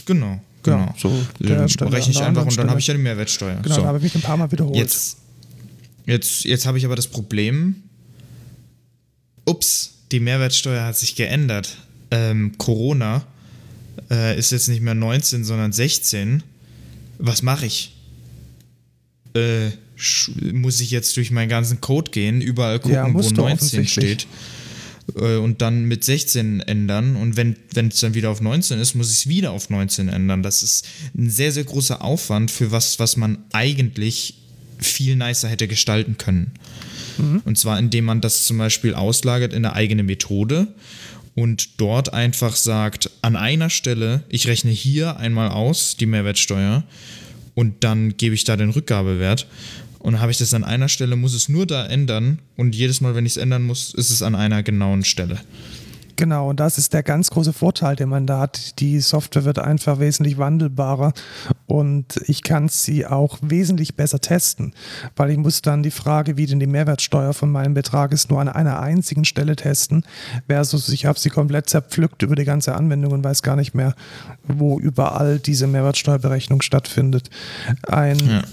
Genau. 0.07 0.41
Genau. 0.63 0.77
Ja, 0.77 0.95
so 0.97 1.25
der 1.39 1.91
rechne 1.91 2.11
ich 2.11 2.21
einfach 2.21 2.45
und 2.45 2.57
dann 2.57 2.69
habe 2.69 2.79
ich 2.79 2.87
ja 2.87 2.93
die 2.93 2.99
Mehrwertsteuer. 2.99 3.59
Genau, 3.61 3.75
so. 3.75 3.81
da 3.81 3.87
habe 3.87 3.97
ich 3.99 4.03
mich 4.03 4.15
ein 4.15 4.21
paar 4.21 4.37
Mal 4.37 4.51
wiederholt. 4.51 4.75
Jetzt, 4.75 5.17
jetzt, 6.05 6.43
jetzt 6.45 6.65
habe 6.65 6.77
ich 6.77 6.85
aber 6.85 6.95
das 6.95 7.07
Problem, 7.07 7.83
ups, 9.45 9.93
die 10.11 10.19
Mehrwertsteuer 10.19 10.83
hat 10.83 10.97
sich 10.97 11.15
geändert. 11.15 11.77
Ähm, 12.09 12.57
Corona 12.57 13.25
äh, 14.09 14.37
ist 14.37 14.51
jetzt 14.51 14.67
nicht 14.67 14.81
mehr 14.81 14.95
19, 14.95 15.43
sondern 15.43 15.71
16. 15.71 16.43
Was 17.19 17.43
mache 17.43 17.65
ich? 17.65 17.95
Äh, 19.35 19.69
muss 20.53 20.79
ich 20.79 20.91
jetzt 20.91 21.15
durch 21.17 21.31
meinen 21.31 21.49
ganzen 21.49 21.81
Code 21.81 22.11
gehen, 22.11 22.41
überall 22.41 22.79
gucken, 22.79 22.95
ja, 22.95 23.13
wo 23.13 23.21
19 23.21 23.87
steht 23.87 24.27
äh, 25.15 25.35
und 25.35 25.61
dann 25.61 25.85
mit 25.85 26.03
16 26.03 26.61
ändern 26.61 27.15
und 27.15 27.37
wenn 27.37 27.55
es 27.75 27.99
dann 27.99 28.13
wieder 28.13 28.29
auf 28.29 28.41
19 28.41 28.79
ist, 28.79 28.95
muss 28.95 29.11
ich 29.11 29.19
es 29.19 29.27
wieder 29.27 29.51
auf 29.51 29.69
19 29.69 30.09
ändern. 30.09 30.43
Das 30.43 30.63
ist 30.63 30.87
ein 31.17 31.29
sehr, 31.29 31.51
sehr 31.51 31.63
großer 31.63 32.01
Aufwand 32.03 32.51
für 32.51 32.71
was, 32.71 32.99
was 32.99 33.17
man 33.17 33.37
eigentlich 33.53 34.35
viel 34.79 35.15
nicer 35.15 35.49
hätte 35.49 35.67
gestalten 35.67 36.17
können. 36.17 36.51
Mhm. 37.17 37.41
Und 37.45 37.57
zwar 37.57 37.79
indem 37.79 38.05
man 38.05 38.21
das 38.21 38.45
zum 38.45 38.57
Beispiel 38.57 38.93
auslagert 38.93 39.53
in 39.53 39.65
eine 39.65 39.73
eigene 39.73 40.03
Methode 40.03 40.67
und 41.35 41.79
dort 41.79 42.13
einfach 42.13 42.55
sagt, 42.55 43.11
an 43.21 43.35
einer 43.35 43.69
Stelle, 43.69 44.23
ich 44.29 44.47
rechne 44.47 44.71
hier 44.71 45.17
einmal 45.17 45.49
aus 45.49 45.95
die 45.97 46.05
Mehrwertsteuer 46.05 46.83
und 47.53 47.83
dann 47.83 48.17
gebe 48.17 48.35
ich 48.35 48.43
da 48.43 48.55
den 48.55 48.69
Rückgabewert. 48.69 49.47
Und 50.07 50.21
habe 50.21 50.31
ich 50.31 50.37
das 50.37 50.53
an 50.53 50.63
einer 50.63 50.87
Stelle, 50.87 51.17
muss 51.17 51.33
es 51.33 51.49
nur 51.49 51.65
da 51.65 51.85
ändern 51.85 52.39
und 52.55 52.73
jedes 52.73 53.01
Mal, 53.01 53.13
wenn 53.13 53.25
ich 53.25 53.33
es 53.33 53.37
ändern 53.37 53.63
muss, 53.63 53.93
ist 53.93 54.09
es 54.09 54.23
an 54.23 54.35
einer 54.35 54.63
genauen 54.63 55.03
Stelle. 55.03 55.37
Genau, 56.15 56.49
und 56.49 56.61
das 56.61 56.77
ist 56.77 56.93
der 56.93 57.03
ganz 57.03 57.29
große 57.29 57.51
Vorteil, 57.51 57.97
den 57.97 58.07
man 58.07 58.25
da 58.25 58.39
hat. 58.39 58.79
Die 58.79 59.01
Software 59.01 59.43
wird 59.43 59.59
einfach 59.59 59.99
wesentlich 59.99 60.37
wandelbarer 60.37 61.11
und 61.65 62.21
ich 62.25 62.41
kann 62.41 62.69
sie 62.69 63.05
auch 63.05 63.37
wesentlich 63.41 63.97
besser 63.97 64.21
testen, 64.21 64.73
weil 65.17 65.29
ich 65.29 65.37
muss 65.37 65.61
dann 65.61 65.83
die 65.83 65.91
Frage, 65.91 66.37
wie 66.37 66.45
denn 66.45 66.61
die 66.61 66.67
Mehrwertsteuer 66.67 67.33
von 67.33 67.51
meinem 67.51 67.73
Betrag 67.73 68.13
ist, 68.13 68.29
nur 68.29 68.39
an 68.39 68.47
einer 68.47 68.79
einzigen 68.79 69.25
Stelle 69.25 69.57
testen, 69.57 70.05
versus 70.47 70.87
ich 70.87 71.05
habe 71.05 71.19
sie 71.19 71.29
komplett 71.29 71.67
zerpflückt 71.67 72.23
über 72.23 72.35
die 72.35 72.45
ganze 72.45 72.75
Anwendung 72.75 73.11
und 73.11 73.25
weiß 73.25 73.43
gar 73.43 73.57
nicht 73.57 73.73
mehr, 73.73 73.93
wo 74.47 74.79
überall 74.79 75.37
diese 75.37 75.67
Mehrwertsteuerberechnung 75.67 76.61
stattfindet. 76.61 77.29
Ein 77.85 78.17
ja 78.25 78.43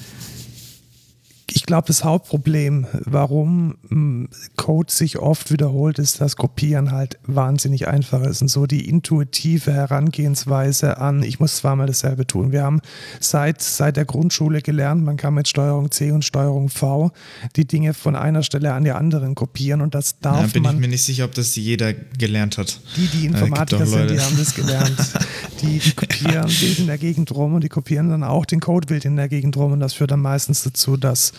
ich 1.54 1.66
glaube, 1.66 1.86
das 1.86 2.02
Hauptproblem, 2.02 2.88
warum 3.04 3.76
hm, 3.88 4.28
Code 4.56 4.92
sich 4.92 5.20
oft 5.20 5.52
wiederholt, 5.52 6.00
ist, 6.00 6.20
dass 6.20 6.34
Kopieren 6.34 6.90
halt 6.90 7.16
wahnsinnig 7.26 7.86
einfach 7.86 8.22
ist 8.22 8.42
und 8.42 8.48
so 8.48 8.66
die 8.66 8.88
intuitive 8.88 9.72
Herangehensweise 9.72 10.98
an, 10.98 11.22
ich 11.22 11.38
muss 11.38 11.56
zweimal 11.56 11.86
dasselbe 11.86 12.26
tun. 12.26 12.50
Wir 12.50 12.64
haben 12.64 12.80
seit, 13.20 13.62
seit 13.62 13.96
der 13.96 14.04
Grundschule 14.04 14.62
gelernt, 14.62 15.04
man 15.04 15.16
kann 15.16 15.34
mit 15.34 15.46
Steuerung 15.46 15.92
C 15.92 16.10
und 16.10 16.24
Steuerung 16.24 16.70
V 16.70 17.12
die 17.54 17.66
Dinge 17.66 17.94
von 17.94 18.16
einer 18.16 18.42
Stelle 18.42 18.72
an 18.72 18.82
die 18.82 18.90
anderen 18.90 19.36
kopieren 19.36 19.80
und 19.80 19.94
das 19.94 20.18
darf 20.18 20.34
man. 20.34 20.46
Da 20.46 20.52
bin 20.54 20.62
man, 20.64 20.74
ich 20.74 20.80
mir 20.80 20.88
nicht 20.88 21.04
sicher, 21.04 21.24
ob 21.24 21.34
das 21.34 21.54
jeder 21.54 21.92
gelernt 21.92 22.58
hat. 22.58 22.80
Die, 22.96 23.06
die 23.06 23.26
Informatiker 23.26 23.86
sind, 23.86 24.10
die 24.10 24.18
haben 24.18 24.36
das 24.36 24.56
gelernt. 24.56 24.96
die, 25.62 25.78
die 25.78 25.92
kopieren 25.92 26.48
wild 26.48 26.78
in 26.80 26.86
der 26.88 26.98
Gegend 26.98 27.30
rum 27.32 27.54
und 27.54 27.62
die 27.62 27.68
kopieren 27.68 28.08
dann 28.08 28.24
auch 28.24 28.44
den 28.44 28.58
Code 28.58 28.88
wild 28.90 29.04
in 29.04 29.14
der 29.14 29.28
Gegend 29.28 29.56
rum 29.56 29.70
und 29.70 29.78
das 29.78 29.94
führt 29.94 30.10
dann 30.10 30.20
meistens 30.20 30.64
dazu, 30.64 30.96
dass 30.96 31.32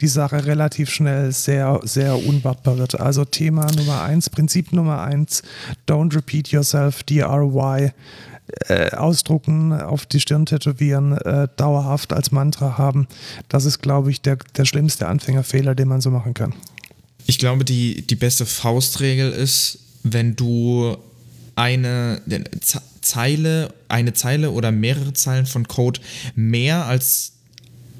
die 0.00 0.08
Sache 0.08 0.46
relativ 0.46 0.90
schnell 0.90 1.32
sehr, 1.32 1.80
sehr 1.84 2.16
unwartbar 2.26 2.78
wird. 2.78 2.98
Also 3.00 3.24
Thema 3.24 3.70
Nummer 3.72 4.02
eins, 4.02 4.30
Prinzip 4.30 4.72
Nummer 4.72 5.02
eins, 5.02 5.42
don't 5.88 6.14
repeat 6.14 6.48
yourself, 6.48 7.02
DRY. 7.02 7.92
Äh, 8.68 8.92
ausdrucken, 8.96 9.74
auf 9.74 10.06
die 10.06 10.20
Stirn 10.20 10.46
tätowieren, 10.46 11.12
äh, 11.12 11.48
dauerhaft 11.56 12.14
als 12.14 12.32
Mantra 12.32 12.78
haben. 12.78 13.06
Das 13.50 13.66
ist, 13.66 13.82
glaube 13.82 14.10
ich, 14.10 14.22
der, 14.22 14.38
der 14.56 14.64
schlimmste 14.64 15.06
Anfängerfehler, 15.06 15.74
den 15.74 15.86
man 15.86 16.00
so 16.00 16.10
machen 16.10 16.32
kann. 16.32 16.54
Ich 17.26 17.36
glaube, 17.36 17.66
die, 17.66 18.06
die 18.06 18.14
beste 18.14 18.46
Faustregel 18.46 19.32
ist, 19.32 19.80
wenn 20.02 20.34
du 20.34 20.96
eine 21.56 22.22
Zeile, 23.02 23.74
eine 23.88 24.14
Zeile 24.14 24.50
oder 24.50 24.70
mehrere 24.70 25.12
Zeilen 25.12 25.44
von 25.44 25.68
Code 25.68 26.00
mehr 26.34 26.86
als 26.86 27.32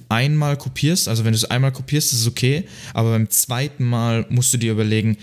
einmal 0.08 0.56
kopierst, 0.56 1.08
also 1.08 1.24
wenn 1.24 1.32
du 1.32 1.36
es 1.36 1.44
einmal 1.44 1.72
kopierst, 1.72 2.12
ist 2.12 2.20
es 2.20 2.26
okay, 2.26 2.64
aber 2.94 3.10
beim 3.10 3.30
zweiten 3.30 3.84
Mal 3.84 4.26
musst 4.28 4.52
du 4.52 4.58
dir 4.58 4.72
überlegen, 4.72 5.16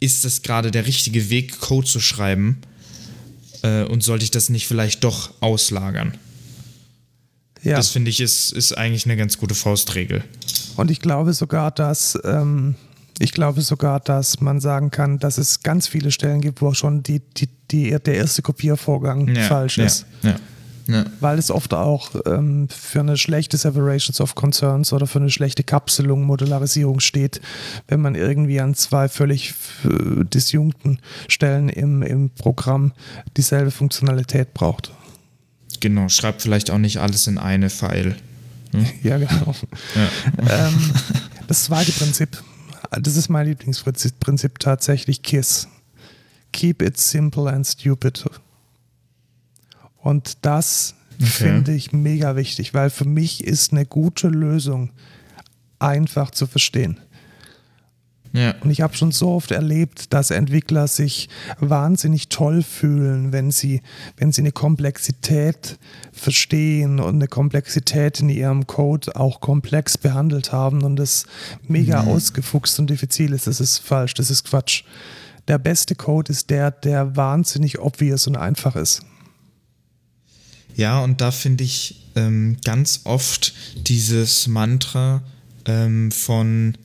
ist 0.00 0.24
das 0.24 0.42
gerade 0.42 0.70
der 0.70 0.86
richtige 0.86 1.30
Weg, 1.30 1.60
Code 1.60 1.86
zu 1.86 2.00
schreiben 2.00 2.58
äh, 3.62 3.84
und 3.84 4.02
sollte 4.02 4.24
ich 4.24 4.30
das 4.30 4.48
nicht 4.48 4.66
vielleicht 4.66 5.04
doch 5.04 5.32
auslagern? 5.40 6.16
Ja. 7.62 7.76
Das 7.76 7.88
finde 7.88 8.10
ich 8.10 8.20
ist, 8.20 8.52
ist 8.52 8.76
eigentlich 8.76 9.06
eine 9.06 9.16
ganz 9.16 9.38
gute 9.38 9.54
Faustregel. 9.54 10.22
Und 10.76 10.90
ich 10.90 11.00
glaube 11.00 11.32
sogar, 11.32 11.70
dass 11.70 12.18
ähm, 12.24 12.74
ich 13.18 13.32
glaube 13.32 13.62
sogar, 13.62 14.00
dass 14.00 14.40
man 14.40 14.60
sagen 14.60 14.90
kann, 14.90 15.18
dass 15.18 15.38
es 15.38 15.62
ganz 15.62 15.88
viele 15.88 16.10
Stellen 16.10 16.40
gibt, 16.40 16.60
wo 16.60 16.74
schon 16.74 17.02
die, 17.02 17.20
die, 17.20 17.48
die 17.70 17.96
der 18.04 18.14
erste 18.14 18.42
Kopiervorgang 18.42 19.34
ja, 19.34 19.42
falsch 19.44 19.78
ja, 19.78 19.84
ist. 19.84 20.06
Ja. 20.22 20.36
Ja. 20.86 21.04
Weil 21.20 21.38
es 21.38 21.50
oft 21.50 21.72
auch 21.72 22.10
ähm, 22.26 22.68
für 22.68 23.00
eine 23.00 23.16
schlechte 23.16 23.56
Separations 23.56 24.20
of 24.20 24.34
Concerns 24.34 24.92
oder 24.92 25.06
für 25.06 25.18
eine 25.18 25.30
schlechte 25.30 25.62
Kapselung, 25.62 26.24
Modularisierung 26.24 27.00
steht, 27.00 27.40
wenn 27.88 28.00
man 28.00 28.14
irgendwie 28.14 28.60
an 28.60 28.74
zwei 28.74 29.08
völlig 29.08 29.54
äh, 29.84 30.24
disjunkten 30.24 31.00
Stellen 31.28 31.68
im, 31.68 32.02
im 32.02 32.30
Programm 32.30 32.92
dieselbe 33.36 33.70
Funktionalität 33.70 34.52
braucht. 34.52 34.92
Genau, 35.80 36.08
schreibt 36.08 36.42
vielleicht 36.42 36.70
auch 36.70 36.78
nicht 36.78 36.98
alles 36.98 37.26
in 37.26 37.38
eine 37.38 37.70
File. 37.70 38.16
Hm? 38.72 38.86
Ja, 39.02 39.18
genau. 39.18 39.54
Ja. 39.94 40.08
Ähm, 40.68 40.92
das 41.46 41.64
zweite 41.64 41.92
Prinzip, 41.92 42.42
das 42.90 43.16
ist 43.16 43.28
mein 43.28 43.46
Lieblingsprinzip 43.46 44.58
tatsächlich 44.58 45.22
KISS. 45.22 45.68
Keep 46.52 46.82
it 46.82 46.98
simple 46.98 47.50
and 47.50 47.66
stupid. 47.66 48.24
Und 50.04 50.44
das 50.44 50.94
okay. 51.16 51.26
finde 51.26 51.72
ich 51.72 51.92
mega 51.92 52.36
wichtig, 52.36 52.74
weil 52.74 52.90
für 52.90 53.06
mich 53.06 53.42
ist 53.42 53.72
eine 53.72 53.86
gute 53.86 54.28
Lösung 54.28 54.90
einfach 55.78 56.30
zu 56.30 56.46
verstehen. 56.46 57.00
Ja. 58.34 58.54
Und 58.60 58.70
ich 58.70 58.82
habe 58.82 58.94
schon 58.96 59.12
so 59.12 59.30
oft 59.30 59.50
erlebt, 59.50 60.12
dass 60.12 60.30
Entwickler 60.30 60.88
sich 60.88 61.30
wahnsinnig 61.58 62.28
toll 62.28 62.62
fühlen, 62.62 63.32
wenn 63.32 63.50
sie, 63.50 63.80
wenn 64.18 64.30
sie 64.30 64.42
eine 64.42 64.52
Komplexität 64.52 65.78
verstehen 66.12 67.00
und 67.00 67.14
eine 67.14 67.28
Komplexität 67.28 68.20
in 68.20 68.28
ihrem 68.28 68.66
Code 68.66 69.16
auch 69.16 69.40
komplex 69.40 69.96
behandelt 69.96 70.52
haben 70.52 70.82
und 70.82 70.96
das 70.96 71.24
mega 71.66 72.02
mhm. 72.02 72.08
ausgefuchst 72.08 72.78
und 72.78 72.90
diffizil 72.90 73.32
ist. 73.32 73.46
Das 73.46 73.58
ist 73.58 73.78
falsch, 73.78 74.12
das 74.12 74.30
ist 74.30 74.44
Quatsch. 74.44 74.82
Der 75.48 75.58
beste 75.58 75.94
Code 75.94 76.30
ist 76.32 76.50
der, 76.50 76.72
der 76.72 77.16
wahnsinnig 77.16 77.78
obvious 77.78 78.26
und 78.26 78.36
einfach 78.36 78.76
ist. 78.76 79.02
Ja, 80.76 81.00
und 81.00 81.20
da 81.20 81.30
finde 81.30 81.64
ich 81.64 81.96
ähm, 82.16 82.56
ganz 82.64 83.02
oft 83.04 83.54
dieses 83.76 84.46
Mantra 84.46 85.22
ähm, 85.66 86.10
von 86.10 86.76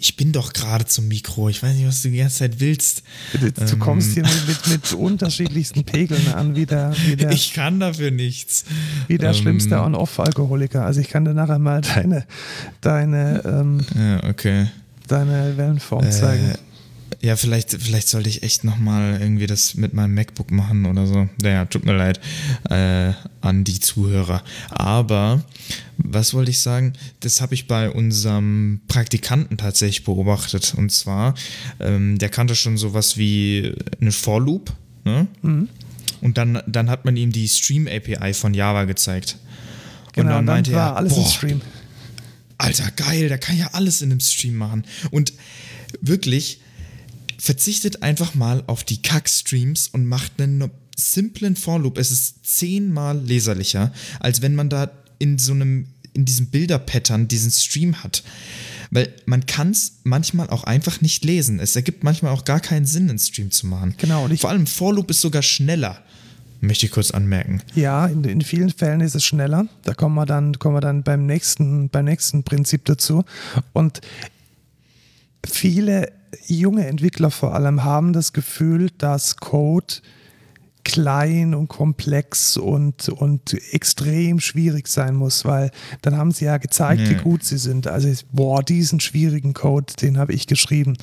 ich 0.00 0.16
bin 0.16 0.32
doch 0.32 0.52
gerade 0.52 0.84
zum 0.84 1.08
Mikro. 1.08 1.48
Ich 1.48 1.62
weiß 1.62 1.74
nicht, 1.74 1.86
was 1.86 2.02
du 2.02 2.10
die 2.10 2.18
ganze 2.18 2.38
Zeit 2.38 2.60
willst. 2.60 3.02
Du, 3.32 3.46
ähm, 3.46 3.78
kommst 3.80 4.14
hier 4.14 4.22
mit, 4.22 4.66
mit, 4.68 4.92
unterschiedlichsten 4.98 5.82
Pegeln 5.82 6.32
an, 6.32 6.54
wie 6.54 6.66
der, 6.66 6.94
wie 7.06 7.16
der 7.16 7.32
Ich 7.32 7.52
kann 7.52 7.80
dafür 7.80 8.12
nichts. 8.12 8.64
Wie 9.08 9.18
der 9.18 9.30
ähm, 9.30 9.34
schlimmste 9.34 9.80
On-Off-Alkoholiker. 9.80 10.84
Also 10.84 11.00
ich 11.00 11.08
kann 11.08 11.24
dir 11.24 11.34
nachher 11.34 11.58
mal 11.58 11.80
deine, 11.80 12.26
deine, 12.80 13.42
ähm, 13.44 13.80
ja, 13.96 14.28
okay. 14.28 14.68
deine 15.08 15.56
Wellenform 15.56 16.04
äh, 16.04 16.10
zeigen. 16.10 16.54
Ja, 17.20 17.34
vielleicht, 17.34 17.72
vielleicht 17.82 18.08
sollte 18.08 18.28
ich 18.28 18.44
echt 18.44 18.62
nochmal 18.62 19.20
irgendwie 19.20 19.48
das 19.48 19.74
mit 19.74 19.92
meinem 19.92 20.14
MacBook 20.14 20.52
machen 20.52 20.86
oder 20.86 21.04
so. 21.04 21.28
Naja, 21.42 21.64
tut 21.64 21.84
mir 21.84 21.96
leid 21.96 22.20
äh, 22.70 23.12
an 23.40 23.64
die 23.64 23.80
Zuhörer. 23.80 24.44
Aber 24.70 25.42
was 25.96 26.32
wollte 26.32 26.52
ich 26.52 26.60
sagen? 26.60 26.92
Das 27.18 27.40
habe 27.40 27.54
ich 27.54 27.66
bei 27.66 27.90
unserem 27.90 28.82
Praktikanten 28.86 29.56
tatsächlich 29.56 30.04
beobachtet. 30.04 30.74
Und 30.76 30.92
zwar, 30.92 31.34
ähm, 31.80 32.18
der 32.18 32.28
kannte 32.28 32.54
schon 32.54 32.78
sowas 32.78 33.16
wie 33.16 33.74
eine 34.00 34.12
For 34.12 34.40
Loop. 34.40 34.72
Ne? 35.04 35.26
Mhm. 35.42 35.68
Und 36.20 36.38
dann, 36.38 36.62
dann 36.68 36.88
hat 36.88 37.04
man 37.04 37.16
ihm 37.16 37.32
die 37.32 37.48
Stream 37.48 37.88
API 37.88 38.32
von 38.32 38.54
Java 38.54 38.84
gezeigt. 38.84 39.38
Genau, 40.12 40.28
und 40.28 40.34
dann, 40.34 40.46
dann 40.46 40.54
meinte 40.54 40.72
war 40.72 40.90
er, 40.90 40.96
alles 40.96 41.14
boah, 41.14 41.24
im 41.24 41.28
Stream. 41.28 41.60
Alter, 42.58 42.90
geil, 42.92 43.28
da 43.28 43.38
kann 43.38 43.56
ja 43.56 43.70
alles 43.72 44.02
in 44.02 44.10
einem 44.12 44.20
Stream 44.20 44.56
machen. 44.56 44.84
Und 45.10 45.32
wirklich, 46.00 46.60
verzichtet 47.38 48.02
einfach 48.02 48.34
mal 48.34 48.64
auf 48.66 48.84
die 48.84 49.00
Kack-Streams 49.00 49.88
und 49.88 50.06
macht 50.06 50.40
einen 50.40 50.70
simplen 50.96 51.56
For-Loop. 51.56 51.96
Es 51.96 52.10
ist 52.10 52.44
zehnmal 52.44 53.18
leserlicher, 53.18 53.92
als 54.20 54.42
wenn 54.42 54.54
man 54.54 54.68
da 54.68 54.90
in 55.18 55.38
so 55.38 55.52
einem, 55.52 55.86
in 56.12 56.24
diesem 56.24 56.46
Bilder-Pattern 56.46 57.28
diesen 57.28 57.52
Stream 57.52 58.02
hat. 58.02 58.24
Weil 58.90 59.14
man 59.26 59.46
kann 59.46 59.70
es 59.70 59.98
manchmal 60.02 60.50
auch 60.50 60.64
einfach 60.64 61.00
nicht 61.00 61.24
lesen. 61.24 61.60
Es 61.60 61.76
ergibt 61.76 62.02
manchmal 62.02 62.32
auch 62.32 62.44
gar 62.44 62.60
keinen 62.60 62.86
Sinn, 62.86 63.08
einen 63.08 63.18
Stream 63.18 63.50
zu 63.50 63.66
machen. 63.66 63.94
Genau. 63.98 64.28
Vor 64.36 64.50
allem 64.50 64.66
For-Loop 64.66 65.10
ist 65.10 65.20
sogar 65.20 65.42
schneller. 65.42 66.02
Möchte 66.60 66.86
ich 66.86 66.92
kurz 66.92 67.12
anmerken. 67.12 67.62
Ja, 67.76 68.06
in, 68.06 68.24
in, 68.24 68.40
vielen 68.40 68.70
Fällen 68.70 69.00
ist 69.00 69.14
es 69.14 69.24
schneller. 69.24 69.68
Da 69.84 69.94
kommen 69.94 70.16
wir 70.16 70.26
dann, 70.26 70.58
kommen 70.58 70.74
wir 70.74 70.80
dann 70.80 71.04
beim 71.04 71.24
nächsten, 71.24 71.88
beim 71.88 72.06
nächsten 72.06 72.42
Prinzip 72.42 72.84
dazu. 72.86 73.24
Und 73.72 74.00
viele 75.46 76.17
junge 76.46 76.86
Entwickler 76.86 77.30
vor 77.30 77.54
allem 77.54 77.84
haben 77.84 78.12
das 78.12 78.32
Gefühl, 78.32 78.90
dass 78.98 79.36
Code 79.36 79.94
klein 80.84 81.54
und 81.54 81.68
komplex 81.68 82.56
und, 82.56 83.10
und 83.10 83.54
extrem 83.72 84.40
schwierig 84.40 84.88
sein 84.88 85.14
muss, 85.14 85.44
weil 85.44 85.70
dann 86.00 86.16
haben 86.16 86.30
sie 86.30 86.46
ja 86.46 86.56
gezeigt, 86.56 87.02
ja. 87.02 87.10
wie 87.10 87.22
gut 87.22 87.44
sie 87.44 87.58
sind. 87.58 87.86
Also, 87.86 88.08
boah, 88.32 88.62
diesen 88.62 88.98
schwierigen 88.98 89.52
Code, 89.52 89.92
den 90.00 90.16
habe 90.16 90.32
ich 90.32 90.46
geschrieben. 90.46 90.96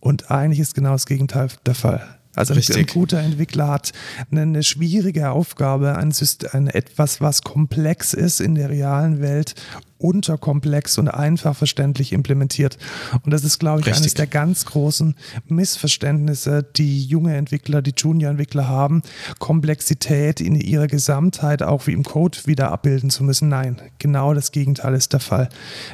Und 0.00 0.30
eigentlich 0.30 0.60
ist 0.60 0.74
genau 0.74 0.92
das 0.92 1.06
Gegenteil 1.06 1.48
der 1.64 1.74
Fall. 1.74 2.18
Also 2.34 2.54
Richtig. 2.54 2.76
ein 2.76 2.86
guter 2.86 3.20
Entwickler 3.20 3.68
hat 3.68 3.92
eine, 4.30 4.62
schwierige 4.62 5.30
Aufgabe, 5.30 5.96
ein, 5.96 6.10
System, 6.10 6.68
etwas, 6.68 7.20
was 7.20 7.42
komplex 7.42 8.14
ist 8.14 8.40
in 8.40 8.54
der 8.54 8.70
realen 8.70 9.20
Welt, 9.20 9.54
unterkomplex 9.98 10.98
und 10.98 11.08
einfach 11.08 11.56
verständlich 11.56 12.12
implementiert. 12.12 12.76
Und 13.24 13.30
das 13.30 13.42
ist, 13.42 13.58
glaube 13.58 13.80
ich, 13.80 13.86
Richtig. 13.86 14.02
eines 14.02 14.14
der 14.14 14.26
ganz 14.26 14.66
großen 14.66 15.14
Missverständnisse, 15.48 16.62
die 16.62 17.04
junge 17.04 17.34
Entwickler, 17.36 17.80
die 17.80 17.94
Junior-Entwickler 17.96 18.68
haben, 18.68 19.02
Komplexität 19.38 20.42
in 20.42 20.56
ihrer 20.56 20.88
Gesamtheit 20.88 21.62
auch 21.62 21.86
wie 21.86 21.92
im 21.92 22.02
Code 22.02 22.38
wieder 22.44 22.70
abbilden 22.70 23.08
zu 23.08 23.24
müssen. 23.24 23.48
Nein, 23.48 23.80
genau 23.98 24.34
das 24.34 24.52
Gegenteil 24.52 24.94
ist 24.94 25.14
der 25.14 25.20
Fall. 25.20 25.48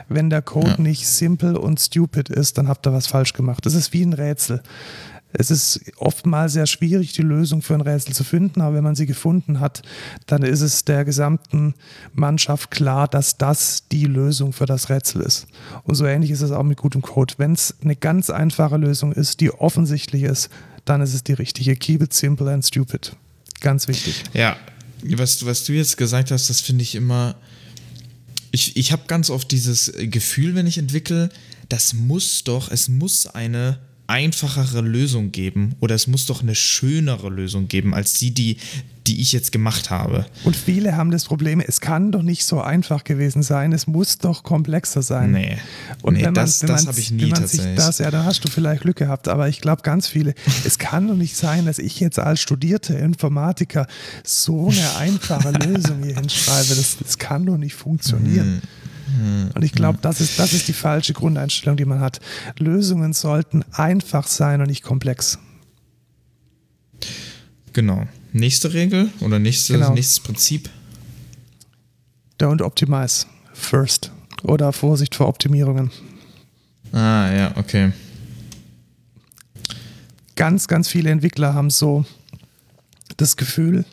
Wenn 0.09 0.29
der 0.29 0.43
Code 0.43 0.71
ja. 0.71 0.81
nicht 0.81 1.07
simple 1.07 1.59
und 1.59 1.79
stupid 1.79 2.31
ist, 2.31 2.59
dann 2.59 2.67
habt 2.67 2.87
ihr 2.89 2.93
was 2.93 3.07
falsch 3.07 3.33
gemacht. 3.33 3.65
Das 3.65 3.75
ist 3.75 3.93
wie 3.93 4.03
ein 4.03 4.13
Rätsel. 4.13 4.61
Es 5.33 5.51
ist 5.51 5.81
oftmals 5.97 6.55
sehr 6.55 6.67
schwierig, 6.67 7.13
die 7.13 7.23
Lösung 7.23 7.63
für 7.63 7.75
ein 7.75 7.81
Rätsel 7.81 8.15
zu 8.15 8.25
finden, 8.25 8.61
aber 8.61 8.77
wenn 8.77 8.85
man 8.85 8.97
sie 8.97 9.07
gefunden 9.07 9.61
hat, 9.61 9.83
dann 10.27 10.43
ist 10.43 10.61
es 10.61 10.85
der 10.85 11.05
gesamten 11.05 11.75
Mannschaft 12.13 12.71
klar, 12.71 13.07
dass 13.07 13.39
das 13.39 13.87
die 13.89 14.07
Lösung 14.07 14.53
für 14.53 14.67
das 14.67 14.91
Rätsel 14.91 15.23
ist. 15.23 15.47
Und 15.85 15.95
so 15.95 16.05
ähnlich 16.05 16.31
ist 16.31 16.43
es 16.43 16.51
auch 16.51 16.65
mit 16.65 16.79
gutem 16.79 17.03
Code. 17.03 17.35
Wenn 17.39 17.53
es 17.53 17.75
eine 17.83 17.95
ganz 17.95 18.31
einfache 18.31 18.77
Lösung 18.77 19.13
ist, 19.13 19.41
die 19.41 19.51
offensichtlich 19.53 20.25
ist, 20.25 20.51
dann 20.85 21.01
ist 21.01 21.15
es 21.15 21.23
die 21.23 21.35
richtige. 21.35 21.77
Keep 21.77 22.03
it 22.03 22.13
simple 22.13 22.51
and 22.51 22.65
stupid. 22.65 23.13
Ganz 23.61 23.87
wichtig. 23.87 24.25
Ja, 24.33 24.57
was, 25.03 25.45
was 25.47 25.65
du 25.65 25.73
jetzt 25.73 25.97
gesagt 25.97 26.31
hast, 26.31 26.51
das 26.51 26.61
finde 26.61 26.83
ich 26.83 26.95
immer. 26.95 27.37
Ich, 28.51 28.77
ich 28.77 28.91
habe 28.91 29.03
ganz 29.07 29.31
oft 29.31 29.51
dieses 29.53 29.93
Gefühl, 29.97 30.57
wenn 30.57 30.67
ich 30.67 30.77
entwickle, 30.77 31.29
das 31.69 31.93
muss 31.93 32.43
doch, 32.43 32.71
es 32.71 32.89
muss 32.89 33.29
eine 33.29 33.79
einfachere 34.11 34.81
Lösung 34.81 35.31
geben 35.31 35.77
oder 35.79 35.95
es 35.95 36.09
muss 36.09 36.27
doch 36.27 36.43
eine 36.43 36.57
schönere 36.57 37.29
Lösung 37.29 37.69
geben 37.69 37.95
als 37.95 38.15
die, 38.15 38.33
die, 38.33 38.57
die 39.07 39.21
ich 39.21 39.33
jetzt 39.33 39.53
gemacht 39.53 39.89
habe. 39.89 40.27
Und 40.43 40.57
viele 40.57 40.97
haben 40.97 41.13
das 41.13 41.25
Problem, 41.25 41.61
es 41.61 41.81
kann 41.81 42.11
doch 42.11 42.23
nicht 42.23 42.45
so 42.45 42.61
einfach 42.61 43.05
gewesen 43.05 43.45
sein, 43.45 43.73
es 43.73 43.87
muss 43.87 44.19
doch 44.19 44.43
komplexer 44.43 45.03
sein. 45.03 45.31
Nee, 45.31 45.59
und 46.03 46.15
nee, 46.15 46.25
wenn 46.25 46.33
man, 46.33 46.35
das, 46.35 46.59
das 46.59 46.89
habe 46.89 46.99
ich 46.99 47.13
nie 47.13 47.23
wenn 47.23 47.29
man 47.31 47.41
tatsächlich. 47.43 47.77
das, 47.77 47.99
ja, 47.99 48.11
dann 48.11 48.25
hast 48.25 48.45
du 48.45 48.49
vielleicht 48.49 48.83
Glück 48.83 48.97
gehabt, 48.97 49.29
aber 49.29 49.49
ich 49.49 49.61
glaube 49.61 49.83
ganz 49.83 50.09
viele, 50.09 50.35
es 50.65 50.79
kann 50.79 51.07
doch 51.07 51.15
nicht 51.15 51.37
sein, 51.37 51.67
dass 51.67 51.79
ich 51.79 52.01
jetzt 52.01 52.19
als 52.19 52.41
studierter 52.41 52.99
Informatiker 52.99 53.87
so 54.25 54.71
eine 54.71 54.97
einfache 54.97 55.53
Lösung 55.65 56.03
hier 56.03 56.17
hinschreibe, 56.17 56.75
das, 56.75 56.97
das 56.99 57.17
kann 57.19 57.47
doch 57.47 57.57
nicht 57.57 57.75
funktionieren. 57.75 58.61
Hm. 59.17 59.51
Und 59.55 59.63
ich 59.63 59.73
glaube, 59.73 59.99
hm. 59.99 60.03
das 60.03 60.21
ist, 60.21 60.39
das 60.39 60.53
ist 60.53 60.69
die 60.69 60.73
falsche 60.73 61.13
Grundeinstellung, 61.13 61.77
die 61.77 61.85
man 61.85 62.01
hat. 62.01 62.21
Lösungen 62.59 63.13
sollten 63.13 63.65
einfach 63.73 64.27
sein 64.27 64.61
und 64.61 64.69
nicht 64.69 64.83
komplex. 64.83 65.39
Genau. 67.73 68.07
Nächste 68.33 68.73
Regel 68.73 69.11
oder 69.21 69.39
nächste, 69.39 69.75
genau. 69.75 69.95
nächstes 69.95 70.21
Prinzip? 70.21 70.71
Don't 72.39 72.63
optimize 72.63 73.27
first. 73.53 74.13
Oder 74.43 74.73
Vorsicht 74.73 75.15
vor 75.15 75.29
Optimierungen. 75.29 75.91
Ah, 76.93 77.31
ja, 77.31 77.57
okay. 77.57 77.93
Ganz, 80.37 80.67
ganz 80.69 80.89
viele 80.89 81.11
Entwickler 81.11 81.55
haben 81.55 81.71
so 81.71 82.05
das 83.19 83.37
Gefühl, 83.37 83.85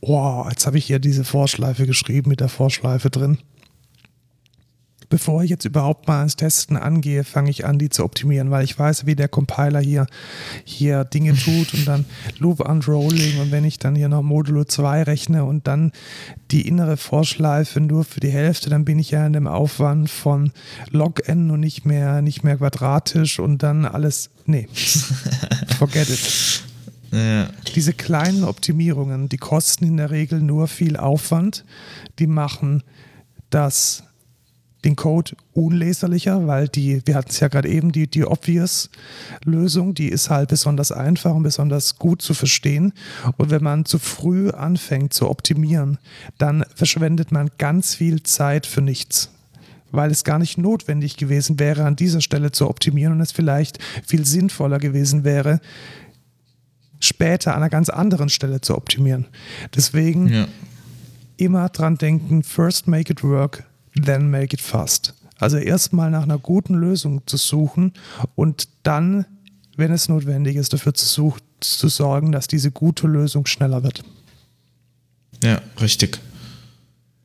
oh, 0.00 0.44
jetzt 0.50 0.66
habe 0.66 0.78
ich 0.78 0.86
hier 0.86 0.98
diese 0.98 1.24
Vorschleife 1.24 1.86
geschrieben 1.86 2.30
mit 2.30 2.40
der 2.40 2.48
Vorschleife 2.48 3.08
drin 3.10 3.38
bevor 5.22 5.44
ich 5.44 5.50
jetzt 5.50 5.64
überhaupt 5.64 6.08
mal 6.08 6.18
ans 6.18 6.34
Testen 6.34 6.76
angehe, 6.76 7.22
fange 7.22 7.48
ich 7.48 7.64
an, 7.64 7.78
die 7.78 7.90
zu 7.90 8.02
optimieren, 8.02 8.50
weil 8.50 8.64
ich 8.64 8.76
weiß, 8.76 9.06
wie 9.06 9.14
der 9.14 9.28
Compiler 9.28 9.78
hier, 9.78 10.08
hier 10.64 11.04
Dinge 11.04 11.34
tut 11.44 11.72
und 11.74 11.86
dann 11.86 12.06
Loop 12.40 12.58
Unrolling 12.58 13.38
und 13.38 13.52
wenn 13.52 13.64
ich 13.64 13.78
dann 13.78 13.94
hier 13.94 14.08
noch 14.08 14.22
Modulo 14.22 14.64
2 14.64 15.04
rechne 15.04 15.44
und 15.44 15.68
dann 15.68 15.92
die 16.50 16.66
innere 16.66 16.96
Vorschleife 16.96 17.80
nur 17.80 18.02
für 18.02 18.18
die 18.18 18.30
Hälfte, 18.30 18.68
dann 18.68 18.84
bin 18.84 18.98
ich 18.98 19.12
ja 19.12 19.24
in 19.24 19.32
dem 19.32 19.46
Aufwand 19.46 20.10
von 20.10 20.50
log-n 20.90 21.52
und 21.52 21.60
nicht 21.60 21.86
mehr, 21.86 22.20
nicht 22.20 22.42
mehr 22.42 22.56
quadratisch 22.56 23.38
und 23.38 23.62
dann 23.62 23.84
alles, 23.84 24.28
nee, 24.46 24.66
forget 25.78 26.10
it. 26.10 26.64
Ja. 27.12 27.48
Diese 27.76 27.92
kleinen 27.92 28.42
Optimierungen, 28.42 29.28
die 29.28 29.36
kosten 29.36 29.84
in 29.84 29.98
der 29.98 30.10
Regel 30.10 30.40
nur 30.40 30.66
viel 30.66 30.96
Aufwand, 30.96 31.64
die 32.18 32.26
machen 32.26 32.82
das 33.50 34.02
den 34.84 34.96
Code 34.96 35.36
unleserlicher, 35.52 36.46
weil 36.46 36.68
die, 36.68 37.02
wir 37.04 37.14
hatten 37.14 37.30
es 37.30 37.40
ja 37.40 37.48
gerade 37.48 37.68
eben, 37.68 37.92
die, 37.92 38.08
die 38.08 38.24
Obvious-Lösung, 38.24 39.94
die 39.94 40.08
ist 40.08 40.28
halt 40.28 40.48
besonders 40.48 40.90
einfach 40.90 41.34
und 41.34 41.44
besonders 41.44 41.98
gut 41.98 42.20
zu 42.22 42.34
verstehen. 42.34 42.92
Und 43.36 43.50
wenn 43.50 43.62
man 43.62 43.84
zu 43.84 43.98
früh 43.98 44.50
anfängt 44.50 45.12
zu 45.12 45.30
optimieren, 45.30 45.98
dann 46.38 46.64
verschwendet 46.74 47.30
man 47.30 47.50
ganz 47.58 47.94
viel 47.94 48.22
Zeit 48.22 48.66
für 48.66 48.82
nichts 48.82 49.30
weil 49.94 50.10
es 50.10 50.24
gar 50.24 50.38
nicht 50.38 50.56
notwendig 50.58 51.18
gewesen 51.18 51.60
wäre, 51.60 51.84
an 51.84 51.96
dieser 51.96 52.22
Stelle 52.22 52.50
zu 52.50 52.68
optimieren 52.68 53.12
und 53.12 53.20
es 53.20 53.30
vielleicht 53.30 53.78
viel 54.06 54.24
sinnvoller 54.24 54.78
gewesen 54.78 55.22
wäre, 55.22 55.60
später 56.98 57.50
an 57.50 57.58
einer 57.58 57.68
ganz 57.68 57.90
anderen 57.90 58.30
Stelle 58.30 58.62
zu 58.62 58.74
optimieren. 58.74 59.26
Deswegen 59.76 60.28
ja. 60.28 60.48
immer 61.36 61.68
dran 61.68 61.96
denken, 61.96 62.42
first 62.42 62.88
make 62.88 63.12
it 63.12 63.22
work, 63.22 63.64
then 63.94 64.30
make 64.30 64.54
it 64.54 64.60
fast. 64.60 65.14
Also 65.38 65.56
erstmal 65.56 66.10
nach 66.10 66.22
einer 66.22 66.38
guten 66.38 66.74
Lösung 66.74 67.26
zu 67.26 67.36
suchen 67.36 67.92
und 68.36 68.68
dann, 68.82 69.26
wenn 69.76 69.92
es 69.92 70.08
notwendig 70.08 70.56
ist, 70.56 70.72
dafür 70.72 70.94
zu, 70.94 71.06
such, 71.06 71.40
zu 71.60 71.88
sorgen, 71.88 72.32
dass 72.32 72.46
diese 72.46 72.70
gute 72.70 73.06
Lösung 73.06 73.46
schneller 73.46 73.82
wird. 73.82 74.02
Ja, 75.42 75.60
richtig. 75.80 76.20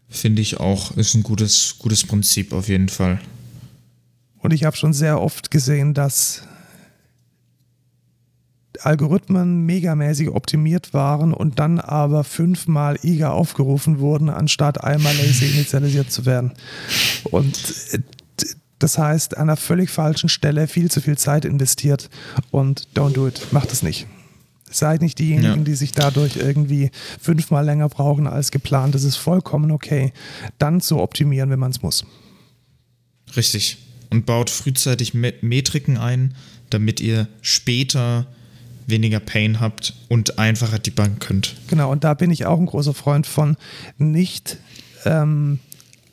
Finde 0.09 0.41
ich 0.41 0.59
auch, 0.59 0.95
ist 0.97 1.13
ein 1.13 1.23
gutes, 1.23 1.75
gutes 1.77 2.05
Prinzip 2.05 2.53
auf 2.53 2.69
jeden 2.69 2.89
Fall. 2.89 3.19
Und 4.39 4.51
ich 4.51 4.63
habe 4.63 4.75
schon 4.77 4.93
sehr 4.93 5.21
oft 5.21 5.51
gesehen, 5.51 5.93
dass 5.93 6.43
Algorithmen 8.81 9.65
megamäßig 9.65 10.29
optimiert 10.29 10.93
waren 10.93 11.33
und 11.33 11.59
dann 11.59 11.79
aber 11.79 12.23
fünfmal 12.23 12.97
IGA 13.03 13.31
aufgerufen 13.31 13.99
wurden, 13.99 14.29
anstatt 14.29 14.83
einmal 14.83 15.15
lazy 15.15 15.45
initialisiert 15.53 16.11
zu 16.11 16.25
werden. 16.25 16.53
Und 17.23 17.57
äh, 17.91 17.99
das 18.79 18.97
heißt, 18.97 19.37
an 19.37 19.43
einer 19.43 19.57
völlig 19.57 19.89
falschen 19.89 20.29
Stelle 20.29 20.67
viel 20.67 20.91
zu 20.91 21.01
viel 21.01 21.17
Zeit 21.17 21.45
investiert 21.45 22.09
und 22.51 22.87
don't 22.95 23.13
do 23.13 23.27
it. 23.27 23.51
Macht 23.51 23.71
es 23.71 23.81
nicht. 23.81 24.05
Seid 24.69 25.01
nicht 25.01 25.17
diejenigen, 25.17 25.59
ja. 25.59 25.63
die 25.63 25.75
sich 25.75 25.93
dadurch 25.93 26.35
irgendwie 26.35 26.91
fünfmal 27.19 27.65
länger 27.65 27.89
brauchen 27.89 28.27
als 28.27 28.51
geplant. 28.51 28.93
Das 28.93 29.03
ist 29.03 29.15
vollkommen 29.15 29.71
okay. 29.71 30.11
Dann 30.59 30.81
zu 30.81 30.99
optimieren, 30.99 31.49
wenn 31.49 31.59
man 31.59 31.71
es 31.71 31.81
muss. 31.81 32.05
Richtig. 33.35 33.77
Und 34.09 34.25
baut 34.25 34.49
frühzeitig 34.49 35.13
Metriken 35.13 35.97
ein, 35.97 36.35
damit 36.69 36.99
ihr 36.99 37.27
später 37.41 38.27
weniger 38.87 39.19
Pain 39.19 39.59
habt 39.59 39.93
und 40.07 40.39
einfacher 40.39 40.79
debuggen 40.79 41.19
könnt. 41.19 41.55
Genau, 41.67 41.91
und 41.91 42.03
da 42.03 42.13
bin 42.13 42.31
ich 42.31 42.45
auch 42.45 42.59
ein 42.59 42.65
großer 42.65 42.93
Freund 42.93 43.27
von, 43.27 43.57
nicht 43.97 44.57
ähm, 45.05 45.59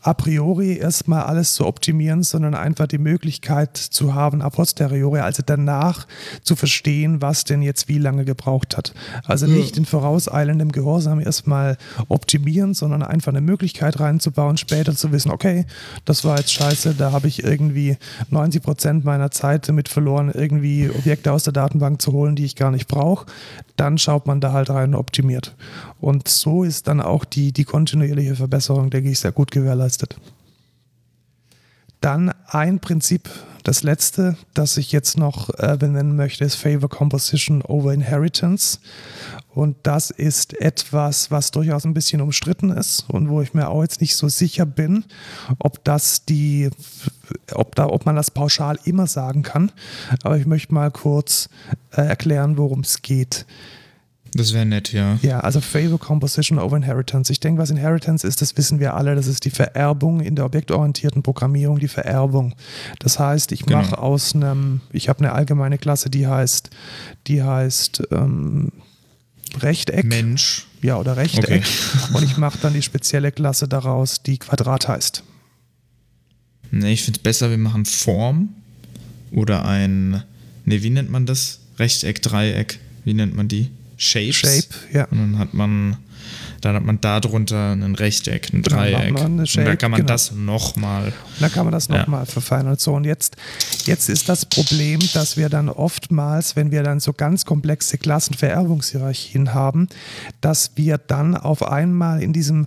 a 0.05 0.13
priori 0.13 0.77
erstmal 0.77 1.23
alles 1.23 1.55
zu 1.55 1.67
optimieren, 1.67 2.23
sondern 2.23 2.55
einfach 2.55 2.87
die 2.87 2.99
Möglichkeit 2.99 3.79
zu 3.79 4.15
haben, 4.15 4.43
a 4.43 4.51
posteriori, 4.51 5.21
also 5.21 5.43
danach 5.45 6.07
zu 6.43 6.57
verstehen, 6.57 7.23
was 7.23 7.45
denn 7.45 7.63
jetzt 7.63 7.89
wie 7.89 7.97
lange 7.97 8.27
gebraucht 8.27 8.77
hat. 8.77 8.93
Also 9.25 9.47
nicht 9.47 9.79
in 9.79 9.87
vorauseilendem 9.87 10.73
Gehorsam 10.73 11.21
erstmal 11.21 11.79
optimieren, 12.09 12.75
sondern 12.75 13.03
einfach 13.03 13.33
eine 13.33 13.41
Möglichkeit 13.41 13.99
reinzubauen, 13.99 14.59
später 14.59 14.95
zu 14.95 15.11
wissen, 15.11 15.31
okay, 15.31 15.65
das 16.05 16.23
war 16.23 16.37
jetzt 16.37 16.53
scheiße, 16.53 16.95
da 16.95 17.13
habe 17.13 17.29
ich 17.29 17.43
irgendwie 17.43 17.97
90 18.29 18.63
Prozent 18.63 19.05
meiner 19.07 19.31
Zeit 19.31 19.71
damit 19.71 19.89
verloren, 19.89 20.31
irgendwie 20.35 20.91
Objekte 20.91 21.33
aus 21.33 21.45
der 21.45 21.55
Datenbank 21.55 22.03
zu 22.03 22.13
holen, 22.13 22.37
die 22.37 22.45
ich 22.45 22.57
gar 22.57 22.71
nicht 22.71 22.89
brauche. 22.89 23.25
Dann 23.77 23.97
schaut 23.97 24.27
man 24.27 24.41
da 24.41 24.53
halt 24.53 24.69
rein 24.69 24.95
und 24.95 25.01
optimiert. 25.01 25.57
Und 26.01 26.29
so 26.29 26.63
ist 26.63 26.89
dann 26.89 27.01
auch 27.01 27.25
die, 27.25 27.53
die 27.53 27.65
kontinuierliche 27.65 28.37
Verbesserung, 28.37 28.91
denke 28.91 29.11
ich, 29.11 29.19
sehr 29.19 29.33
gut 29.33 29.51
gewährleistet 29.51 29.94
geleistet. 29.95 30.17
Dann 32.01 32.35
ein 32.49 32.81
Prinzip, 32.81 33.31
das 33.63 33.83
letzte, 33.83 34.37
das 34.53 34.77
ich 34.77 34.93
jetzt 34.93 35.17
noch 35.17 35.49
äh, 35.59 35.79
benennen 35.79 36.17
möchte, 36.17 36.45
ist 36.45 36.57
Favor 36.57 36.91
Composition 36.91 37.63
over 37.63 37.95
Inheritance. 37.95 38.79
Und 39.55 39.77
das 39.85 40.11
ist 40.11 40.53
etwas, 40.61 41.31
was 41.31 41.51
durchaus 41.51 41.87
ein 41.87 41.95
bisschen 41.95 42.21
umstritten 42.21 42.71
ist 42.71 43.09
und 43.09 43.31
wo 43.31 43.41
ich 43.41 43.55
mir 43.55 43.69
auch 43.71 43.81
jetzt 43.81 44.03
nicht 44.03 44.17
so 44.17 44.29
sicher 44.29 44.67
bin, 44.67 45.05
ob 45.59 45.83
das 45.85 46.27
die, 46.27 46.69
ob 47.53 47.75
da, 47.75 47.87
ob 47.87 48.05
man 48.05 48.17
das 48.17 48.31
pauschal 48.31 48.79
immer 48.85 49.07
sagen 49.07 49.43
kann. 49.43 49.73
Aber 50.23 50.37
ich 50.37 50.45
möchte 50.45 50.75
mal 50.75 50.91
kurz 50.91 51.49
äh, 51.93 52.03
erklären, 52.03 52.59
worum 52.59 52.81
es 52.81 53.01
geht. 53.01 53.47
Das 54.37 54.53
wäre 54.53 54.67
nett, 54.67 54.93
ja. 54.93 55.17
Ja, 55.23 55.41
also 55.41 55.61
Favor 55.61 55.99
Composition 55.99 56.59
over 56.59 56.77
Inheritance. 56.77 57.31
Ich 57.31 57.39
denke, 57.39 57.63
was 57.63 57.71
Inheritance 57.71 58.27
ist, 58.27 58.43
das 58.43 58.57
wissen 58.57 58.81
wir 58.81 58.95
alle. 58.95 59.15
Das 59.15 59.29
ist 59.29 59.45
die 59.45 59.51
Vererbung 59.51 60.21
in 60.21 60.35
der 60.35 60.45
objektorientierten 60.45 61.23
Programmierung, 61.23 61.79
die 61.79 61.89
Vererbung. 61.89 62.55
Das 62.99 63.21
heißt, 63.21 63.53
ich 63.53 63.65
genau. 63.65 63.83
mache 63.83 63.99
aus 63.99 64.35
einem, 64.35 64.81
ich 64.93 65.09
habe 65.09 65.21
eine 65.21 65.33
allgemeine 65.33 65.79
Klasse, 65.79 66.11
die 66.11 66.27
heißt, 66.27 66.71
die 67.29 67.45
heißt 67.45 68.09
ähm, 68.11 68.73
Rechteck. 69.61 70.05
Mensch. 70.05 70.67
Ja, 70.83 70.97
oder 70.99 71.17
Rechteck. 71.17 71.45
Okay. 71.45 71.63
Und 72.15 72.25
ich 72.25 72.37
mache 72.37 72.59
dann 72.61 72.75
die 72.75 72.83
spezielle 72.83 73.31
Klasse 73.31 73.69
daraus, 73.69 74.23
die 74.25 74.39
Quadrat 74.39 74.89
heißt. 74.89 75.23
Ne, 76.73 76.91
ich 76.91 77.05
finde 77.05 77.19
es 77.19 77.23
besser, 77.23 77.51
wir 77.51 77.59
machen 77.59 77.85
Form 77.85 78.49
oder 79.31 79.65
ein, 79.65 80.25
ne, 80.65 80.83
wie 80.83 80.91
nennt 80.91 81.11
man 81.11 81.25
das? 81.25 81.61
Rechteck, 81.79 82.21
Dreieck, 82.21 82.81
wie 83.05 83.15
nennt 83.15 83.37
man 83.37 83.47
die? 83.47 83.71
Shapes. 83.97 84.37
Shape, 84.37 84.75
ja. 84.93 85.05
Und 85.07 85.19
dann 85.19 85.39
hat 85.39 85.55
man, 85.55 85.97
dann 86.61 86.77
hat 86.77 86.85
man 86.85 87.01
da 87.01 87.21
drunter 87.21 87.73
ein 87.73 87.95
Rechteck, 87.95 88.53
ein 88.53 88.63
Dreieck. 88.63 89.19
Shape, 89.49 89.61
und 89.61 89.67
da 89.67 89.77
kann 89.77 89.91
man 89.91 90.01
genau. 90.01 90.13
das 90.13 90.33
nochmal. 90.33 91.13
Da 91.41 91.49
kann 91.49 91.65
man 91.65 91.73
das 91.73 91.89
nochmal 91.89 92.23
ja. 92.23 92.27
verfeinern. 92.27 92.77
So, 92.79 92.95
und 92.95 93.05
jetzt, 93.05 93.37
jetzt 93.87 94.09
ist 94.09 94.29
das 94.29 94.47
Problem, 94.47 95.01
dass 95.13 95.37
wir 95.37 95.49
dann 95.49 95.69
oftmals, 95.69 96.57
wenn 96.57 96.71
wir 96.71 96.83
dann 96.83 97.01
so 97.01 97.13
ganz 97.13 97.45
komplexe 97.45 97.99
Klassenvererbungshierarchien 97.99 99.55
haben, 99.55 99.89
dass 100.41 100.73
wir 100.77 100.99
dann 100.99 101.37
auf 101.37 101.63
einmal 101.63 102.23
in 102.23 102.33
diesem 102.33 102.67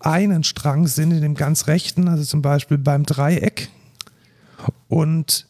einen 0.00 0.44
Strang 0.44 0.86
sind, 0.86 1.12
in 1.12 1.22
dem 1.22 1.34
ganz 1.34 1.66
rechten, 1.66 2.08
also 2.08 2.24
zum 2.24 2.42
Beispiel 2.42 2.78
beim 2.78 3.04
Dreieck. 3.04 3.68
Und 4.88 5.46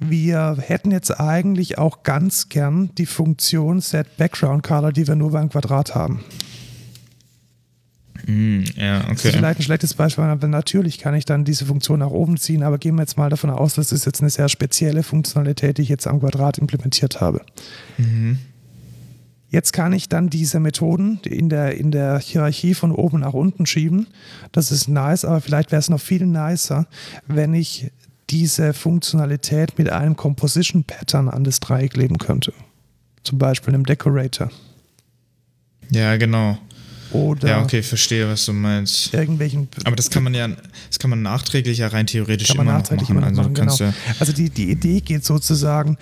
wir 0.00 0.56
hätten 0.58 0.90
jetzt 0.90 1.20
eigentlich 1.20 1.78
auch 1.78 2.02
ganz 2.02 2.48
gern 2.48 2.90
die 2.96 3.06
Funktion 3.06 3.80
Set 3.80 4.16
Background 4.16 4.62
Color, 4.62 4.92
die 4.92 5.06
wir 5.06 5.14
nur 5.14 5.30
beim 5.32 5.50
Quadrat 5.50 5.94
haben. 5.94 6.24
Mm, 8.26 8.62
ja, 8.76 9.00
okay. 9.02 9.08
Das 9.12 9.24
ist 9.24 9.36
vielleicht 9.36 9.60
ein 9.60 9.62
schlechtes 9.62 9.94
Beispiel, 9.94 10.24
aber 10.24 10.48
natürlich 10.48 10.98
kann 10.98 11.14
ich 11.14 11.26
dann 11.26 11.44
diese 11.44 11.66
Funktion 11.66 12.00
nach 12.00 12.10
oben 12.10 12.38
ziehen, 12.38 12.62
aber 12.62 12.78
gehen 12.78 12.94
wir 12.96 13.02
jetzt 13.02 13.18
mal 13.18 13.28
davon 13.28 13.50
aus, 13.50 13.74
das 13.74 13.92
ist 13.92 14.06
jetzt 14.06 14.20
eine 14.20 14.30
sehr 14.30 14.48
spezielle 14.48 15.02
Funktionalität, 15.02 15.78
die 15.78 15.82
ich 15.82 15.88
jetzt 15.88 16.06
am 16.06 16.20
Quadrat 16.20 16.58
implementiert 16.58 17.20
habe. 17.20 17.42
Mhm. 17.98 18.38
Jetzt 19.50 19.72
kann 19.72 19.92
ich 19.92 20.08
dann 20.08 20.30
diese 20.30 20.60
Methoden 20.60 21.20
in 21.24 21.48
der, 21.48 21.76
in 21.76 21.90
der 21.90 22.20
Hierarchie 22.20 22.72
von 22.72 22.92
oben 22.92 23.20
nach 23.20 23.32
unten 23.32 23.66
schieben. 23.66 24.06
Das 24.52 24.70
ist 24.70 24.86
nice, 24.86 25.24
aber 25.24 25.40
vielleicht 25.40 25.72
wäre 25.72 25.80
es 25.80 25.90
noch 25.90 26.00
viel 26.00 26.24
nicer, 26.24 26.86
wenn 27.26 27.52
ich 27.52 27.90
diese 28.30 28.72
Funktionalität 28.72 29.78
mit 29.78 29.90
einem 29.90 30.16
Composition 30.16 30.84
Pattern 30.84 31.28
an 31.28 31.44
das 31.44 31.60
Dreieck 31.60 31.96
leben 31.96 32.18
könnte. 32.18 32.52
Zum 33.22 33.38
Beispiel 33.38 33.74
einem 33.74 33.84
Decorator. 33.84 34.50
Ja, 35.90 36.16
genau. 36.16 36.58
Oder 37.12 37.48
ja, 37.48 37.62
okay, 37.62 37.82
verstehe, 37.82 38.28
was 38.28 38.44
du 38.44 38.52
meinst. 38.52 39.12
Irgendwelchen. 39.12 39.68
Aber 39.84 39.96
das 39.96 40.10
kann 40.10 40.22
man 40.22 40.32
ja, 40.32 40.46
das 40.46 40.98
kann 41.00 41.10
man 41.10 41.22
nachträglich 41.22 41.78
ja 41.78 41.88
rein 41.88 42.06
theoretisch 42.06 42.50
immer 42.50 42.62
noch 42.62 42.72
machen. 42.72 43.24
Also, 43.24 43.42
machen 43.42 43.54
genau. 43.54 43.74
ja 43.74 43.92
also 44.20 44.32
die, 44.32 44.48
die 44.48 44.70
Idee 44.70 45.00
geht 45.00 45.24
sozusagen 45.24 45.98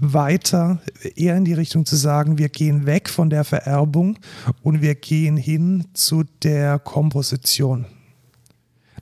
weiter, 0.00 0.80
eher 1.16 1.36
in 1.36 1.44
die 1.44 1.54
Richtung 1.54 1.86
zu 1.86 1.96
sagen, 1.96 2.38
wir 2.38 2.48
gehen 2.50 2.86
weg 2.86 3.08
von 3.08 3.30
der 3.30 3.42
Vererbung 3.42 4.18
und 4.62 4.80
wir 4.80 4.94
gehen 4.94 5.36
hin 5.36 5.86
zu 5.92 6.24
der 6.42 6.78
Komposition. 6.78 7.86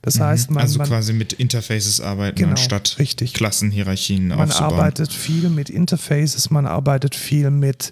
Das 0.01 0.15
mhm. 0.15 0.23
heißt, 0.23 0.51
man. 0.51 0.63
Also 0.63 0.79
quasi 0.79 1.13
mit 1.13 1.33
Interfaces 1.33 2.01
arbeiten 2.01 2.37
genau, 2.37 2.51
anstatt 2.51 2.97
richtig. 2.99 3.33
Klassenhierarchien 3.33 4.29
man 4.29 4.41
aufzubauen. 4.41 4.71
Man 4.71 4.79
arbeitet 4.79 5.13
viel 5.13 5.49
mit 5.49 5.69
Interfaces, 5.69 6.49
man 6.49 6.65
arbeitet 6.65 7.15
viel 7.15 7.51
mit, 7.51 7.91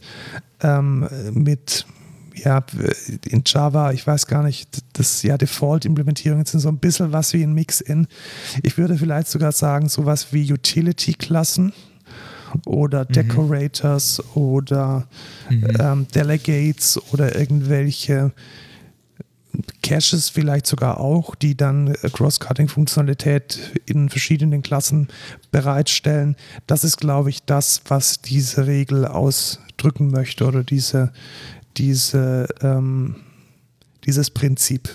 ähm, 0.61 1.07
mit 1.33 1.85
ja, 2.35 2.63
in 3.29 3.43
Java, 3.45 3.91
ich 3.93 4.05
weiß 4.05 4.27
gar 4.27 4.43
nicht, 4.43 4.83
das 4.93 5.23
ja 5.23 5.37
Default-Implementierungen 5.37 6.45
sind 6.45 6.59
so 6.59 6.69
ein 6.69 6.77
bisschen 6.77 7.11
was 7.11 7.33
wie 7.33 7.43
ein 7.43 7.53
Mix-In. 7.53 8.07
Ich 8.61 8.77
würde 8.77 8.97
vielleicht 8.97 9.29
sogar 9.29 9.51
sagen, 9.51 9.89
sowas 9.89 10.27
wie 10.31 10.51
Utility-Klassen 10.51 11.73
oder 12.65 13.05
mhm. 13.05 13.13
Decorators 13.13 14.21
oder 14.35 15.07
mhm. 15.49 15.77
ähm, 15.79 16.07
Delegates 16.13 16.99
oder 17.11 17.37
irgendwelche 17.37 18.31
Caches 19.83 20.29
vielleicht 20.29 20.67
sogar 20.67 20.99
auch, 20.99 21.35
die 21.35 21.55
dann 21.55 21.87
äh, 21.87 22.09
Cross-Cutting-Funktionalität 22.11 23.79
in 23.85 24.09
verschiedenen 24.09 24.61
Klassen 24.61 25.07
bereitstellen. 25.51 26.35
Das 26.67 26.83
ist, 26.83 26.97
glaube 26.97 27.29
ich, 27.29 27.43
das, 27.43 27.81
was 27.87 28.21
diese 28.21 28.67
Regel 28.67 29.05
ausdrücken 29.05 30.09
möchte 30.09 30.45
oder 30.45 30.63
diese, 30.63 31.11
diese, 31.77 32.47
ähm, 32.61 33.17
dieses 34.05 34.29
Prinzip. 34.29 34.89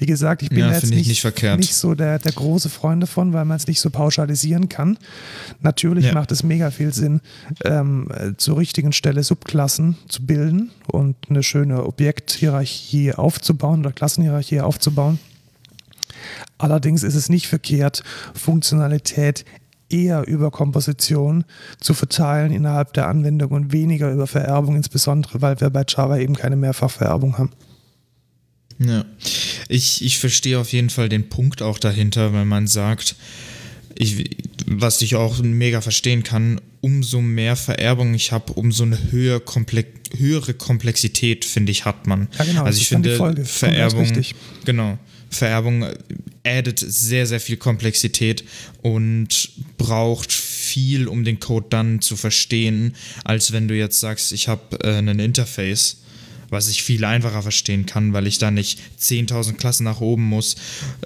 Wie 0.00 0.06
gesagt, 0.06 0.42
ich 0.42 0.48
bin 0.48 0.60
ja, 0.60 0.72
jetzt 0.72 0.84
nicht, 0.84 1.08
nicht, 1.08 1.56
nicht, 1.56 1.74
so 1.74 1.94
der, 1.96 2.20
der 2.20 2.30
große 2.30 2.68
Freund 2.68 3.02
davon, 3.02 3.32
weil 3.32 3.44
man 3.44 3.56
es 3.56 3.66
nicht 3.66 3.80
so 3.80 3.90
pauschalisieren 3.90 4.68
kann. 4.68 4.96
Natürlich 5.60 6.06
ja. 6.06 6.14
macht 6.14 6.30
es 6.30 6.44
mega 6.44 6.70
viel 6.70 6.94
Sinn, 6.94 7.20
ähm, 7.64 8.08
zur 8.36 8.58
richtigen 8.58 8.92
Stelle 8.92 9.24
Subklassen 9.24 9.96
zu 10.08 10.24
bilden 10.24 10.70
und 10.86 11.16
eine 11.28 11.42
schöne 11.42 11.84
Objekthierarchie 11.84 13.12
aufzubauen 13.14 13.80
oder 13.80 13.90
Klassenhierarchie 13.90 14.60
aufzubauen. 14.60 15.18
Allerdings 16.58 17.02
ist 17.02 17.16
es 17.16 17.28
nicht 17.28 17.48
verkehrt, 17.48 18.04
Funktionalität 18.34 19.44
eher 19.90 20.28
über 20.28 20.52
Komposition 20.52 21.44
zu 21.80 21.94
verteilen 21.94 22.52
innerhalb 22.52 22.92
der 22.92 23.08
Anwendung 23.08 23.50
und 23.50 23.72
weniger 23.72 24.12
über 24.12 24.28
Vererbung, 24.28 24.76
insbesondere 24.76 25.40
weil 25.42 25.60
wir 25.60 25.70
bei 25.70 25.84
Java 25.88 26.18
eben 26.18 26.36
keine 26.36 26.56
Mehrfachvererbung 26.56 27.38
haben. 27.38 27.50
Ja, 28.78 29.04
ich, 29.68 30.04
ich 30.04 30.18
verstehe 30.18 30.58
auf 30.58 30.72
jeden 30.72 30.90
Fall 30.90 31.08
den 31.08 31.28
Punkt 31.28 31.62
auch 31.62 31.78
dahinter, 31.78 32.32
wenn 32.32 32.46
man 32.46 32.66
sagt, 32.66 33.16
ich, 33.94 34.30
was 34.66 35.02
ich 35.02 35.16
auch 35.16 35.38
mega 35.42 35.80
verstehen 35.80 36.22
kann, 36.22 36.60
umso 36.80 37.20
mehr 37.20 37.56
Vererbung 37.56 38.14
ich 38.14 38.30
habe, 38.30 38.52
umso 38.52 38.84
eine 38.84 39.10
höhere, 39.10 39.40
Komplex, 39.40 39.88
höhere 40.16 40.54
Komplexität, 40.54 41.44
finde 41.44 41.72
ich, 41.72 41.84
hat 41.84 42.06
man. 42.06 42.28
Ja, 42.38 42.44
genau, 42.44 42.64
also 42.64 42.80
ich 42.80 42.88
finde 42.88 43.44
Vererbung, 43.44 44.24
genau, 44.64 44.98
Vererbung 45.30 45.86
addet 46.44 46.78
sehr, 46.78 47.26
sehr 47.26 47.40
viel 47.40 47.56
Komplexität 47.56 48.44
und 48.82 49.50
braucht 49.76 50.32
viel, 50.32 51.08
um 51.08 51.24
den 51.24 51.40
Code 51.40 51.66
dann 51.70 52.00
zu 52.00 52.16
verstehen, 52.16 52.94
als 53.24 53.52
wenn 53.52 53.68
du 53.68 53.74
jetzt 53.74 54.00
sagst, 54.00 54.32
ich 54.32 54.48
habe 54.48 54.78
äh, 54.82 54.98
ein 54.98 55.18
Interface 55.18 55.98
was 56.50 56.68
ich 56.68 56.82
viel 56.82 57.04
einfacher 57.04 57.42
verstehen 57.42 57.86
kann, 57.86 58.12
weil 58.12 58.26
ich 58.26 58.38
da 58.38 58.50
nicht 58.50 58.80
10.000 59.00 59.54
Klassen 59.54 59.84
nach 59.84 60.00
oben 60.00 60.24
muss, 60.24 60.56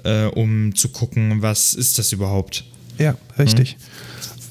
äh, 0.03 0.25
um 0.25 0.75
zu 0.75 0.89
gucken, 0.89 1.41
was 1.41 1.73
ist 1.73 1.97
das 1.97 2.11
überhaupt. 2.11 2.65
Ja, 2.97 3.17
richtig. 3.37 3.77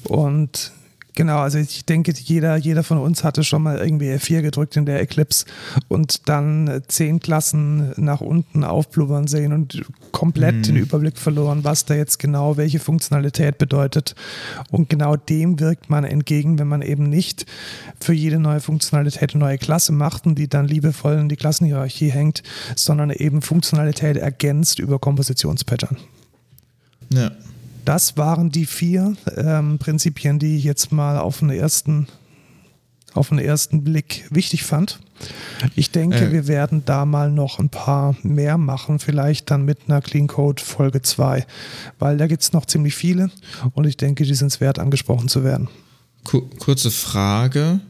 Mhm. 0.03 0.11
Und 0.11 0.71
Genau, 1.15 1.39
also 1.39 1.59
ich 1.59 1.85
denke, 1.85 2.11
jeder, 2.11 2.55
jeder 2.55 2.83
von 2.83 2.97
uns 2.97 3.23
hatte 3.23 3.43
schon 3.43 3.61
mal 3.61 3.77
irgendwie 3.77 4.09
F4 4.09 4.41
gedrückt 4.41 4.75
in 4.77 4.87
der 4.87 4.99
Eclipse 4.99 5.45
und 5.87 6.27
dann 6.27 6.81
zehn 6.87 7.19
Klassen 7.19 7.93
nach 7.97 8.19
unten 8.19 8.63
aufblubbern 8.63 9.27
sehen 9.27 9.53
und 9.53 9.83
komplett 10.11 10.55
mhm. 10.55 10.63
den 10.63 10.75
Überblick 10.77 11.19
verloren, 11.19 11.63
was 11.63 11.85
da 11.85 11.93
jetzt 11.93 12.17
genau 12.17 12.57
welche 12.57 12.79
Funktionalität 12.79 13.59
bedeutet. 13.59 14.15
Und 14.71 14.89
genau 14.89 15.15
dem 15.15 15.59
wirkt 15.59 15.89
man 15.89 16.03
entgegen, 16.03 16.57
wenn 16.57 16.67
man 16.67 16.81
eben 16.81 17.09
nicht 17.09 17.45
für 17.99 18.13
jede 18.13 18.39
neue 18.39 18.59
Funktionalität 18.59 19.35
eine 19.35 19.43
neue 19.43 19.57
Klasse 19.59 19.91
macht 19.91 20.25
und 20.25 20.35
die 20.35 20.47
dann 20.47 20.67
liebevoll 20.67 21.13
in 21.13 21.29
die 21.29 21.35
Klassenhierarchie 21.35 22.09
hängt, 22.09 22.41
sondern 22.75 23.11
eben 23.11 23.43
Funktionalität 23.43 24.17
ergänzt 24.17 24.79
über 24.79 24.97
Kompositionspattern. 24.97 25.97
Ja. 27.11 27.31
Das 27.85 28.17
waren 28.17 28.49
die 28.49 28.65
vier 28.65 29.15
ähm, 29.35 29.77
Prinzipien, 29.77 30.39
die 30.39 30.57
ich 30.57 30.63
jetzt 30.63 30.91
mal 30.91 31.17
auf 31.17 31.39
den 31.39 31.49
ersten, 31.49 32.07
auf 33.13 33.29
den 33.29 33.39
ersten 33.39 33.83
Blick 33.83 34.25
wichtig 34.29 34.63
fand. 34.63 34.99
Ich 35.75 35.91
denke, 35.91 36.27
äh. 36.27 36.31
wir 36.31 36.47
werden 36.47 36.83
da 36.85 37.05
mal 37.05 37.29
noch 37.29 37.59
ein 37.59 37.69
paar 37.69 38.15
mehr 38.23 38.57
machen, 38.57 38.99
vielleicht 38.99 39.51
dann 39.51 39.63
mit 39.65 39.79
einer 39.87 40.01
Clean 40.01 40.27
Code 40.27 40.61
Folge 40.61 41.01
2, 41.01 41.45
weil 41.99 42.17
da 42.17 42.27
gibt 42.27 42.43
es 42.43 42.53
noch 42.53 42.65
ziemlich 42.65 42.95
viele 42.95 43.29
und 43.73 43.85
ich 43.85 43.97
denke, 43.97 44.23
die 44.23 44.33
sind 44.33 44.47
es 44.47 44.61
wert, 44.61 44.79
angesprochen 44.79 45.27
zu 45.27 45.43
werden. 45.43 45.69
Kurze 46.23 46.89
Frage. 46.89 47.81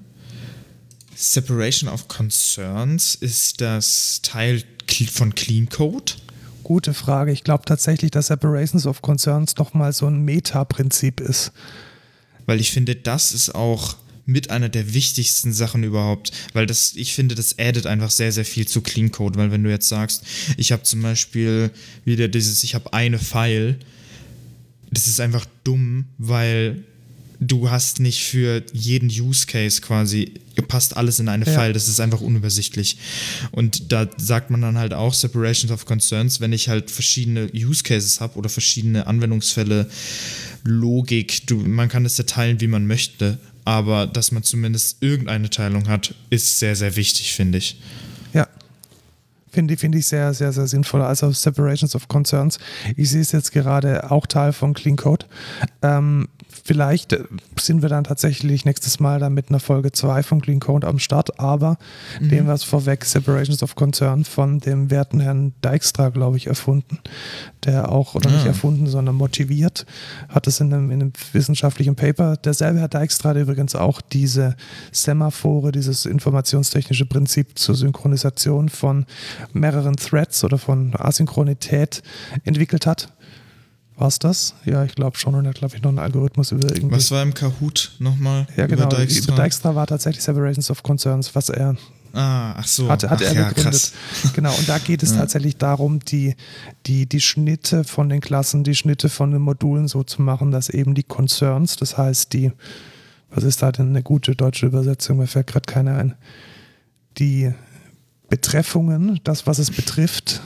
Separation 1.16 1.90
of 1.90 2.08
Concerns, 2.08 3.16
ist 3.16 3.62
das 3.62 4.22
Teil 4.24 4.64
von 5.12 5.34
Clean 5.36 5.70
Code? 5.70 6.14
Gute 6.64 6.94
Frage. 6.94 7.32
Ich 7.32 7.44
glaube 7.44 7.66
tatsächlich, 7.66 8.12
dass 8.12 8.28
Separations 8.28 8.86
of 8.86 9.02
Concerns 9.02 9.58
nochmal 9.58 9.94
so 9.94 10.08
ein 10.08 10.24
Meta-Prinzip 10.24 11.20
ist. 11.20 11.52
Weil 12.46 12.60
ich 12.60 12.72
finde, 12.72 12.96
das 12.96 13.32
ist 13.34 13.54
auch 13.54 13.96
mit 14.26 14.50
einer 14.50 14.70
der 14.70 14.94
wichtigsten 14.94 15.52
Sachen 15.52 15.84
überhaupt, 15.84 16.32
weil 16.54 16.66
das, 16.66 16.94
ich 16.96 17.14
finde, 17.14 17.36
das 17.36 17.60
addet 17.60 17.86
einfach 17.86 18.12
sehr, 18.12 18.32
sehr 18.32 18.46
viel 18.46 18.68
zu 18.68 18.82
Clean 18.82 19.12
Code, 19.12 19.38
weil 19.38 19.52
wenn 19.52 19.64
du 19.64 19.70
jetzt 19.70 19.90
sagst, 19.90 20.24
ich 20.56 20.72
habe 20.72 20.84
zum 20.84 21.02
Beispiel 21.02 21.72
wieder 22.06 22.30
dieses, 22.30 22.64
ich 22.64 22.74
habe 22.76 22.94
eine 22.94 23.20
File, 23.20 23.78
das 24.92 25.08
ist 25.08 25.20
einfach 25.20 25.46
dumm, 25.64 26.06
weil 26.18 26.86
du 27.48 27.70
hast 27.70 28.00
nicht 28.00 28.24
für 28.24 28.64
jeden 28.74 29.10
Use 29.10 29.46
Case 29.46 29.82
quasi, 29.82 30.34
passt 30.68 30.98
alles 30.98 31.20
in 31.20 31.30
eine 31.30 31.46
ja. 31.46 31.52
File, 31.52 31.74
das 31.74 31.88
ist 31.88 32.00
einfach 32.00 32.22
unübersichtlich. 32.22 32.98
Und 33.52 33.92
da 33.92 34.08
sagt 34.18 34.50
man 34.50 34.62
dann 34.62 34.78
halt 34.78 34.94
auch 34.94 35.14
Separations 35.14 35.72
of 35.72 35.86
Concerns, 35.86 36.42
wenn 36.42 36.54
ich 36.54 36.70
halt 36.70 36.92
verschiedene 36.92 37.50
Use 37.54 37.84
Cases 37.84 38.22
habe 38.22 38.38
oder 38.38 38.50
verschiedene 38.50 39.08
Anwendungsfälle, 39.08 39.90
Logik, 40.64 41.46
du, 41.48 41.58
man 41.58 41.90
kann 41.90 42.06
es 42.06 42.18
ja 42.18 42.24
teilen, 42.24 42.62
wie 42.62 42.68
man 42.68 42.88
möchte, 42.88 43.38
aber 43.66 44.08
dass 44.08 44.32
man 44.32 44.44
zumindest 44.44 44.98
irgendeine 45.02 45.50
Teilung 45.50 45.88
hat, 45.88 46.16
ist 46.30 46.60
sehr, 46.60 46.76
sehr 46.76 46.96
wichtig, 46.96 47.34
finde 47.34 47.58
ich. 47.58 47.78
Ja, 48.34 48.48
Finde 49.54 49.78
find 49.78 49.94
ich 49.94 50.08
sehr, 50.08 50.34
sehr, 50.34 50.52
sehr 50.52 50.66
sinnvoll. 50.66 51.04
Also 51.04 51.32
Separations 51.32 51.96
of 51.96 52.08
Concerns. 52.08 52.58
Ich 52.98 53.12
sehe 53.12 53.22
es 53.22 53.32
jetzt 53.32 53.52
gerade 53.52 54.10
auch 54.10 54.26
Teil 54.26 54.52
von 54.52 54.74
Clean 54.74 54.96
Code. 54.96 55.28
Ähm, 55.84 56.28
vielleicht 56.64 57.14
äh, 57.14 57.24
sind 57.60 57.82
wir 57.82 57.90
dann 57.90 58.04
tatsächlich 58.04 58.66
nächstes 58.66 59.00
Mal 59.00 59.20
dann 59.20 59.34
mit 59.34 59.50
einer 59.50 59.60
Folge 59.60 59.92
2 59.92 60.24
von 60.24 60.42
Clean 60.42 60.60
Code 60.60 60.88
am 60.88 61.00
Start, 61.00 61.40
aber 61.40 61.78
mhm. 62.20 62.30
dem 62.30 62.48
was 62.48 62.64
vorweg 62.64 63.06
Separations 63.06 63.64
of 63.64 63.76
Concern 63.76 64.26
von 64.26 64.60
dem 64.60 64.90
werten 64.90 65.20
Herrn 65.20 65.54
Dijkstra, 65.64 66.10
glaube 66.10 66.38
ich, 66.38 66.48
erfunden. 66.48 67.00
Der 67.66 67.92
auch, 67.92 68.16
oder 68.16 68.30
ja. 68.30 68.36
nicht 68.36 68.46
ah. 68.46 68.50
erfunden, 68.50 68.88
sondern 68.88 69.16
motiviert, 69.16 69.86
hat 70.30 70.48
es 70.48 70.60
in 70.60 70.74
einem, 70.74 70.92
in 70.92 71.02
einem 71.02 71.14
wissenschaftlichen 71.32 71.96
Paper. 71.96 72.38
Derselbe 72.38 72.80
Herr 72.80 72.90
Dijkstra 72.90 73.30
hat 73.30 73.38
übrigens 73.38 73.76
auch 73.76 74.02
diese 74.02 74.56
Semaphore, 74.92 75.72
dieses 75.72 76.06
informationstechnische 76.06 77.06
Prinzip 77.06 77.58
zur 77.58 77.76
Synchronisation 77.76 78.70
von 78.70 79.06
mehreren 79.54 79.96
Threads 79.96 80.44
oder 80.44 80.58
von 80.58 80.94
Asynchronität 80.96 82.04
entwickelt 82.44 82.86
hat. 82.86 83.14
War 83.96 84.08
es 84.08 84.20
das? 84.20 84.56
Ja, 84.66 84.84
ich 84.84 84.96
glaube 84.96 85.18
schon. 85.18 85.36
Und 85.36 85.46
er 85.46 85.54
glaube 85.54 85.76
ich, 85.76 85.84
noch 85.84 85.90
einen 85.90 86.00
Algorithmus 86.00 86.52
über 86.52 86.68
irgendwie. 86.68 86.96
Was 86.96 87.12
war 87.12 87.22
im 87.22 87.34
Kahoot 87.34 87.92
nochmal? 88.00 88.48
Ja, 88.58 88.66
genau. 88.66 88.88
Über 88.88 88.98
Dijkstra? 88.98 89.34
über 89.34 89.44
Dijkstra 89.44 89.76
war 89.76 89.88
tatsächlich 89.88 90.24
Separations 90.24 90.72
of 90.72 90.82
Concerns, 90.82 91.34
was 91.36 91.50
er 91.50 91.76
Ah, 92.14 92.54
ach 92.58 92.68
so. 92.68 92.90
Hatte, 92.90 93.10
hatte 93.10 93.26
ach, 93.26 93.34
er 93.34 93.42
ja, 93.42 93.50
gegründet. 93.50 93.74
Krass. 93.74 93.94
Genau, 94.36 94.54
und 94.54 94.70
da 94.70 94.78
geht 94.78 95.02
es 95.02 95.12
ja. 95.12 95.18
tatsächlich 95.18 95.58
darum, 95.58 96.00
die, 96.00 96.36
die, 96.86 97.08
die 97.08 97.20
Schnitte 97.20 97.84
von 97.84 98.08
den 98.08 98.22
Klassen, 98.22 98.64
die 98.64 98.76
Schnitte 98.76 99.10
von 99.10 99.32
den 99.32 99.42
Modulen 99.42 99.88
so 99.88 100.04
zu 100.04 100.22
machen, 100.22 100.52
dass 100.52 100.70
eben 100.70 100.94
die 100.94 101.04
Concerns, 101.04 101.76
das 101.76 101.98
heißt 101.98 102.32
die, 102.34 102.52
was 103.32 103.44
ist 103.44 103.64
da 103.64 103.72
denn 103.72 103.90
eine 103.90 104.04
gute 104.04 104.36
deutsche 104.36 104.68
Übersetzung, 104.68 105.18
mir 105.18 105.28
fällt 105.28 105.48
gerade 105.48 105.66
keine 105.66 105.96
ein, 105.96 106.14
die 107.18 107.52
Betreffungen, 108.30 109.20
das, 109.24 109.48
was 109.48 109.58
es 109.58 109.72
betrifft, 109.72 110.42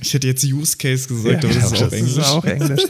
ich 0.00 0.14
hätte 0.14 0.26
jetzt 0.26 0.44
Use 0.44 0.76
Case 0.76 1.08
gesagt, 1.08 1.44
ja, 1.44 1.50
aber 1.50 1.60
das, 1.60 1.72
ist, 1.72 1.82
auch 1.82 1.90
das 1.90 2.00
ist 2.00 2.18
auch 2.18 2.44
Englisch. 2.44 2.82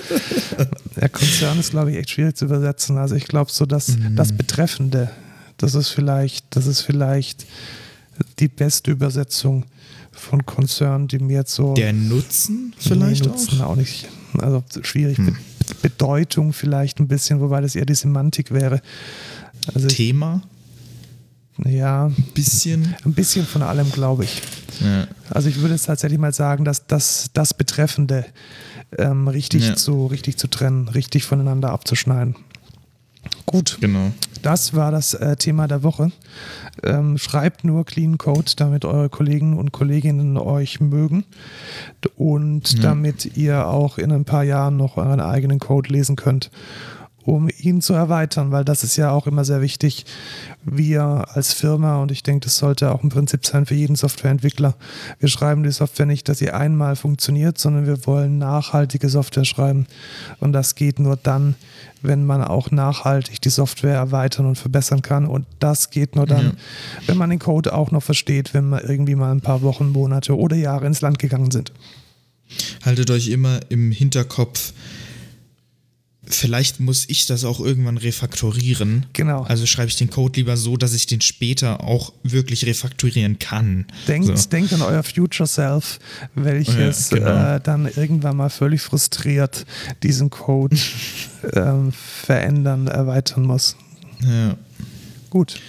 Der 0.97 1.09
Konzern 1.09 1.59
ist, 1.59 1.71
glaube 1.71 1.93
ich, 1.93 1.99
echt 1.99 2.11
schwierig 2.11 2.37
zu 2.37 2.45
übersetzen. 2.45 2.97
Also 2.97 3.15
ich 3.15 3.27
glaube 3.27 3.51
so, 3.51 3.67
dass 3.67 3.97
mhm. 3.97 4.17
das 4.17 4.33
Betreffende, 4.33 5.11
das 5.57 5.75
ist 5.75 5.89
vielleicht, 5.89 6.45
das 6.51 6.67
ist 6.67 6.81
vielleicht 6.81 7.47
die 8.39 8.49
beste 8.49 8.91
Übersetzung 8.91 9.65
von 10.13 10.45
Konzern, 10.45 11.09
die 11.09 11.19
mir 11.19 11.39
jetzt 11.39 11.55
so. 11.55 11.75
Der 11.75 11.93
Nutzen 11.93 12.75
vielleicht 12.79 13.25
nee, 13.25 13.31
Nutzen 13.31 13.61
auch? 13.61 13.71
auch 13.71 13.77
nicht. 13.77 14.09
Also 14.39 14.65
schwierig. 14.83 15.19
Hm. 15.19 15.37
Bedeutung 15.83 16.53
vielleicht 16.53 16.99
ein 16.99 17.09
bisschen, 17.09 17.41
wobei 17.41 17.61
das 17.61 17.77
eher 17.77 17.87
die 17.87 17.95
Semantik 17.95 18.51
wäre. 18.51 18.81
Also 19.75 19.89
Thema? 19.89 20.43
Ja. 21.65 22.07
Ein 22.07 22.27
bisschen? 22.35 22.95
Ein 23.05 23.13
bisschen 23.13 23.47
von 23.47 23.63
allem, 23.63 23.91
glaube 23.93 24.25
ich. 24.25 24.43
Ja. 24.81 25.07
Also 25.31 25.49
ich 25.49 25.61
würde 25.61 25.75
jetzt 25.75 25.87
tatsächlich 25.87 26.19
mal 26.19 26.33
sagen, 26.33 26.65
dass 26.65 26.87
das, 26.87 27.31
das 27.33 27.55
Betreffende 27.55 28.25
ähm, 28.97 29.29
richtig, 29.29 29.67
ja. 29.67 29.77
zu, 29.77 30.07
richtig 30.07 30.39
zu 30.39 30.49
trennen, 30.49 30.89
richtig 30.89 31.25
voneinander 31.25 31.71
abzuschneiden. 31.71 32.37
Gut. 33.47 33.79
Genau. 33.81 34.13
Das 34.43 34.75
war 34.75 34.93
das 34.93 35.15
äh, 35.15 35.37
Thema 35.37 35.67
der 35.67 35.83
Woche. 35.83 36.13
Ähm, 36.85 37.19
schreibt 37.19 37.65
nur 37.65 37.85
Clean 37.85 38.19
Code, 38.19 38.53
damit 38.57 38.85
eure 38.85 39.09
Kollegen 39.09 39.59
und 39.59 39.73
Kolleginnen 39.73 40.37
euch 40.37 40.81
mögen 40.81 41.25
und 42.17 42.75
ja. 42.75 42.83
damit 42.83 43.37
ihr 43.37 43.67
auch 43.67 43.99
in 43.99 44.13
ein 44.13 44.25
paar 44.25 44.45
Jahren 44.45 44.77
noch 44.77 44.97
euren 44.97 45.21
eigenen 45.21 45.59
Code 45.59 45.93
lesen 45.93 46.15
könnt 46.15 46.51
um 47.29 47.51
ihn 47.59 47.83
zu 47.83 47.93
erweitern, 47.93 48.53
weil 48.53 48.65
das 48.65 48.85
ist 48.85 48.97
ja 48.97 49.11
auch 49.11 49.27
immer 49.27 49.45
sehr 49.45 49.61
wichtig. 49.61 50.07
Wir 50.65 51.27
als 51.35 51.53
Firma, 51.53 52.01
und 52.01 52.11
ich 52.11 52.23
denke, 52.23 52.47
das 52.47 52.57
sollte 52.57 52.91
auch 52.91 53.03
ein 53.03 53.11
Prinzip 53.11 53.45
sein 53.45 53.67
für 53.67 53.75
jeden 53.75 53.97
Softwareentwickler, 53.97 54.77
wir 55.21 55.29
schreiben 55.29 55.63
die 55.63 55.71
Software 55.71 56.07
nicht, 56.07 56.27
dass 56.31 56.39
sie 56.39 56.51
einmal 56.51 56.97
funktioniert, 56.97 57.59
sondern 57.59 57.87
wir 57.87 58.07
wollen 58.07 58.39
nachhaltige 58.39 59.11
Software 59.11 59.45
schreiben. 59.45 59.87
Und 60.41 60.55
das 60.55 60.75
geht 60.75 61.01
nur 61.01 61.17
dann, 61.17 61.55
wenn 62.01 62.25
man 62.25 62.43
auch 62.43 62.71
nachhaltig 62.71 63.43
die 63.43 63.51
Software 63.51 63.97
erweitern 63.97 64.47
und 64.47 64.57
verbessern 64.57 65.03
kann. 65.03 65.27
Und 65.27 65.45
das 65.59 65.91
geht 65.91 66.17
nur 66.17 66.25
dann, 66.25 66.45
ja. 66.45 66.53
wenn 67.09 67.19
man 67.19 67.29
den 67.29 67.41
Code 67.41 67.75
auch 67.75 67.91
noch 67.91 68.03
versteht, 68.03 68.55
wenn 68.55 68.71
man 68.71 68.83
irgendwie 68.83 69.17
mal 69.17 69.33
ein 69.33 69.43
paar 69.43 69.61
Wochen, 69.61 69.91
Monate 69.91 70.35
oder 70.35 70.57
Jahre 70.57 70.87
ins 70.87 71.03
Land 71.03 71.19
gegangen 71.19 71.51
sind. 71.51 71.75
Haltet 72.87 73.11
euch 73.11 73.29
immer 73.29 73.61
im 73.69 73.93
Hinterkopf, 73.93 74.73
vielleicht 76.31 76.81
muss 76.81 77.05
ich 77.09 77.27
das 77.27 77.45
auch 77.45 77.61
irgendwann 77.61 77.97
refaktorieren. 77.97 79.07
Genau. 79.13 79.43
Also 79.43 79.67
schreibe 79.67 79.89
ich 79.89 79.97
den 79.97 80.11
Code 80.11 80.39
lieber 80.41 80.57
so, 80.57 80.77
dass 80.77 80.95
ich 80.95 81.07
den 81.07 81.21
später 81.21 81.83
auch 81.83 82.13
wirklich 82.23 82.67
refaktorieren 82.67 83.39
kann. 83.39 83.87
Denkt, 84.07 84.39
so. 84.39 84.49
denkt 84.49 84.73
an 84.73 84.83
euer 84.83 85.03
Future 85.03 85.47
Self, 85.47 85.99
welches 86.35 87.11
ja, 87.11 87.19
genau. 87.19 87.55
äh, 87.57 87.61
dann 87.61 87.87
irgendwann 87.87 88.37
mal 88.37 88.51
völlig 88.51 88.81
frustriert 88.83 89.67
diesen 90.03 90.31
Code 90.31 90.77
äh, 91.53 91.91
verändern, 91.91 92.87
erweitern 92.87 93.45
muss. 93.45 93.77
Ja. 94.21 94.57
Gut. 95.31 95.61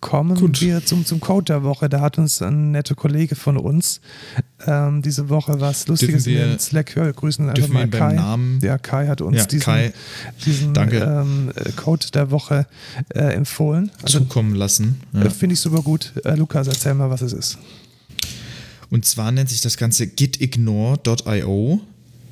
Kommen 0.00 0.38
Gut. 0.38 0.60
wir 0.60 0.84
zum, 0.84 1.04
zum 1.04 1.18
Code 1.18 1.46
der 1.46 1.64
Woche. 1.64 1.88
Da 1.88 2.00
hat 2.00 2.18
uns 2.18 2.40
ein 2.40 2.70
netter 2.70 2.94
Kollege 2.94 3.34
von 3.34 3.56
uns 3.56 4.00
ähm, 4.64 5.02
diese 5.02 5.28
Woche 5.28 5.60
was 5.60 5.88
Lustiges 5.88 6.24
in 6.28 6.34
den 6.34 6.58
Slack 6.60 6.94
ja, 6.94 7.10
grüßen. 7.10 7.48
Einfach 7.50 7.68
mal 7.68 7.88
Kai. 7.88 8.14
Namen? 8.14 8.60
Ja, 8.62 8.78
Kai 8.78 9.08
hat 9.08 9.20
uns 9.20 9.36
ja, 9.36 9.46
diesen, 9.46 9.92
diesen 10.44 10.74
ähm, 10.76 11.50
Code 11.74 12.06
der 12.14 12.30
Woche 12.30 12.66
äh, 13.08 13.34
empfohlen. 13.34 13.90
Also, 14.02 14.20
Zukommen 14.20 14.54
lassen. 14.54 15.00
Ja. 15.12 15.22
Äh, 15.22 15.30
finde 15.30 15.54
ich 15.54 15.60
super 15.60 15.82
gut. 15.82 16.12
Äh, 16.24 16.36
Lukas, 16.36 16.68
erzähl 16.68 16.94
mal, 16.94 17.10
was 17.10 17.22
es 17.22 17.32
ist. 17.32 17.58
Und 18.90 19.04
zwar 19.04 19.32
nennt 19.32 19.50
sich 19.50 19.62
das 19.62 19.76
Ganze 19.76 20.06
gitignore.io. 20.06 21.80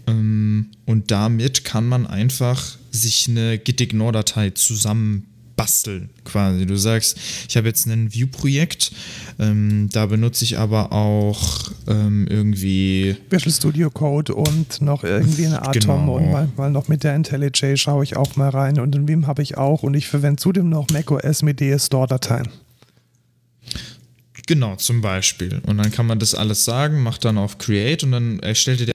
Ähm, 0.07 0.67
und 0.85 1.11
damit 1.11 1.64
kann 1.64 1.89
man 1.89 2.07
einfach 2.07 2.79
sich 2.93 3.29
eine 3.29 3.59
gitignore-Datei 3.59 4.51
zusammen 4.51 5.27
basteln 5.57 6.11
quasi. 6.24 6.66
Du 6.66 6.76
sagst, 6.76 7.18
ich 7.48 7.57
habe 7.57 7.66
jetzt 7.66 7.86
ein 7.86 8.12
View-Projekt, 8.12 8.92
ähm, 9.38 9.88
da 9.90 10.07
benutze 10.07 10.44
ich 10.44 10.59
aber 10.59 10.92
auch 10.92 11.70
ähm, 11.88 12.26
irgendwie 12.28 13.16
Visual 13.30 13.52
Studio 13.52 13.90
Code 13.90 14.34
und 14.34 14.80
noch 14.82 15.02
irgendwie 15.02 15.46
eine 15.46 15.62
Atom 15.62 15.80
genau. 15.80 16.16
und 16.16 16.30
mal, 16.30 16.48
mal, 16.57 16.70
noch 16.70 16.88
mit 16.88 17.04
der 17.04 17.14
IntelliJ 17.14 17.76
schaue 17.76 18.04
ich 18.04 18.16
auch 18.16 18.36
mal 18.36 18.50
rein 18.50 18.78
und 18.78 18.94
in 18.94 19.09
Vim 19.09 19.26
habe 19.26 19.42
ich 19.42 19.57
auch 19.57 19.82
und 19.82 19.94
ich 19.94 20.07
verwende 20.07 20.40
zudem 20.40 20.68
noch 20.68 20.88
macOS 20.90 21.42
mit 21.42 21.61
DS-Store-Dateien. 21.61 22.48
Genau, 24.46 24.76
zum 24.76 25.00
Beispiel. 25.00 25.61
Und 25.66 25.78
dann 25.78 25.90
kann 25.90 26.07
man 26.07 26.20
das 26.20 26.34
alles 26.34 26.64
sagen, 26.64 27.02
macht 27.02 27.24
dann 27.24 27.36
auf 27.36 27.59
Create 27.59 28.04
und 28.04 28.12
dann 28.12 28.38
erstellt 28.38 28.80
ihr 28.80 28.92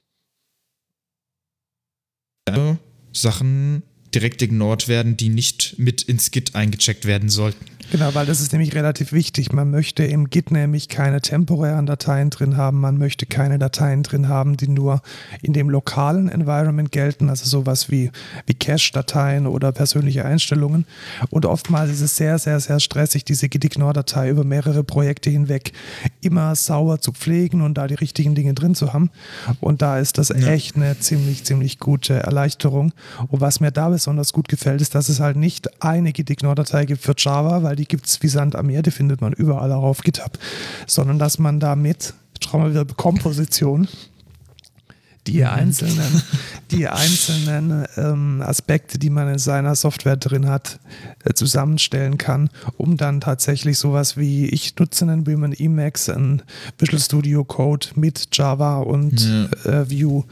Sachen 3.14 3.84
direkt 4.14 4.42
ignoriert 4.42 4.88
werden, 4.88 5.18
die 5.18 5.30
nicht 5.30 5.76
mit 5.78 6.02
ins 6.02 6.32
Git 6.32 6.56
eingecheckt 6.56 7.06
werden 7.06 7.30
sollten. 7.30 7.66
Genau, 7.92 8.16
weil 8.16 8.26
das 8.26 8.40
ist 8.40 8.54
nämlich 8.54 8.74
relativ 8.74 9.12
wichtig. 9.12 9.52
Man 9.52 9.70
möchte 9.70 10.06
im 10.06 10.30
Git 10.30 10.50
nämlich 10.50 10.88
keine 10.88 11.20
temporären 11.20 11.86
Dateien 11.86 12.30
drin 12.30 12.56
haben. 12.56 12.80
Man 12.80 12.98
möchte 12.98 13.26
keine 13.26 13.60
Dateien 13.60 14.02
drin 14.02 14.30
haben, 14.30 14.56
die 14.56 14.70
nur 14.70 15.02
in 15.42 15.52
dem 15.52 15.70
lokalen 15.70 16.30
Environment 16.30 16.90
gelten, 16.94 17.30
also 17.30 17.46
sowas 17.46 17.92
wie, 17.92 18.10
wie 18.46 18.54
Cache-Dateien 18.54 19.46
oder 19.46 19.74
persönliche 19.74 20.24
Einstellungen. 20.24 20.86
Und 21.32 21.46
oftmals 21.46 21.92
ist 21.92 22.00
es 22.00 22.16
sehr, 22.16 22.40
sehr, 22.40 22.62
sehr 22.62 22.80
stressig, 22.80 23.26
diese 23.26 23.50
Git-Ignore-Datei 23.50 24.30
über 24.30 24.46
mehrere 24.46 24.86
Projekte 24.86 25.30
hinweg 25.30 25.74
immer 26.22 26.56
sauber 26.56 27.02
zu 27.02 27.12
pflegen 27.12 27.62
und 27.62 27.78
da 27.78 27.88
die 27.88 27.96
richtigen 27.96 28.36
Dinge 28.36 28.54
drin 28.54 28.74
zu 28.74 28.94
haben. 28.94 29.10
Und 29.60 29.82
da 29.82 30.00
ist 30.00 30.18
das 30.18 30.30
ja. 30.30 30.48
echt 30.48 30.78
eine 30.78 30.98
ziemlich, 30.98 31.44
ziemlich 31.44 31.78
gute 31.78 32.14
Erleichterung. 32.14 32.94
Und 33.28 33.42
was 33.42 33.60
mir 33.60 33.72
da 33.72 33.90
besonders 33.90 34.32
gut 34.32 34.48
gefällt, 34.48 34.80
ist, 34.80 34.96
dass 34.96 35.10
es 35.10 35.20
halt 35.20 35.36
nicht 35.36 35.84
eine 35.84 36.14
Git-Ignore-Datei 36.14 36.86
gibt 36.86 37.02
für 37.02 37.16
Java, 37.18 37.64
weil 37.64 37.76
die 37.76 37.81
gibt 37.86 38.08
es 38.08 38.22
wie 38.22 38.28
Sand 38.28 38.56
am 38.56 38.68
Meer, 38.68 38.82
die 38.82 38.92
findet 38.92 39.22
man 39.22 39.34
überall 39.34 39.72
auch 39.72 39.84
auf 39.84 40.02
GitHub, 40.02 40.38
sondern 40.88 41.20
dass 41.20 41.40
man 41.40 41.60
damit, 41.60 42.14
schauen 42.44 42.64
wir 42.64 42.72
wieder 42.72 42.94
Komposition, 42.96 43.88
die 45.28 45.40
mhm. 45.40 45.48
einzelnen, 45.48 46.22
die 46.72 46.88
einzelnen 46.88 47.86
ähm, 47.98 48.42
Aspekte, 48.42 48.98
die 48.98 49.10
man 49.10 49.28
in 49.28 49.38
seiner 49.38 49.76
Software 49.76 50.18
drin 50.18 50.48
hat, 50.48 50.80
äh, 51.24 51.34
zusammenstellen 51.34 52.18
kann, 52.18 52.50
um 52.78 52.98
dann 52.98 53.22
tatsächlich 53.22 53.78
sowas 53.78 54.18
wie 54.18 54.48
ich 54.48 54.76
nutze 54.78 55.06
einen 55.06 55.28
Women 55.28 55.54
Emacs, 55.54 56.10
ein 56.10 56.42
Visual 56.78 57.02
Studio 57.02 57.44
Code 57.44 57.88
mit 57.96 58.30
Java 58.32 58.80
und 58.80 59.22
ja. 59.66 59.82
äh, 59.82 59.92
Vue, 59.92 60.26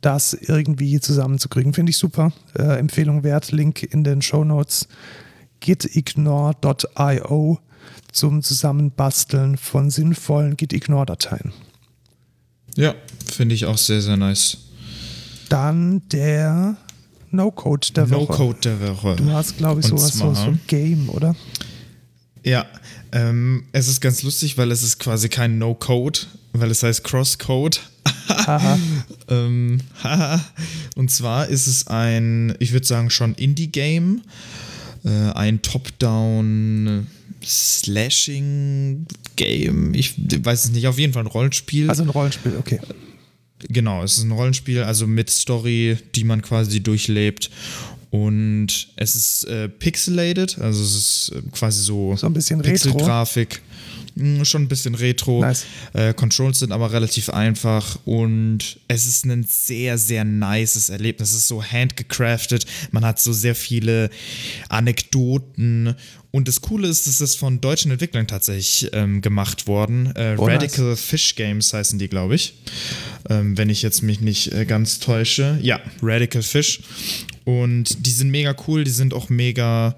das 0.00 0.34
irgendwie 0.34 1.00
zusammenzukriegen. 1.00 1.72
Finde 1.72 1.90
ich 1.90 1.96
super. 1.96 2.32
Äh, 2.56 2.78
Empfehlung 2.78 3.24
wert, 3.24 3.50
Link 3.50 3.82
in 3.82 4.04
den 4.04 4.22
Show 4.22 4.44
Notes 4.44 4.88
gitignore.io 5.60 7.58
zum 8.12 8.42
Zusammenbasteln 8.42 9.56
von 9.56 9.90
sinnvollen 9.90 10.56
gitignore-Dateien. 10.56 11.52
Ja, 12.76 12.94
finde 13.30 13.54
ich 13.54 13.66
auch 13.66 13.78
sehr, 13.78 14.00
sehr 14.00 14.16
nice. 14.16 14.58
Dann 15.48 16.02
der 16.08 16.76
No-Code 17.30 17.92
der 17.94 18.10
Woche. 18.10 18.32
No-Code 18.32 18.58
der 18.62 18.80
Woche. 18.80 19.16
Du 19.16 19.30
hast, 19.30 19.56
glaube 19.58 19.80
ich, 19.80 19.86
sowas 19.86 20.14
so, 20.14 20.34
so 20.34 20.54
Game, 20.66 21.08
oder? 21.08 21.36
Ja, 22.42 22.66
ähm, 23.12 23.64
es 23.72 23.88
ist 23.88 24.00
ganz 24.00 24.22
lustig, 24.22 24.56
weil 24.56 24.70
es 24.70 24.82
ist 24.82 24.98
quasi 24.98 25.28
kein 25.28 25.58
No-Code, 25.58 26.20
weil 26.52 26.70
es 26.70 26.82
heißt 26.82 27.02
Cross-Code. 27.04 27.78
ähm, 29.28 29.80
und 30.96 31.10
zwar 31.10 31.48
ist 31.48 31.66
es 31.66 31.86
ein, 31.88 32.54
ich 32.60 32.72
würde 32.72 32.86
sagen, 32.86 33.10
schon 33.10 33.34
Indie-Game 33.34 34.22
ein 35.10 35.62
Top-Down 35.62 37.06
Slashing-Game. 37.44 39.04
Ich 39.94 40.14
weiß 40.18 40.64
es 40.64 40.70
nicht, 40.72 40.86
auf 40.88 40.98
jeden 40.98 41.12
Fall 41.12 41.24
ein 41.24 41.28
Rollenspiel. 41.28 41.88
Also 41.88 42.02
ein 42.02 42.08
Rollenspiel, 42.08 42.56
okay. 42.58 42.80
Genau, 43.68 44.02
es 44.02 44.18
ist 44.18 44.24
ein 44.24 44.32
Rollenspiel, 44.32 44.82
also 44.82 45.06
mit 45.06 45.30
Story, 45.30 45.96
die 46.14 46.24
man 46.24 46.42
quasi 46.42 46.80
durchlebt. 46.80 47.50
Und 48.10 48.88
es 48.96 49.14
ist 49.16 49.44
äh, 49.44 49.68
pixelated, 49.68 50.58
also 50.58 50.82
es 50.82 50.94
ist 50.94 51.32
äh, 51.34 51.42
quasi 51.52 51.82
so, 51.82 52.16
so 52.16 52.26
ein 52.26 52.32
bisschen 52.32 52.62
Pixelgrafik. 52.62 53.60
Schon 54.44 54.62
ein 54.62 54.68
bisschen 54.68 54.94
retro. 54.94 55.40
Nice. 55.42 55.66
Äh, 55.92 56.14
Controls 56.14 56.60
sind 56.60 56.72
aber 56.72 56.92
relativ 56.92 57.28
einfach 57.28 57.98
und 58.04 58.78
es 58.88 59.06
ist 59.06 59.26
ein 59.26 59.44
sehr, 59.44 59.98
sehr 59.98 60.24
nices 60.24 60.88
Erlebnis. 60.88 61.30
Es 61.30 61.36
ist 61.36 61.48
so 61.48 61.62
handgecraftet. 61.62 62.64
Man 62.92 63.04
hat 63.04 63.20
so 63.20 63.32
sehr 63.32 63.54
viele 63.54 64.08
Anekdoten 64.68 65.94
und 66.36 66.48
das 66.48 66.60
Coole 66.60 66.86
ist, 66.88 67.06
es 67.06 67.22
ist 67.22 67.36
von 67.36 67.62
deutschen 67.62 67.90
Entwicklern 67.90 68.26
tatsächlich 68.26 68.90
ähm, 68.92 69.22
gemacht 69.22 69.66
worden. 69.66 70.14
Äh, 70.16 70.34
oh, 70.36 70.44
Radical 70.44 70.90
nice. 70.90 71.00
Fish 71.00 71.34
Games 71.34 71.72
heißen 71.72 71.98
die, 71.98 72.08
glaube 72.08 72.34
ich. 72.34 72.52
Ähm, 73.30 73.56
wenn 73.56 73.70
ich 73.70 73.80
jetzt 73.80 74.02
mich 74.02 74.20
nicht 74.20 74.52
äh, 74.52 74.66
ganz 74.66 74.98
täusche. 74.98 75.58
Ja, 75.62 75.80
Radical 76.02 76.42
Fish. 76.42 76.80
Und 77.44 78.04
die 78.06 78.10
sind 78.10 78.30
mega 78.30 78.54
cool, 78.66 78.84
die 78.84 78.90
sind 78.90 79.14
auch 79.14 79.30
mega 79.30 79.96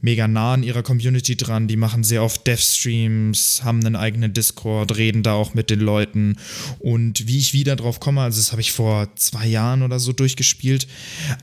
mega 0.00 0.28
nah 0.28 0.54
an 0.54 0.62
ihrer 0.62 0.82
Community 0.82 1.36
dran. 1.36 1.68
Die 1.68 1.76
machen 1.76 2.04
sehr 2.04 2.22
oft 2.22 2.46
Dev-Streams, 2.46 3.62
haben 3.64 3.84
einen 3.84 3.96
eigenen 3.96 4.32
Discord, 4.32 4.96
reden 4.96 5.22
da 5.22 5.34
auch 5.34 5.54
mit 5.54 5.70
den 5.70 5.80
Leuten. 5.80 6.36
Und 6.78 7.26
wie 7.26 7.38
ich 7.38 7.52
wieder 7.52 7.76
drauf 7.76 8.00
komme, 8.00 8.20
also 8.20 8.40
das 8.40 8.52
habe 8.52 8.60
ich 8.60 8.72
vor 8.72 9.14
zwei 9.16 9.46
Jahren 9.46 9.82
oder 9.82 9.98
so 9.98 10.12
durchgespielt, 10.12 10.86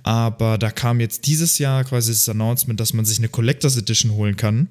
aber 0.03 0.57
da 0.57 0.71
kam 0.71 0.99
jetzt 0.99 1.27
dieses 1.27 1.57
Jahr 1.57 1.83
quasi 1.83 2.11
das 2.11 2.29
Announcement, 2.29 2.79
dass 2.79 2.93
man 2.93 3.05
sich 3.05 3.17
eine 3.17 3.29
Collectors 3.29 3.77
Edition 3.77 4.11
holen 4.11 4.37
kann. 4.37 4.67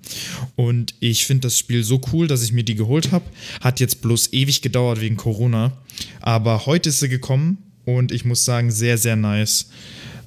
Und 0.56 0.94
ich 1.00 1.26
finde 1.26 1.42
das 1.48 1.58
Spiel 1.58 1.84
so 1.84 2.00
cool, 2.12 2.26
dass 2.26 2.42
ich 2.42 2.52
mir 2.52 2.64
die 2.64 2.74
geholt 2.74 3.12
habe. 3.12 3.24
Hat 3.60 3.80
jetzt 3.80 4.00
bloß 4.00 4.32
ewig 4.32 4.62
gedauert 4.62 5.00
wegen 5.00 5.16
Corona. 5.16 5.72
Aber 6.20 6.66
heute 6.66 6.88
ist 6.88 7.00
sie 7.00 7.08
gekommen 7.08 7.58
und 7.84 8.12
ich 8.12 8.24
muss 8.24 8.44
sagen, 8.44 8.70
sehr, 8.70 8.98
sehr 8.98 9.16
nice. 9.16 9.68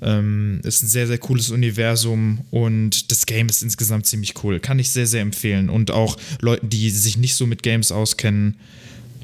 Ähm, 0.02 0.62
ist 0.64 0.84
ein 0.84 0.88
sehr, 0.88 1.08
sehr 1.08 1.18
cooles 1.18 1.50
Universum 1.50 2.40
und 2.52 3.12
das 3.12 3.26
Game 3.26 3.50
ist 3.50 3.64
insgesamt 3.64 4.06
ziemlich 4.06 4.44
cool. 4.44 4.60
Kann 4.60 4.80
ich 4.80 4.92
sehr, 4.92 5.08
sehr 5.08 5.22
empfehlen. 5.22 5.70
Und 5.70 5.92
auch 5.92 6.18
Leuten, 6.42 6.70
die 6.70 6.90
sich 6.90 7.18
nicht 7.18 7.36
so 7.36 7.46
mit 7.48 7.64
Games 7.64 7.92
auskennen, 7.92 8.56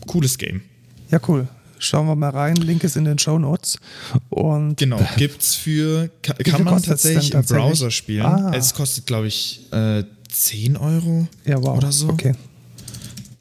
cooles 0.07 0.37
Game. 0.37 0.61
Ja, 1.11 1.19
cool. 1.27 1.47
Schauen 1.79 2.07
wir 2.07 2.15
mal 2.15 2.29
rein. 2.29 2.55
Link 2.55 2.83
ist 2.85 2.95
in 2.95 3.03
den 3.03 3.19
Show 3.19 3.37
Notes. 3.37 3.77
Und 4.29 4.77
genau, 4.77 4.99
gibt's 5.17 5.53
für, 5.55 6.09
kann, 6.21 6.37
kann 6.37 6.63
man 6.63 6.81
tatsächlich, 6.81 7.31
tatsächlich, 7.31 7.33
im 7.33 7.67
Browser 7.67 7.91
spielen. 7.91 8.25
Ah. 8.25 8.53
Es 8.55 8.73
kostet, 8.73 9.05
glaube 9.05 9.27
ich, 9.27 9.67
äh, 9.71 10.03
10 10.29 10.77
Euro 10.77 11.27
ja, 11.45 11.61
wow. 11.61 11.77
oder 11.77 11.91
so. 11.91 12.07
Okay. 12.09 12.33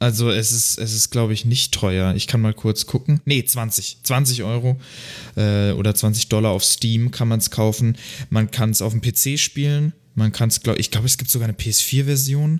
Also 0.03 0.31
es 0.31 0.51
ist, 0.51 0.79
es 0.79 0.93
ist, 0.93 1.11
glaube 1.11 1.31
ich, 1.31 1.45
nicht 1.45 1.73
teuer. 1.73 2.13
Ich 2.13 2.27
kann 2.27 2.41
mal 2.41 2.53
kurz 2.53 2.85
gucken. 2.85 3.21
Nee, 3.23 3.45
20. 3.45 3.99
20 4.03 4.43
Euro 4.43 4.77
äh, 5.37 5.71
oder 5.71 5.95
20 5.95 6.27
Dollar 6.27 6.51
auf 6.51 6.65
Steam 6.65 7.09
kann 7.11 7.29
man 7.29 7.39
es 7.39 7.51
kaufen. 7.51 7.95
Man 8.29 8.51
kann 8.51 8.71
es 8.71 8.81
auf 8.81 8.91
dem 8.91 8.99
PC 8.99 9.39
spielen. 9.39 9.93
Man 10.13 10.33
kann 10.33 10.49
es, 10.49 10.59
glaube 10.59 10.81
ich, 10.81 10.91
glaube, 10.91 11.07
es 11.07 11.17
gibt 11.17 11.31
sogar 11.31 11.47
eine 11.47 11.57
PS4-Version 11.57 12.59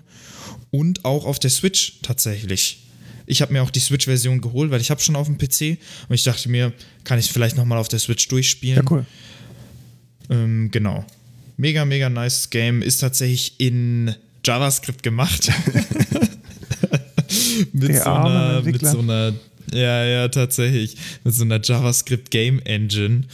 und 0.70 1.04
auch 1.04 1.26
auf 1.26 1.38
der 1.38 1.50
Switch 1.50 1.98
tatsächlich. 2.00 2.86
Ich 3.26 3.42
habe 3.42 3.52
mir 3.52 3.62
auch 3.62 3.70
die 3.70 3.80
Switch-Version 3.80 4.40
geholt, 4.40 4.70
weil 4.70 4.80
ich 4.80 4.90
habe 4.90 5.02
schon 5.02 5.14
auf 5.14 5.26
dem 5.26 5.36
PC 5.36 5.78
und 6.08 6.14
ich 6.14 6.22
dachte 6.22 6.48
mir, 6.48 6.72
kann 7.04 7.18
ich 7.18 7.30
vielleicht 7.30 7.58
nochmal 7.58 7.76
auf 7.76 7.88
der 7.88 7.98
Switch 7.98 8.26
durchspielen. 8.26 8.82
Ja, 8.82 8.90
cool. 8.90 9.04
Ähm, 10.30 10.70
genau. 10.70 11.04
Mega, 11.58 11.84
mega 11.84 12.08
nice 12.08 12.48
Game. 12.48 12.80
Ist 12.80 13.02
tatsächlich 13.02 13.56
in 13.58 14.14
JavaScript 14.42 15.02
gemacht. 15.02 15.52
mit, 17.72 17.96
so 17.96 18.10
einer, 18.10 18.62
mit 18.62 18.86
so 18.86 18.98
einer 18.98 19.32
ja, 19.72 20.04
ja, 20.04 20.28
tatsächlich. 20.28 20.96
Mit 21.24 21.34
so 21.34 21.44
einer 21.44 21.60
JavaScript 21.62 22.30
Game 22.30 22.60
Engine. 22.60 23.24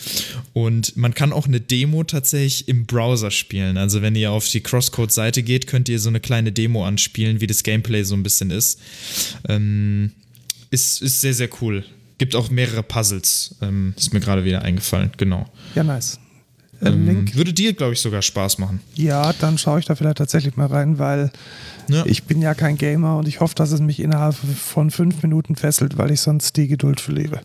Und 0.53 0.97
man 0.97 1.14
kann 1.14 1.33
auch 1.33 1.47
eine 1.47 1.61
Demo 1.61 2.05
tatsächlich 2.05 2.68
im 2.68 2.87
Browser 2.87 3.31
spielen. 3.31 3.77
Also 3.77 4.03
wenn 4.03 4.14
ihr 4.14 4.31
auf 4.31 4.49
die 4.49 4.61
Crosscode-Seite 4.61 5.43
geht, 5.43 5.66
könnt 5.66 5.89
ihr 5.89 5.99
so 5.99 6.09
eine 6.09 6.21
kleine 6.21 6.53
Demo 6.53 6.87
anspielen, 6.87 7.41
wie 7.41 7.47
das 7.47 7.62
Gameplay 7.62 8.05
so 8.05 8.14
ein 8.14 8.23
bisschen 8.23 8.51
ist. 8.51 8.81
Ähm, 9.49 10.12
ist, 10.71 11.03
ist 11.03 11.21
sehr, 11.21 11.35
sehr 11.35 11.49
cool. 11.61 11.85
Gibt 12.18 12.37
auch 12.37 12.51
mehrere 12.51 12.83
Puzzles. 12.83 13.57
Ähm, 13.61 13.95
ist 13.97 14.12
mir 14.12 14.21
gerade 14.21 14.45
wieder 14.45 14.62
eingefallen, 14.62 15.11
genau. 15.16 15.51
Ja, 15.75 15.83
nice. 15.83 16.18
Ähm, 16.83 17.07
Link. 17.07 17.37
Würde 17.37 17.53
dir, 17.53 17.72
glaube 17.74 17.93
ich, 17.93 18.01
sogar 18.01 18.22
Spaß 18.22 18.59
machen. 18.59 18.81
Ja, 18.95 19.33
dann 19.35 19.59
schaue 19.59 19.78
ich 19.81 19.85
da 19.87 19.95
vielleicht 19.95 20.18
tatsächlich 20.18 20.57
mal 20.57 20.66
rein, 20.66 20.99
weil 20.99 21.31
Ja. 21.89 22.05
ich 22.07 22.24
bin 22.24 22.41
ja 22.41 22.55
kein 22.55 22.76
Gamer 22.78 23.18
und 23.18 23.28
ich 23.28 23.41
hoffe, 23.41 23.55
dass 23.55 23.70
es 23.72 23.81
mich 23.81 24.01
innerhalb 24.01 24.35
von 24.35 24.91
fünf 24.91 25.22
Minuten 25.22 25.57
fesselt, 25.57 25.99
weil 25.99 26.11
ich 26.11 26.20
sonst 26.20 26.57
die 26.57 26.68
Geduld 26.68 27.01
verliere. 27.01 27.41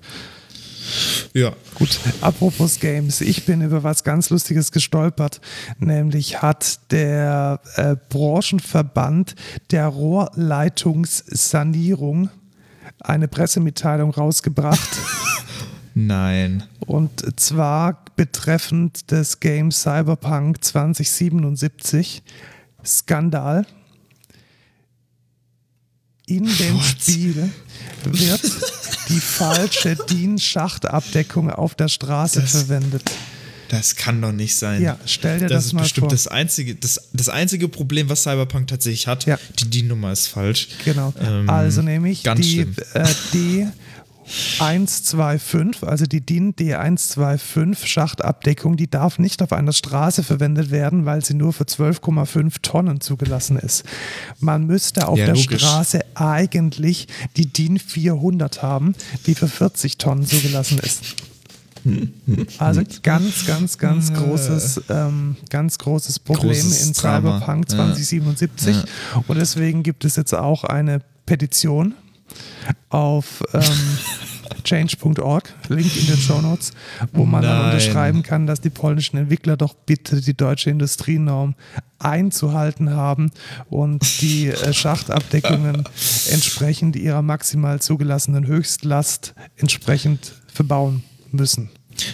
Ja. 1.33 1.51
Gut, 1.73 1.99
apropos 2.21 2.79
Games, 2.79 3.19
ich 3.19 3.45
bin 3.45 3.61
über 3.61 3.83
was 3.83 4.03
ganz 4.03 4.29
Lustiges 4.29 4.71
gestolpert, 4.71 5.41
nämlich 5.79 6.43
hat 6.43 6.91
der 6.91 7.59
äh, 7.75 7.95
Branchenverband 8.09 9.33
der 9.71 9.87
Rohrleitungssanierung 9.87 12.29
eine 12.99 13.27
Pressemitteilung 13.27 14.11
rausgebracht. 14.11 14.89
Nein. 15.95 16.63
Und 16.85 17.39
zwar 17.39 18.04
betreffend 18.15 19.11
des 19.11 19.39
Games 19.39 19.81
Cyberpunk 19.81 20.63
2077. 20.63 22.23
Skandal. 22.85 23.65
In 26.27 26.45
dem 26.45 26.75
What? 26.75 26.83
Spiel 26.99 27.49
wird 28.05 28.41
die 29.09 29.19
falsche 29.19 29.95
DIN-Schachtabdeckung 30.09 31.51
auf 31.51 31.75
der 31.75 31.87
Straße 31.87 32.41
Das- 32.41 32.51
verwendet. 32.51 33.03
Das 33.69 33.95
kann 33.95 34.21
doch 34.21 34.31
nicht 34.31 34.55
sein. 34.55 34.81
Ja, 34.81 34.97
stell 35.07 35.39
dir 35.39 35.47
das, 35.47 35.57
das, 35.57 35.65
ist 35.65 35.73
mal 35.73 35.81
bestimmt 35.81 36.03
vor. 36.05 36.09
das 36.11 36.27
einzige, 36.27 36.75
das, 36.75 37.09
das 37.13 37.29
einzige 37.29 37.67
Problem, 37.67 38.07
was 38.09 38.21
Cyberpunk 38.21 38.67
tatsächlich 38.67 39.07
hat. 39.07 39.25
Ja. 39.25 39.39
Die 39.59 39.69
DIN-Nummer 39.69 40.11
ist 40.11 40.27
falsch. 40.27 40.69
Genau. 40.85 41.11
Ähm, 41.19 41.49
also 41.49 41.81
nämlich 41.81 42.21
ganz 42.21 42.41
die 42.45 42.59
äh, 42.93 43.05
D125, 44.27 45.85
also 45.85 46.05
die 46.05 46.21
DIN 46.21 46.53
D125 46.55 47.85
Schachtabdeckung, 47.85 48.77
die 48.77 48.89
darf 48.89 49.19
nicht 49.19 49.41
auf 49.41 49.53
einer 49.53 49.73
Straße 49.73 50.23
verwendet 50.23 50.71
werden, 50.71 51.05
weil 51.05 51.23
sie 51.23 51.33
nur 51.33 51.53
für 51.53 51.65
12,5 51.65 52.55
Tonnen 52.61 53.01
zugelassen 53.01 53.57
ist. 53.57 53.83
Man 54.39 54.65
müsste 54.65 55.07
auf 55.07 55.17
Ja, 55.17 55.25
der 55.27 55.35
logisch. 55.35 55.61
Straße 55.61 56.01
eigentlich 56.15 57.07
die 57.37 57.47
DIN 57.47 57.77
400 57.79 58.61
haben, 58.61 58.95
die 59.25 59.35
für 59.35 59.47
40 59.47 59.97
Tonnen 59.97 60.25
zugelassen 60.25 60.79
ist. 60.79 61.15
Also 62.57 62.81
ganz, 63.03 63.45
ganz, 63.45 63.77
ganz 63.77 64.11
großes, 64.11 64.81
ähm, 64.89 65.35
ganz 65.51 65.77
großes 65.77 66.17
Problem 66.17 66.49
Großes 66.51 66.87
in 66.87 66.93
Drama. 66.93 67.37
Cyberpunk 67.39 67.69
Ja. 67.69 67.75
2077. 67.77 68.75
Und 69.27 69.37
deswegen 69.37 69.83
gibt 69.83 70.03
es 70.03 70.15
jetzt 70.15 70.33
auch 70.33 70.63
eine 70.63 71.01
Petition 71.27 71.93
auf 72.89 73.43
ähm, 73.53 73.61
change.org, 74.63 75.53
Link 75.69 75.95
in 75.95 76.07
den 76.07 76.17
Show 76.17 76.41
Notes, 76.41 76.71
wo 77.13 77.25
man 77.25 77.43
dann 77.43 77.57
Nein. 77.57 77.65
unterschreiben 77.65 78.23
kann, 78.23 78.47
dass 78.47 78.61
die 78.61 78.69
polnischen 78.69 79.17
Entwickler 79.17 79.57
doch 79.57 79.73
bitte 79.73 80.21
die 80.21 80.35
deutsche 80.35 80.69
Industrienorm 80.69 81.55
einzuhalten 81.99 82.91
haben 82.91 83.31
und 83.69 84.21
die 84.21 84.47
äh, 84.47 84.73
Schachtabdeckungen 84.73 85.83
entsprechend 86.29 86.95
ihrer 86.95 87.21
maximal 87.21 87.81
zugelassenen 87.81 88.47
Höchstlast 88.47 89.33
entsprechend 89.55 90.33
verbauen 90.47 91.03
müssen. 91.31 91.69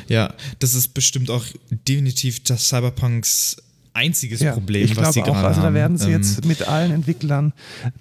Ja, 0.07 0.33
das 0.59 0.75
ist 0.75 0.89
bestimmt 0.89 1.29
auch 1.29 1.45
definitiv 1.69 2.43
das 2.43 2.69
Cyberpunks 2.69 3.57
einziges 3.93 4.43
Problem, 4.43 4.85
ich 4.85 4.95
was 4.95 5.13
sie 5.13 5.21
auch. 5.21 5.25
gerade 5.27 5.47
Also 5.47 5.61
da 5.61 5.73
werden 5.73 5.97
sie 5.97 6.05
Ähm, 6.05 6.11
jetzt 6.11 6.45
mit 6.45 6.67
allen 6.67 6.91
Entwicklern 6.91 7.53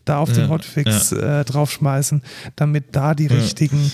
da 0.05 0.19
auf 0.19 0.33
den 0.33 0.45
Ja, 0.45 0.49
Hotfix 0.49 1.13
äh, 1.13 1.45
draufschmeißen, 1.45 2.23
damit 2.57 2.85
da 2.93 3.15
die 3.15 3.27
richtigen, 3.27 3.91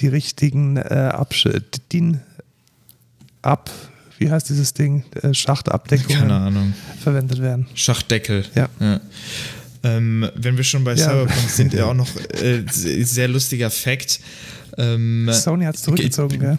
die 0.00 0.08
richtigen 0.08 0.76
äh, 0.76 1.10
Absch 1.12 1.48
DIN 1.92 2.20
ab, 3.42 3.70
wie 4.18 4.30
heißt 4.30 4.48
dieses 4.48 4.74
Ding, 4.74 5.04
äh, 5.22 5.32
Schachtabdeckungen 5.34 6.74
verwendet 7.00 7.40
werden. 7.40 7.66
Schachdeckel. 7.74 8.44
Ja. 8.54 8.68
Ähm, 9.84 10.28
wenn 10.34 10.56
wir 10.56 10.64
schon 10.64 10.82
bei 10.84 10.94
Ja. 10.94 11.10
Cyberpunk 11.10 11.50
sind, 11.50 11.72
ja 11.74 11.84
auch 11.90 11.94
noch 11.94 12.08
äh, 12.42 12.64
sehr 12.72 13.28
lustiger 13.28 13.70
Fact. 13.70 14.20
Ähm, 14.78 15.28
Sony 15.32 15.64
hat 15.64 15.76
es 15.76 15.82
zurückgezogen, 15.82 16.38
gell? 16.40 16.58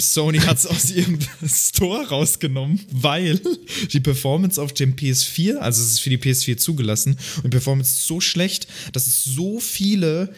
Sony 0.00 0.38
hat 0.38 0.58
es 0.58 0.66
aus 0.66 0.90
ihrem 0.90 1.18
Store 1.46 2.08
rausgenommen, 2.08 2.80
weil 2.90 3.40
die 3.92 4.00
Performance 4.00 4.60
auf 4.60 4.72
dem 4.72 4.94
PS4, 4.96 5.56
also 5.56 5.82
es 5.82 5.92
ist 5.92 6.00
für 6.00 6.10
die 6.10 6.18
PS4 6.18 6.56
zugelassen, 6.56 7.16
und 7.36 7.52
die 7.52 7.56
Performance 7.56 7.92
ist 7.92 8.06
so 8.06 8.20
schlecht, 8.20 8.66
dass 8.92 9.06
es 9.06 9.24
so 9.24 9.60
viele 9.60 10.32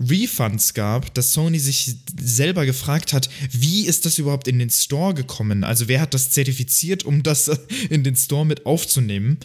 Refunds 0.00 0.74
gab, 0.74 1.12
dass 1.14 1.32
Sony 1.32 1.58
sich 1.58 1.96
selber 2.20 2.66
gefragt 2.66 3.12
hat, 3.12 3.28
wie 3.50 3.86
ist 3.86 4.06
das 4.06 4.18
überhaupt 4.18 4.46
in 4.46 4.58
den 4.58 4.70
Store 4.70 5.12
gekommen? 5.12 5.64
Also 5.64 5.88
wer 5.88 6.00
hat 6.00 6.14
das 6.14 6.30
zertifiziert, 6.30 7.04
um 7.04 7.22
das 7.22 7.48
in 7.90 8.04
den 8.04 8.14
Store 8.14 8.46
mit 8.46 8.66
aufzunehmen? 8.66 9.38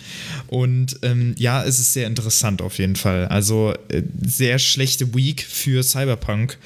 Und 0.48 1.00
ähm, 1.02 1.34
ja, 1.38 1.64
es 1.64 1.80
ist 1.80 1.94
sehr 1.94 2.08
interessant 2.08 2.62
auf 2.62 2.78
jeden 2.78 2.96
Fall. 2.96 3.28
Also 3.28 3.74
äh, 3.90 4.04
sehr 4.24 4.60
schlechte 4.60 5.16
Week 5.16 5.42
für 5.42 5.84
Cyberpunk. 5.84 6.58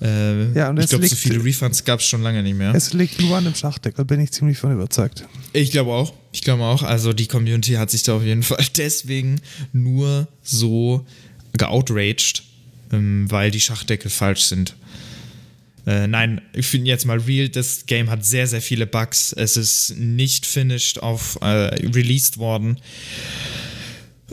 Äh, 0.00 0.52
Ja, 0.52 0.70
und 0.70 0.78
ich 0.78 0.88
glaube, 0.88 1.06
so 1.06 1.16
viele 1.16 1.44
Refunds 1.44 1.84
gab 1.84 2.00
es 2.00 2.06
schon 2.06 2.22
lange 2.22 2.42
nicht 2.42 2.56
mehr. 2.56 2.74
Es 2.74 2.92
liegt 2.92 3.20
nur 3.20 3.36
an 3.36 3.44
dem 3.44 3.54
Schachdeckel, 3.54 4.04
bin 4.04 4.20
ich 4.20 4.32
ziemlich 4.32 4.58
von 4.58 4.72
überzeugt. 4.72 5.24
Ich 5.52 5.70
glaube 5.70 5.92
auch. 5.92 6.14
Ich 6.32 6.40
glaube 6.42 6.62
auch. 6.64 6.82
Also 6.82 7.12
die 7.12 7.26
Community 7.26 7.72
hat 7.72 7.90
sich 7.90 8.02
da 8.02 8.14
auf 8.14 8.22
jeden 8.24 8.42
Fall 8.44 8.64
deswegen 8.76 9.40
nur 9.72 10.28
so 10.42 11.06
geoutraged, 11.56 12.42
ähm, 12.92 13.30
weil 13.30 13.50
die 13.50 13.60
Schachdeckel 13.60 14.10
falsch 14.10 14.42
sind. 14.44 14.74
Äh, 15.86 16.06
nein, 16.06 16.40
ich 16.52 16.66
finde 16.66 16.88
jetzt 16.88 17.06
mal 17.06 17.18
real, 17.18 17.48
das 17.48 17.86
Game 17.86 18.10
hat 18.10 18.24
sehr, 18.24 18.46
sehr 18.46 18.60
viele 18.60 18.86
Bugs. 18.86 19.32
Es 19.32 19.56
ist 19.56 19.94
nicht 19.96 20.46
finished 20.46 21.02
auf 21.02 21.38
äh, 21.40 21.46
released 21.46 22.38
worden. 22.38 22.78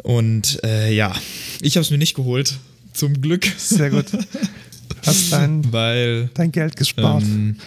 Und 0.03 0.59
äh, 0.63 0.93
ja, 0.93 1.15
ich 1.61 1.75
habe 1.75 1.81
es 1.83 1.89
mir 1.89 1.97
nicht 1.97 2.15
geholt. 2.15 2.57
Zum 2.93 3.21
Glück. 3.21 3.45
Sehr 3.57 3.89
gut. 3.89 4.05
Hast 5.05 5.31
dein, 5.31 5.71
Weil 5.71 6.29
dein 6.33 6.51
Geld 6.51 6.75
gespart. 6.75 7.23
ähm, 7.23 7.57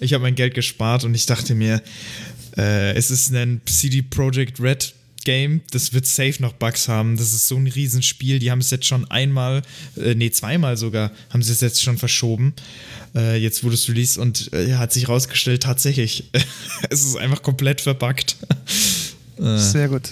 ich 0.00 0.12
habe 0.12 0.22
mein 0.22 0.34
Geld 0.34 0.54
gespart 0.54 1.04
und 1.04 1.14
ich 1.14 1.26
dachte 1.26 1.54
mir, 1.54 1.82
äh, 2.56 2.94
es 2.94 3.10
ist 3.10 3.32
ein 3.32 3.60
CD 3.66 4.02
Projekt 4.02 4.60
Red 4.60 4.94
Game, 5.24 5.62
das 5.70 5.92
wird 5.94 6.06
safe 6.06 6.34
noch 6.40 6.52
Bugs 6.52 6.86
haben. 6.88 7.16
Das 7.16 7.32
ist 7.32 7.48
so 7.48 7.56
ein 7.56 7.66
Riesenspiel. 7.66 8.38
Die 8.38 8.50
haben 8.50 8.58
es 8.60 8.70
jetzt 8.70 8.84
schon 8.86 9.10
einmal, 9.10 9.62
äh, 9.96 10.14
nee, 10.14 10.30
zweimal 10.30 10.76
sogar, 10.76 11.10
haben 11.30 11.42
sie 11.42 11.52
es 11.52 11.62
jetzt 11.62 11.82
schon 11.82 11.96
verschoben. 11.96 12.52
Äh, 13.14 13.38
jetzt 13.38 13.64
wurde 13.64 13.74
es 13.74 13.88
released 13.88 14.18
und 14.18 14.52
äh, 14.52 14.74
hat 14.74 14.92
sich 14.92 15.08
rausgestellt, 15.08 15.62
tatsächlich, 15.62 16.24
es 16.90 17.04
ist 17.04 17.16
einfach 17.16 17.42
komplett 17.42 17.80
verbuggt. 17.80 18.36
Äh, 19.36 19.58
Sehr 19.58 19.88
gut. 19.88 20.10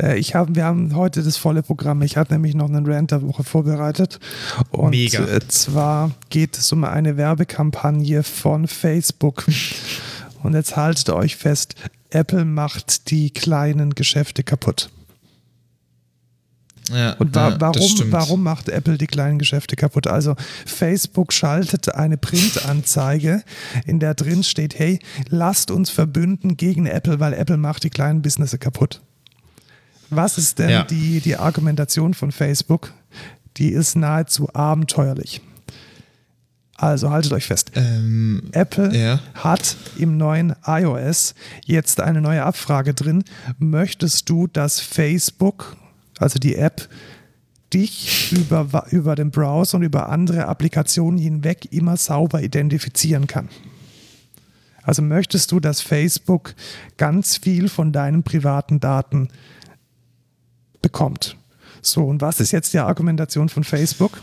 Äh, 0.00 0.18
Ich 0.18 0.34
hab, 0.34 0.54
wir 0.54 0.64
haben 0.64 0.94
heute 0.94 1.22
das 1.22 1.36
volle 1.36 1.62
Programm. 1.62 2.02
Ich 2.02 2.16
hatte 2.16 2.32
nämlich 2.32 2.54
noch 2.54 2.68
einen 2.68 2.86
Rant 2.86 3.10
der 3.10 3.22
Woche 3.22 3.44
vorbereitet. 3.44 4.18
Und 4.70 4.90
Mega. 4.90 5.24
äh, 5.24 5.46
zwar 5.48 6.12
geht 6.30 6.58
es 6.58 6.72
um 6.72 6.84
eine 6.84 7.16
Werbekampagne 7.16 8.22
von 8.22 8.66
Facebook. 8.66 9.44
Und 10.42 10.54
jetzt 10.54 10.76
haltet 10.76 11.10
euch 11.10 11.36
fest, 11.36 11.74
Apple 12.10 12.44
macht 12.44 13.10
die 13.10 13.30
kleinen 13.30 13.94
Geschäfte 13.94 14.42
kaputt. 14.42 14.90
ja, 16.92 17.12
Und 17.14 17.34
wa 17.34 17.50
ja, 17.50 17.60
warum, 17.60 17.94
warum 18.06 18.42
macht 18.42 18.68
Apple 18.68 18.98
die 18.98 19.06
kleinen 19.06 19.38
Geschäfte 19.38 19.76
kaputt? 19.76 20.06
Also 20.06 20.34
Facebook 20.66 21.32
schaltet 21.32 21.94
eine 21.94 22.16
Printanzeige, 22.16 23.42
in 23.86 24.00
der 24.00 24.14
drin 24.14 24.42
steht, 24.42 24.78
hey, 24.78 24.98
lasst 25.28 25.70
uns 25.70 25.90
verbünden 25.90 26.56
gegen 26.56 26.86
Apple, 26.86 27.20
weil 27.20 27.34
Apple 27.34 27.58
macht 27.58 27.84
die 27.84 27.90
kleinen 27.90 28.22
Business 28.22 28.56
kaputt. 28.58 29.02
Was 30.10 30.38
ist 30.38 30.58
denn 30.58 30.70
Ja. 30.70 30.84
die, 30.84 31.20
die 31.20 31.36
Argumentation 31.36 32.14
von 32.14 32.32
Facebook? 32.32 32.92
Die 33.56 33.70
ist 33.70 33.96
nahezu 33.96 34.48
abenteuerlich. 34.54 35.40
Also 36.76 37.10
haltet 37.10 37.32
euch 37.32 37.46
fest. 37.46 37.72
Ähm, 37.74 38.42
Apple 38.52 38.96
Ja. 38.96 39.20
hat 39.34 39.76
im 39.98 40.16
neuen 40.16 40.54
iOS 40.66 41.34
jetzt 41.66 42.00
eine 42.00 42.20
neue 42.22 42.42
Abfrage 42.42 42.94
drin. 42.94 43.22
Möchtest 43.58 44.30
du, 44.30 44.46
dass 44.46 44.80
Facebook, 44.80 45.76
also 46.18 46.38
die 46.38 46.56
App, 46.56 46.88
dich 47.74 48.32
über, 48.32 48.86
über 48.90 49.14
den 49.14 49.30
Browser 49.30 49.76
und 49.78 49.84
über 49.84 50.08
andere 50.08 50.46
Applikationen 50.46 51.20
hinweg 51.20 51.68
immer 51.70 51.96
sauber 51.98 52.42
identifizieren 52.42 53.26
kann? 53.26 53.48
Also 54.82 55.02
möchtest 55.02 55.52
du, 55.52 55.60
dass 55.60 55.82
Facebook 55.82 56.54
ganz 56.96 57.36
viel 57.36 57.68
von 57.68 57.92
deinen 57.92 58.22
privaten 58.22 58.80
Daten 58.80 59.28
bekommt? 60.82 61.36
So, 61.82 62.04
und 62.04 62.20
was 62.20 62.40
ist 62.40 62.52
jetzt 62.52 62.72
die 62.72 62.78
Argumentation 62.78 63.48
von 63.48 63.64
Facebook? 63.64 64.20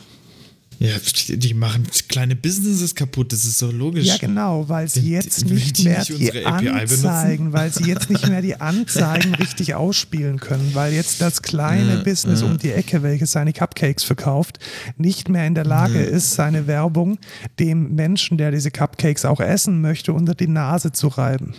Ja, 0.79 0.91
die 1.27 1.55
machen 1.55 1.87
kleine 2.07 2.35
Businesses 2.35 2.93
kaputt, 2.93 3.33
das 3.33 3.45
ist 3.45 3.57
so 3.57 3.71
logisch. 3.71 4.05
Ja, 4.05 4.17
genau, 4.17 4.69
weil 4.69 4.87
sie 4.87 5.09
jetzt 5.09 5.45
nicht 5.45 5.83
mehr 5.83 6.03
die 6.05 6.45
Anzeigen, 6.45 7.51
weil 7.53 7.73
sie 7.73 7.85
jetzt 7.85 8.11
nicht 8.11 8.27
mehr 8.27 8.43
die 8.43 8.61
Anzeigen 8.61 9.33
richtig 9.35 9.73
ausspielen 9.73 10.39
können, 10.39 10.71
weil 10.73 10.93
jetzt 10.93 11.19
das 11.19 11.41
kleine 11.41 11.95
ja, 11.95 12.03
Business 12.03 12.41
ja. 12.41 12.47
um 12.47 12.59
die 12.59 12.71
Ecke, 12.71 13.01
welches 13.01 13.31
seine 13.31 13.53
Cupcakes 13.53 14.03
verkauft, 14.03 14.59
nicht 14.97 15.29
mehr 15.29 15.47
in 15.47 15.55
der 15.55 15.65
Lage 15.65 15.99
ja. 15.99 16.09
ist, 16.09 16.33
seine 16.33 16.67
Werbung 16.67 17.17
dem 17.59 17.95
Menschen, 17.95 18.37
der 18.37 18.51
diese 18.51 18.69
Cupcakes 18.69 19.25
auch 19.25 19.39
essen 19.39 19.81
möchte, 19.81 20.13
unter 20.13 20.35
die 20.35 20.47
Nase 20.47 20.91
zu 20.91 21.07
reiben. 21.07 21.55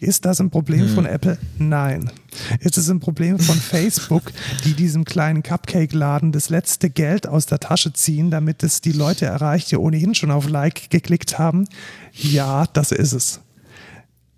Ist 0.00 0.24
das 0.24 0.40
ein 0.40 0.48
Problem 0.48 0.88
von 0.88 1.04
Apple? 1.04 1.36
Nein. 1.58 2.10
Ist 2.60 2.78
es 2.78 2.88
ein 2.88 3.00
Problem 3.00 3.38
von 3.38 3.56
Facebook, 3.60 4.32
die 4.64 4.72
diesem 4.72 5.04
kleinen 5.04 5.42
Cupcake-Laden 5.42 6.32
das 6.32 6.48
letzte 6.48 6.90
Geld 6.90 7.28
aus 7.28 7.46
der 7.46 7.60
Tasche 7.60 7.92
ziehen, 7.92 8.30
damit 8.30 8.53
damit 8.54 8.62
es 8.62 8.80
die 8.80 8.92
Leute 8.92 9.26
erreicht, 9.26 9.70
die 9.70 9.76
ohnehin 9.76 10.14
schon 10.14 10.30
auf 10.30 10.48
Like 10.48 10.90
geklickt 10.90 11.38
haben. 11.38 11.66
Ja, 12.12 12.66
das 12.72 12.92
ist 12.92 13.12
es. 13.12 13.40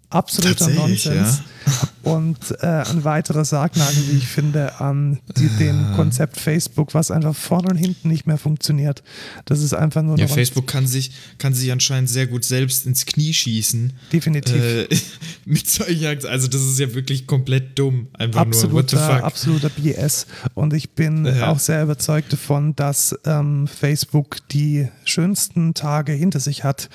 Absoluter 0.08 0.68
Nonsens. 0.68 1.42
Ja. 1.66 1.72
Und 2.06 2.38
äh, 2.60 2.66
ein 2.66 3.02
weiterer 3.02 3.44
Sargnagel, 3.44 4.00
wie 4.12 4.18
ich 4.18 4.28
finde, 4.28 4.78
an 4.80 5.18
die, 5.36 5.48
dem 5.48 5.92
Konzept 5.96 6.38
Facebook, 6.38 6.94
was 6.94 7.10
einfach 7.10 7.34
vorne 7.34 7.70
und 7.70 7.76
hinten 7.76 8.06
nicht 8.06 8.28
mehr 8.28 8.38
funktioniert. 8.38 9.02
Das 9.44 9.60
ist 9.60 9.74
einfach 9.74 10.02
nur 10.02 10.16
Ja, 10.16 10.28
Facebook 10.28 10.68
kann 10.68 10.86
sich, 10.86 11.10
kann 11.38 11.52
sich 11.52 11.72
anscheinend 11.72 12.08
sehr 12.08 12.28
gut 12.28 12.44
selbst 12.44 12.86
ins 12.86 13.06
Knie 13.06 13.34
schießen. 13.34 13.92
Definitiv. 14.12 14.54
Äh, 14.54 14.86
mit 15.46 15.68
solcher, 15.68 16.16
also 16.30 16.46
das 16.46 16.60
ist 16.62 16.78
ja 16.78 16.94
wirklich 16.94 17.26
komplett 17.26 17.76
dumm. 17.76 18.06
Einfach 18.12 18.42
absoluter, 18.42 19.04
nur, 19.04 19.24
absoluter 19.24 19.70
BS. 19.70 20.28
Und 20.54 20.74
ich 20.74 20.90
bin 20.90 21.26
ja. 21.26 21.50
auch 21.50 21.58
sehr 21.58 21.82
überzeugt 21.82 22.32
davon, 22.32 22.76
dass 22.76 23.18
ähm, 23.24 23.66
Facebook 23.66 24.46
die 24.50 24.86
schönsten 25.04 25.74
Tage 25.74 26.12
hinter 26.12 26.38
sich 26.38 26.62
hat. 26.62 26.88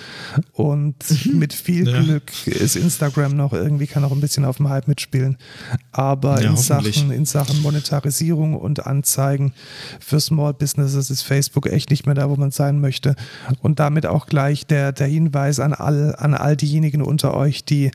Und 0.54 0.96
mit 1.34 1.52
viel 1.52 1.86
ja. 1.86 2.02
Glück 2.02 2.48
ist 2.48 2.78
Instagram 2.78 3.36
noch 3.36 3.52
irgendwie, 3.52 3.88
kann 3.88 4.06
auch 4.06 4.14
ein 4.14 4.22
bisschen 4.22 4.46
auf 4.46 4.56
dem 4.56 4.70
Hype 4.70 4.88
mit 4.88 5.01
mitspielen. 5.02 5.38
Aber 5.92 6.42
ja, 6.42 6.50
in, 6.50 6.58
Sachen, 6.58 7.12
in 7.12 7.26
Sachen 7.26 7.62
Monetarisierung 7.62 8.56
und 8.56 8.86
Anzeigen 8.86 9.54
für 10.00 10.20
Small 10.20 10.54
Businesses 10.54 11.10
ist 11.10 11.24
Facebook 11.24 11.68
echt 11.68 11.90
nicht 11.90 12.06
mehr 12.06 12.16
da, 12.16 12.30
wo 12.30 12.36
man 12.36 12.52
sein 12.52 12.80
möchte. 12.80 13.16
Und 13.62 13.80
damit 13.80 14.06
auch 14.06 14.28
gleich 14.28 14.66
der, 14.66 14.92
der 14.92 15.08
Hinweis 15.08 15.60
an 15.60 15.74
all, 15.74 16.16
an 16.16 16.34
all 16.34 16.56
diejenigen 16.56 17.02
unter 17.02 17.34
euch, 17.34 17.66
die 17.66 17.92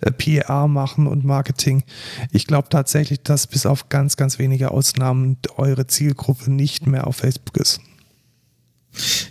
äh, 0.00 0.10
PR 0.10 0.68
machen 0.68 1.06
und 1.06 1.24
Marketing. 1.24 1.84
Ich 2.32 2.46
glaube 2.46 2.68
tatsächlich, 2.68 3.22
dass 3.22 3.46
bis 3.46 3.66
auf 3.66 3.88
ganz, 3.88 4.16
ganz 4.16 4.38
wenige 4.38 4.70
Ausnahmen 4.70 5.38
eure 5.56 5.86
Zielgruppe 5.86 6.50
nicht 6.50 6.86
mehr 6.86 7.06
auf 7.06 7.16
Facebook 7.16 7.56
ist. 7.56 7.80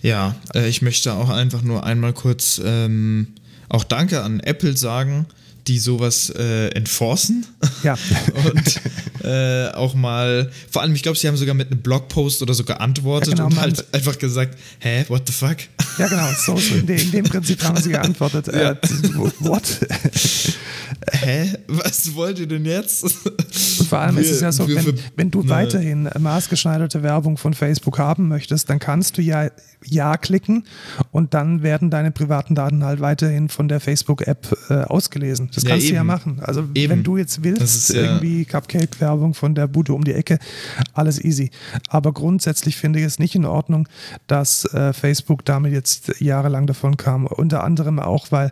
Ja, 0.01 0.36
äh, 0.55 0.67
ich 0.69 0.82
möchte 0.82 1.13
auch 1.13 1.30
einfach 1.30 1.61
nur 1.61 1.84
einmal 1.84 2.13
kurz 2.13 2.61
ähm, 2.63 3.36
auch 3.69 3.84
Danke 3.84 4.21
an 4.21 4.39
Apple 4.39 4.78
sagen 4.78 5.25
die 5.68 5.80
sowas 5.80 6.30
äh, 6.30 6.70
enforcen. 6.70 7.45
Ja. 7.84 7.97
und 8.45 8.82
äh, 9.24 9.70
auch 9.74 9.93
mal, 9.93 10.49
vor 10.70 10.82
allem, 10.82 10.95
ich 10.95 11.03
glaube, 11.03 11.18
sie 11.18 11.28
haben 11.28 11.38
sogar 11.38 11.55
mit 11.55 11.72
einem 11.72 11.82
Blogpost 11.82 12.41
oder 12.41 12.53
so 12.53 12.63
geantwortet 12.63 13.38
ja, 13.38 13.45
genau, 13.45 13.47
und 13.47 13.59
halt 13.59 13.93
einfach 13.93 14.18
gesagt, 14.18 14.57
hä, 14.80 15.05
what 15.09 15.24
the 15.28 15.34
fuck? 15.34 15.57
Ja, 15.97 16.07
genau, 16.07 16.30
so, 16.34 16.57
so 16.57 16.76
in, 16.76 16.86
dem, 16.86 16.97
in, 16.97 17.11
dem, 17.11 17.26
Prinzip 17.26 17.63
haben 17.63 17.78
sie 17.82 17.89
geantwortet. 17.89 18.47
Ja. 18.47 18.72
Äh, 18.72 18.78
what? 19.39 19.63
hä, 21.11 21.53
was 21.68 22.13
wollt 22.15 22.39
ihr 22.39 22.47
denn 22.47 22.65
jetzt? 22.65 23.05
Und 23.88 23.89
vor 23.89 23.99
allem 23.99 24.15
wir, 24.15 24.23
ist 24.23 24.31
es 24.31 24.41
ja 24.41 24.51
so, 24.51 24.67
wenn, 24.67 24.99
wenn 25.15 25.31
du 25.31 25.47
weiterhin 25.47 26.09
maßgeschneiderte 26.19 27.03
Werbung 27.03 27.38
von 27.38 27.53
Facebook 27.53 27.99
haben 27.99 28.27
möchtest, 28.27 28.69
dann 28.69 28.79
kannst 28.79 29.17
du 29.17 29.21
ja 29.21 29.49
Ja 29.85 30.17
klicken 30.17 30.65
und 31.11 31.33
dann 31.33 31.63
werden 31.63 31.89
deine 31.89 32.11
privaten 32.11 32.53
Daten 32.53 32.83
halt 32.83 32.99
weiterhin 32.99 33.47
von 33.47 33.69
der 33.69 33.79
Facebook-App 33.79 34.57
äh, 34.69 34.73
ausgelesen. 34.73 35.49
Das 35.53 35.63
ja, 35.63 35.69
kannst 35.69 35.85
eben. 35.85 35.93
du 35.93 35.95
ja 35.95 36.03
machen. 36.03 36.39
Also 36.41 36.65
eben. 36.73 36.91
wenn 36.91 37.03
du 37.03 37.15
jetzt 37.15 37.43
willst, 37.43 37.89
ist, 37.89 37.89
irgendwie 37.91 38.39
ja. 38.39 38.45
Cupcake-Werbung 38.45 39.33
von 39.33 39.55
der 39.55 39.67
Bude 39.67 39.93
um 39.93 40.03
die 40.03 40.13
Ecke, 40.13 40.39
alles 40.93 41.23
easy. 41.23 41.51
Aber 41.88 42.11
grundsätzlich 42.11 42.75
finde 42.75 42.99
ich 42.99 43.05
es 43.05 43.19
nicht 43.19 43.35
in 43.35 43.45
Ordnung, 43.45 43.88
dass 44.27 44.65
äh, 44.73 44.91
Facebook 44.91 45.45
damit 45.45 45.71
jetzt 45.71 46.19
jahrelang 46.19 46.67
davon 46.67 46.97
kam. 46.97 47.25
Unter 47.25 47.63
anderem 47.63 47.99
auch, 47.99 48.31
weil 48.31 48.51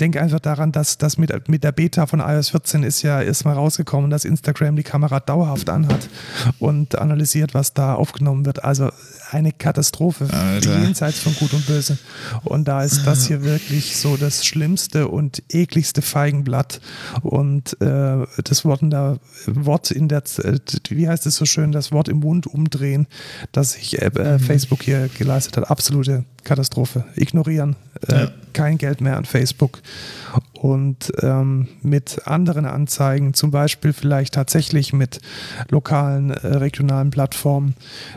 denk 0.00 0.16
einfach 0.16 0.40
daran, 0.40 0.70
dass 0.70 0.98
das 0.98 1.18
mit, 1.18 1.48
mit 1.48 1.64
der 1.64 1.72
Beta 1.72 2.06
von 2.06 2.20
iOS 2.20 2.50
14 2.50 2.82
ist 2.84 3.02
ja 3.02 3.20
erstmal 3.20 3.54
rausgekommen, 3.54 4.10
dass 4.10 4.24
Instagram 4.24 4.67
die 4.76 4.82
Kamera 4.82 5.20
dauerhaft 5.20 5.68
anhat 5.70 6.08
und 6.58 6.98
analysiert, 6.98 7.54
was 7.54 7.74
da 7.74 7.94
aufgenommen 7.94 8.46
wird. 8.46 8.64
Also 8.64 8.90
eine 9.30 9.52
Katastrophe, 9.52 10.28
Alter. 10.32 10.80
jenseits 10.80 11.18
von 11.20 11.34
Gut 11.34 11.52
und 11.52 11.66
Böse. 11.66 11.98
Und 12.44 12.66
da 12.66 12.82
ist 12.82 13.06
das 13.06 13.26
hier 13.26 13.42
wirklich 13.42 13.96
so 13.96 14.16
das 14.16 14.46
schlimmste 14.46 15.08
und 15.08 15.42
ekligste 15.50 16.02
Feigenblatt. 16.02 16.80
Und 17.22 17.80
äh, 17.80 18.26
das 18.44 18.64
Wort 18.64 18.82
in 18.82 18.90
der 18.90 19.18
Wort 19.46 19.90
in 19.90 20.08
der, 20.08 20.22
wie 20.88 21.08
heißt 21.08 21.26
es 21.26 21.36
so 21.36 21.44
schön, 21.44 21.72
das 21.72 21.92
Wort 21.92 22.08
im 22.08 22.20
Mund 22.20 22.46
umdrehen, 22.46 23.06
das 23.52 23.72
sich 23.72 24.00
äh, 24.00 24.10
mhm. 24.10 24.40
Facebook 24.40 24.82
hier 24.82 25.08
geleistet 25.18 25.56
hat. 25.56 25.70
Absolute 25.70 26.24
Katastrophe. 26.44 27.04
Ignorieren. 27.14 27.76
Äh, 28.06 28.12
ja. 28.12 28.30
Kein 28.54 28.78
Geld 28.78 29.00
mehr 29.00 29.16
an 29.16 29.24
Facebook. 29.26 29.80
Und 30.54 31.12
ähm, 31.22 31.68
mit 31.82 32.26
anderen 32.26 32.64
Anzeigen, 32.64 33.34
zum 33.34 33.50
Beispiel 33.50 33.92
vielleicht 33.92 34.34
tatsächlich 34.34 34.92
mit 34.92 35.20
lokalen, 35.68 36.30
äh, 36.30 36.46
regionalen 36.56 37.10
Plattformen, 37.10 37.74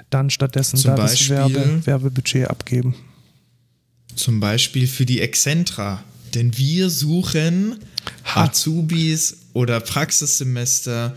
dann 0.09 0.30
stattdessen 0.30 0.82
da 0.84 1.01
Beispiel, 1.04 1.36
Werbe, 1.36 1.86
Werbebudget 1.86 2.49
abgeben. 2.49 2.95
Zum 4.16 4.39
Beispiel 4.39 4.88
für 4.88 5.06
die 5.06 5.22
Excentra. 5.22 6.04
Denn 6.34 6.58
wir 6.58 6.89
suchen 6.89 7.76
ha. 8.24 8.45
Azubis 8.45 9.38
oder 9.54 9.80
Praxissemester 9.80 11.16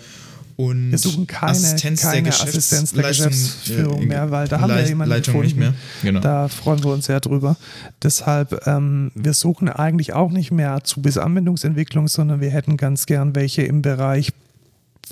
und 0.57 0.93
wir 0.93 0.99
suchen 0.99 1.26
keine, 1.26 1.51
Assistenz, 1.51 2.03
keine 2.03 2.30
der 2.30 2.41
Assistenz 2.41 2.93
der 2.93 3.09
Geschäftsführung 3.09 4.03
ja, 4.03 4.07
mehr, 4.07 4.30
weil 4.30 4.47
da 4.47 4.61
haben 4.61 4.74
wir 4.74 4.87
jemanden 4.87 5.11
Leitung 5.11 5.35
gefunden. 5.35 5.47
Nicht 5.47 5.57
mehr. 5.57 5.74
Genau. 6.03 6.20
Da 6.20 6.49
freuen 6.49 6.82
wir 6.85 6.93
uns 6.93 7.07
sehr 7.07 7.20
drüber. 7.20 7.57
Deshalb, 8.03 8.64
ähm, 8.66 9.11
wir 9.14 9.35
suchen 9.35 9.68
eigentlich 9.68 10.12
auch 10.12 10.30
nicht 10.30 10.53
mehr 10.53 10.85
zu 10.85 11.03
bis 11.03 11.18
Anwendungsentwicklung, 11.18 12.07
sondern 12.07 12.41
wir 12.41 12.51
hätten 12.51 12.76
ganz 12.76 13.07
gern 13.07 13.35
welche 13.35 13.62
im 13.62 13.82
Bereich 13.82 14.32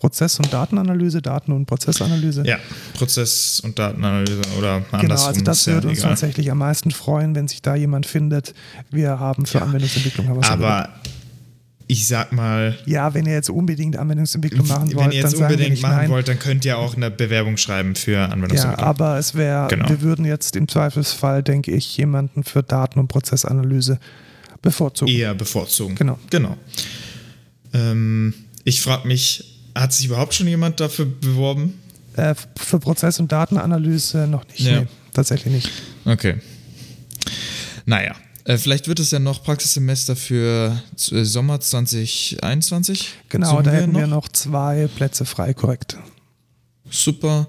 Prozess- 0.03 0.41
und 0.41 0.53
Datenanalyse, 0.53 1.23
Daten- 1.23 1.53
und 1.53 1.67
Prozessanalyse. 1.67 2.43
Ja, 2.45 2.59
Prozess- 2.95 3.61
und 3.61 3.79
Datenanalyse 3.79 4.41
oder 4.59 4.75
andersrum. 4.91 5.01
Genau, 5.01 5.25
also 5.25 5.41
das 5.43 5.65
würde 5.69 5.87
uns 5.87 5.99
egal. 6.01 6.11
tatsächlich 6.11 6.51
am 6.51 6.59
meisten 6.59 6.91
freuen, 6.91 7.37
wenn 7.37 7.47
sich 7.47 7.63
da 7.63 7.77
jemand 7.77 8.07
findet. 8.07 8.53
Wir 8.91 9.21
haben 9.21 9.47
für 9.47 9.59
ja. 9.59 9.65
Anwendungsentwicklung 9.65 10.29
aber 10.29 10.45
Aber 10.51 10.89
ich 11.87 12.09
sag 12.09 12.33
mal. 12.33 12.77
Ja, 12.85 13.15
wenn 13.15 13.27
ihr 13.27 13.35
jetzt 13.35 13.49
unbedingt 13.49 13.97
Anwendungsentwicklung 13.97 14.67
machen 14.67 14.93
wollt, 14.93 14.97
wenn 14.97 15.13
ihr 15.13 15.21
jetzt 15.21 15.35
dann 15.35 15.43
unbedingt 15.43 15.81
machen 15.83 15.97
nein. 15.97 16.11
wollt, 16.11 16.27
dann 16.27 16.41
könnt 16.41 16.65
ihr 16.65 16.79
auch 16.79 16.97
eine 16.97 17.13
Bewerbung 17.13 17.57
schreiben 17.57 17.95
für 17.95 18.19
Anwendungsentwicklung. 18.25 18.85
Ja, 18.85 18.85
aber 18.85 19.19
es 19.19 19.37
wäre, 19.37 19.69
genau. 19.69 19.89
wir 19.89 20.01
würden 20.01 20.25
jetzt 20.25 20.57
im 20.57 20.67
Zweifelsfall, 20.67 21.45
denke 21.45 21.71
ich, 21.71 21.97
jemanden 21.97 22.43
für 22.43 22.65
Daten- 22.65 22.99
und 22.99 23.07
Prozessanalyse 23.07 24.01
bevorzugen. 24.63 25.13
Eher 25.13 25.33
bevorzugen. 25.37 25.95
Genau. 25.95 26.19
Genau. 26.29 26.57
Ähm, 27.73 28.35
ich 28.65 28.81
frage 28.81 29.07
mich, 29.07 29.52
hat 29.75 29.93
sich 29.93 30.07
überhaupt 30.07 30.35
schon 30.35 30.47
jemand 30.47 30.81
dafür 30.81 31.07
beworben? 31.07 31.81
Äh, 32.17 32.35
für 32.57 32.79
Prozess- 32.79 33.21
und 33.21 33.33
Datenanalyse 33.33 34.27
noch 34.27 34.47
nicht. 34.49 34.61
Ja. 34.61 34.81
Nee, 34.81 34.87
tatsächlich 35.13 35.53
nicht. 35.53 35.71
Okay. 36.05 36.37
Naja, 37.87 38.15
äh, 38.45 38.59
vielleicht 38.59 38.89
wird 38.89 39.01
es 39.01 39.11
ja 39.11 39.19
noch 39.19 39.43
Praxissemester 39.43 40.17
für 40.17 40.81
äh, 41.11 41.25
Sommer 41.25 41.61
2021. 41.61 43.15
Genau, 43.29 43.63
da 43.63 43.71
hätten 43.71 43.93
wir 43.93 43.93
noch? 43.93 44.01
wir 44.01 44.07
noch 44.07 44.29
zwei 44.29 44.89
Plätze 44.95 45.25
frei, 45.25 45.55
korrekt. 45.55 45.97
Super. 46.91 47.49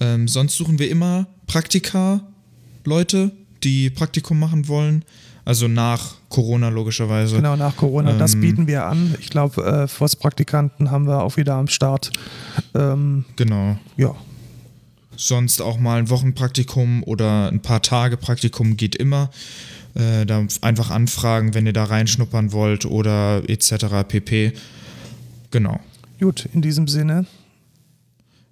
Ähm, 0.00 0.28
sonst 0.28 0.56
suchen 0.56 0.78
wir 0.78 0.90
immer 0.90 1.26
Praktika-Leute, 1.46 3.30
die 3.62 3.90
Praktikum 3.90 4.38
machen 4.38 4.68
wollen. 4.68 5.04
Also 5.44 5.68
nach 5.68 6.14
Corona 6.30 6.70
logischerweise. 6.70 7.36
Genau, 7.36 7.54
nach 7.56 7.76
Corona. 7.76 8.12
Ähm, 8.12 8.18
das 8.18 8.36
bieten 8.40 8.66
wir 8.66 8.86
an. 8.86 9.14
Ich 9.20 9.28
glaube, 9.28 9.62
äh, 9.62 9.88
Forstpraktikanten 9.88 10.90
haben 10.90 11.06
wir 11.06 11.22
auch 11.22 11.36
wieder 11.36 11.54
am 11.54 11.68
Start. 11.68 12.10
Ähm, 12.74 13.26
genau. 13.36 13.76
Ja. 13.96 14.14
Sonst 15.16 15.60
auch 15.60 15.78
mal 15.78 15.98
ein 15.98 16.08
Wochenpraktikum 16.08 17.02
oder 17.04 17.48
ein 17.48 17.60
paar 17.60 17.82
Tage 17.82 18.16
Praktikum 18.16 18.76
geht 18.76 18.96
immer. 18.96 19.30
Äh, 19.94 20.26
da 20.26 20.44
einfach 20.62 20.90
anfragen, 20.90 21.54
wenn 21.54 21.66
ihr 21.66 21.72
da 21.72 21.84
reinschnuppern 21.84 22.52
wollt 22.52 22.84
oder 22.84 23.42
etc. 23.48 24.06
pp. 24.08 24.52
Genau. 25.50 25.78
Gut, 26.18 26.48
in 26.52 26.62
diesem 26.62 26.88
Sinne. 26.88 27.26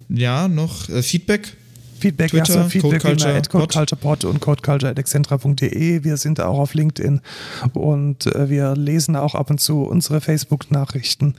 Ja, 0.09 0.47
noch 0.47 0.87
äh, 0.89 1.01
Feedback? 1.01 1.57
Feedback, 2.03 2.31
Twitter, 2.31 2.55
ja, 2.55 2.63
Feedback 2.69 3.01
Code 3.01 3.25
at 3.33 3.49
CodeCulturePod 3.49 4.25
und 4.25 4.41
codeculture.excentra.de. 4.41 6.03
Wir 6.03 6.17
sind 6.17 6.41
auch 6.41 6.59
auf 6.59 6.73
LinkedIn 6.73 7.21
und 7.71 8.25
äh, 8.27 8.49
wir 8.49 8.75
lesen 8.75 9.15
auch 9.15 9.35
ab 9.35 9.49
und 9.49 9.61
zu 9.61 9.83
unsere 9.83 10.19
Facebook-Nachrichten. 10.19 11.35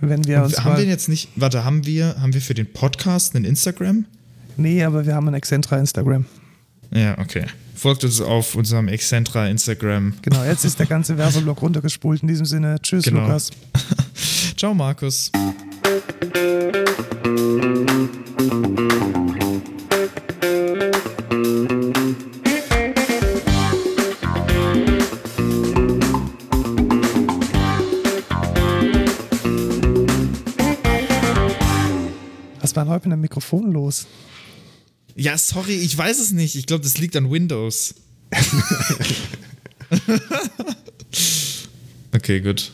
Wenn 0.00 0.24
wir 0.24 0.44
uns 0.44 0.62
haben 0.62 0.76
wir 0.76 0.84
jetzt 0.84 1.08
nicht, 1.08 1.30
warte, 1.34 1.64
haben 1.64 1.86
wir, 1.86 2.14
haben 2.20 2.34
wir 2.34 2.40
für 2.40 2.54
den 2.54 2.72
Podcast 2.72 3.34
einen 3.34 3.44
Instagram? 3.44 4.04
Nee, 4.56 4.84
aber 4.84 5.06
wir 5.06 5.14
haben 5.16 5.26
ein 5.26 5.34
Excentra 5.34 5.76
Instagram. 5.76 6.24
Ja, 6.92 7.18
okay. 7.18 7.46
Folgt 7.74 8.04
uns 8.04 8.20
auf 8.20 8.54
unserem 8.54 8.86
Excentra 8.86 9.48
Instagram. 9.48 10.14
Genau, 10.22 10.44
jetzt 10.44 10.64
ist 10.64 10.78
der 10.78 10.86
ganze 10.86 11.18
Werbeblock 11.18 11.60
runtergespult. 11.62 12.22
In 12.22 12.28
diesem 12.28 12.46
Sinne, 12.46 12.76
tschüss, 12.80 13.04
Genau. 13.04 13.22
Lukas. 13.22 13.50
Ciao, 14.56 14.72
Markus. 14.72 15.32
War 32.76 32.84
denn 32.84 32.92
heute 32.92 33.08
mit 33.08 33.16
dem 33.16 33.22
Mikrofon 33.22 33.72
los? 33.72 34.06
Ja, 35.14 35.38
sorry, 35.38 35.74
ich 35.74 35.96
weiß 35.96 36.18
es 36.18 36.32
nicht. 36.32 36.56
Ich 36.56 36.66
glaube, 36.66 36.84
das 36.84 36.98
liegt 36.98 37.16
an 37.16 37.30
Windows. 37.30 37.94
okay, 42.14 42.40
gut. 42.40 42.72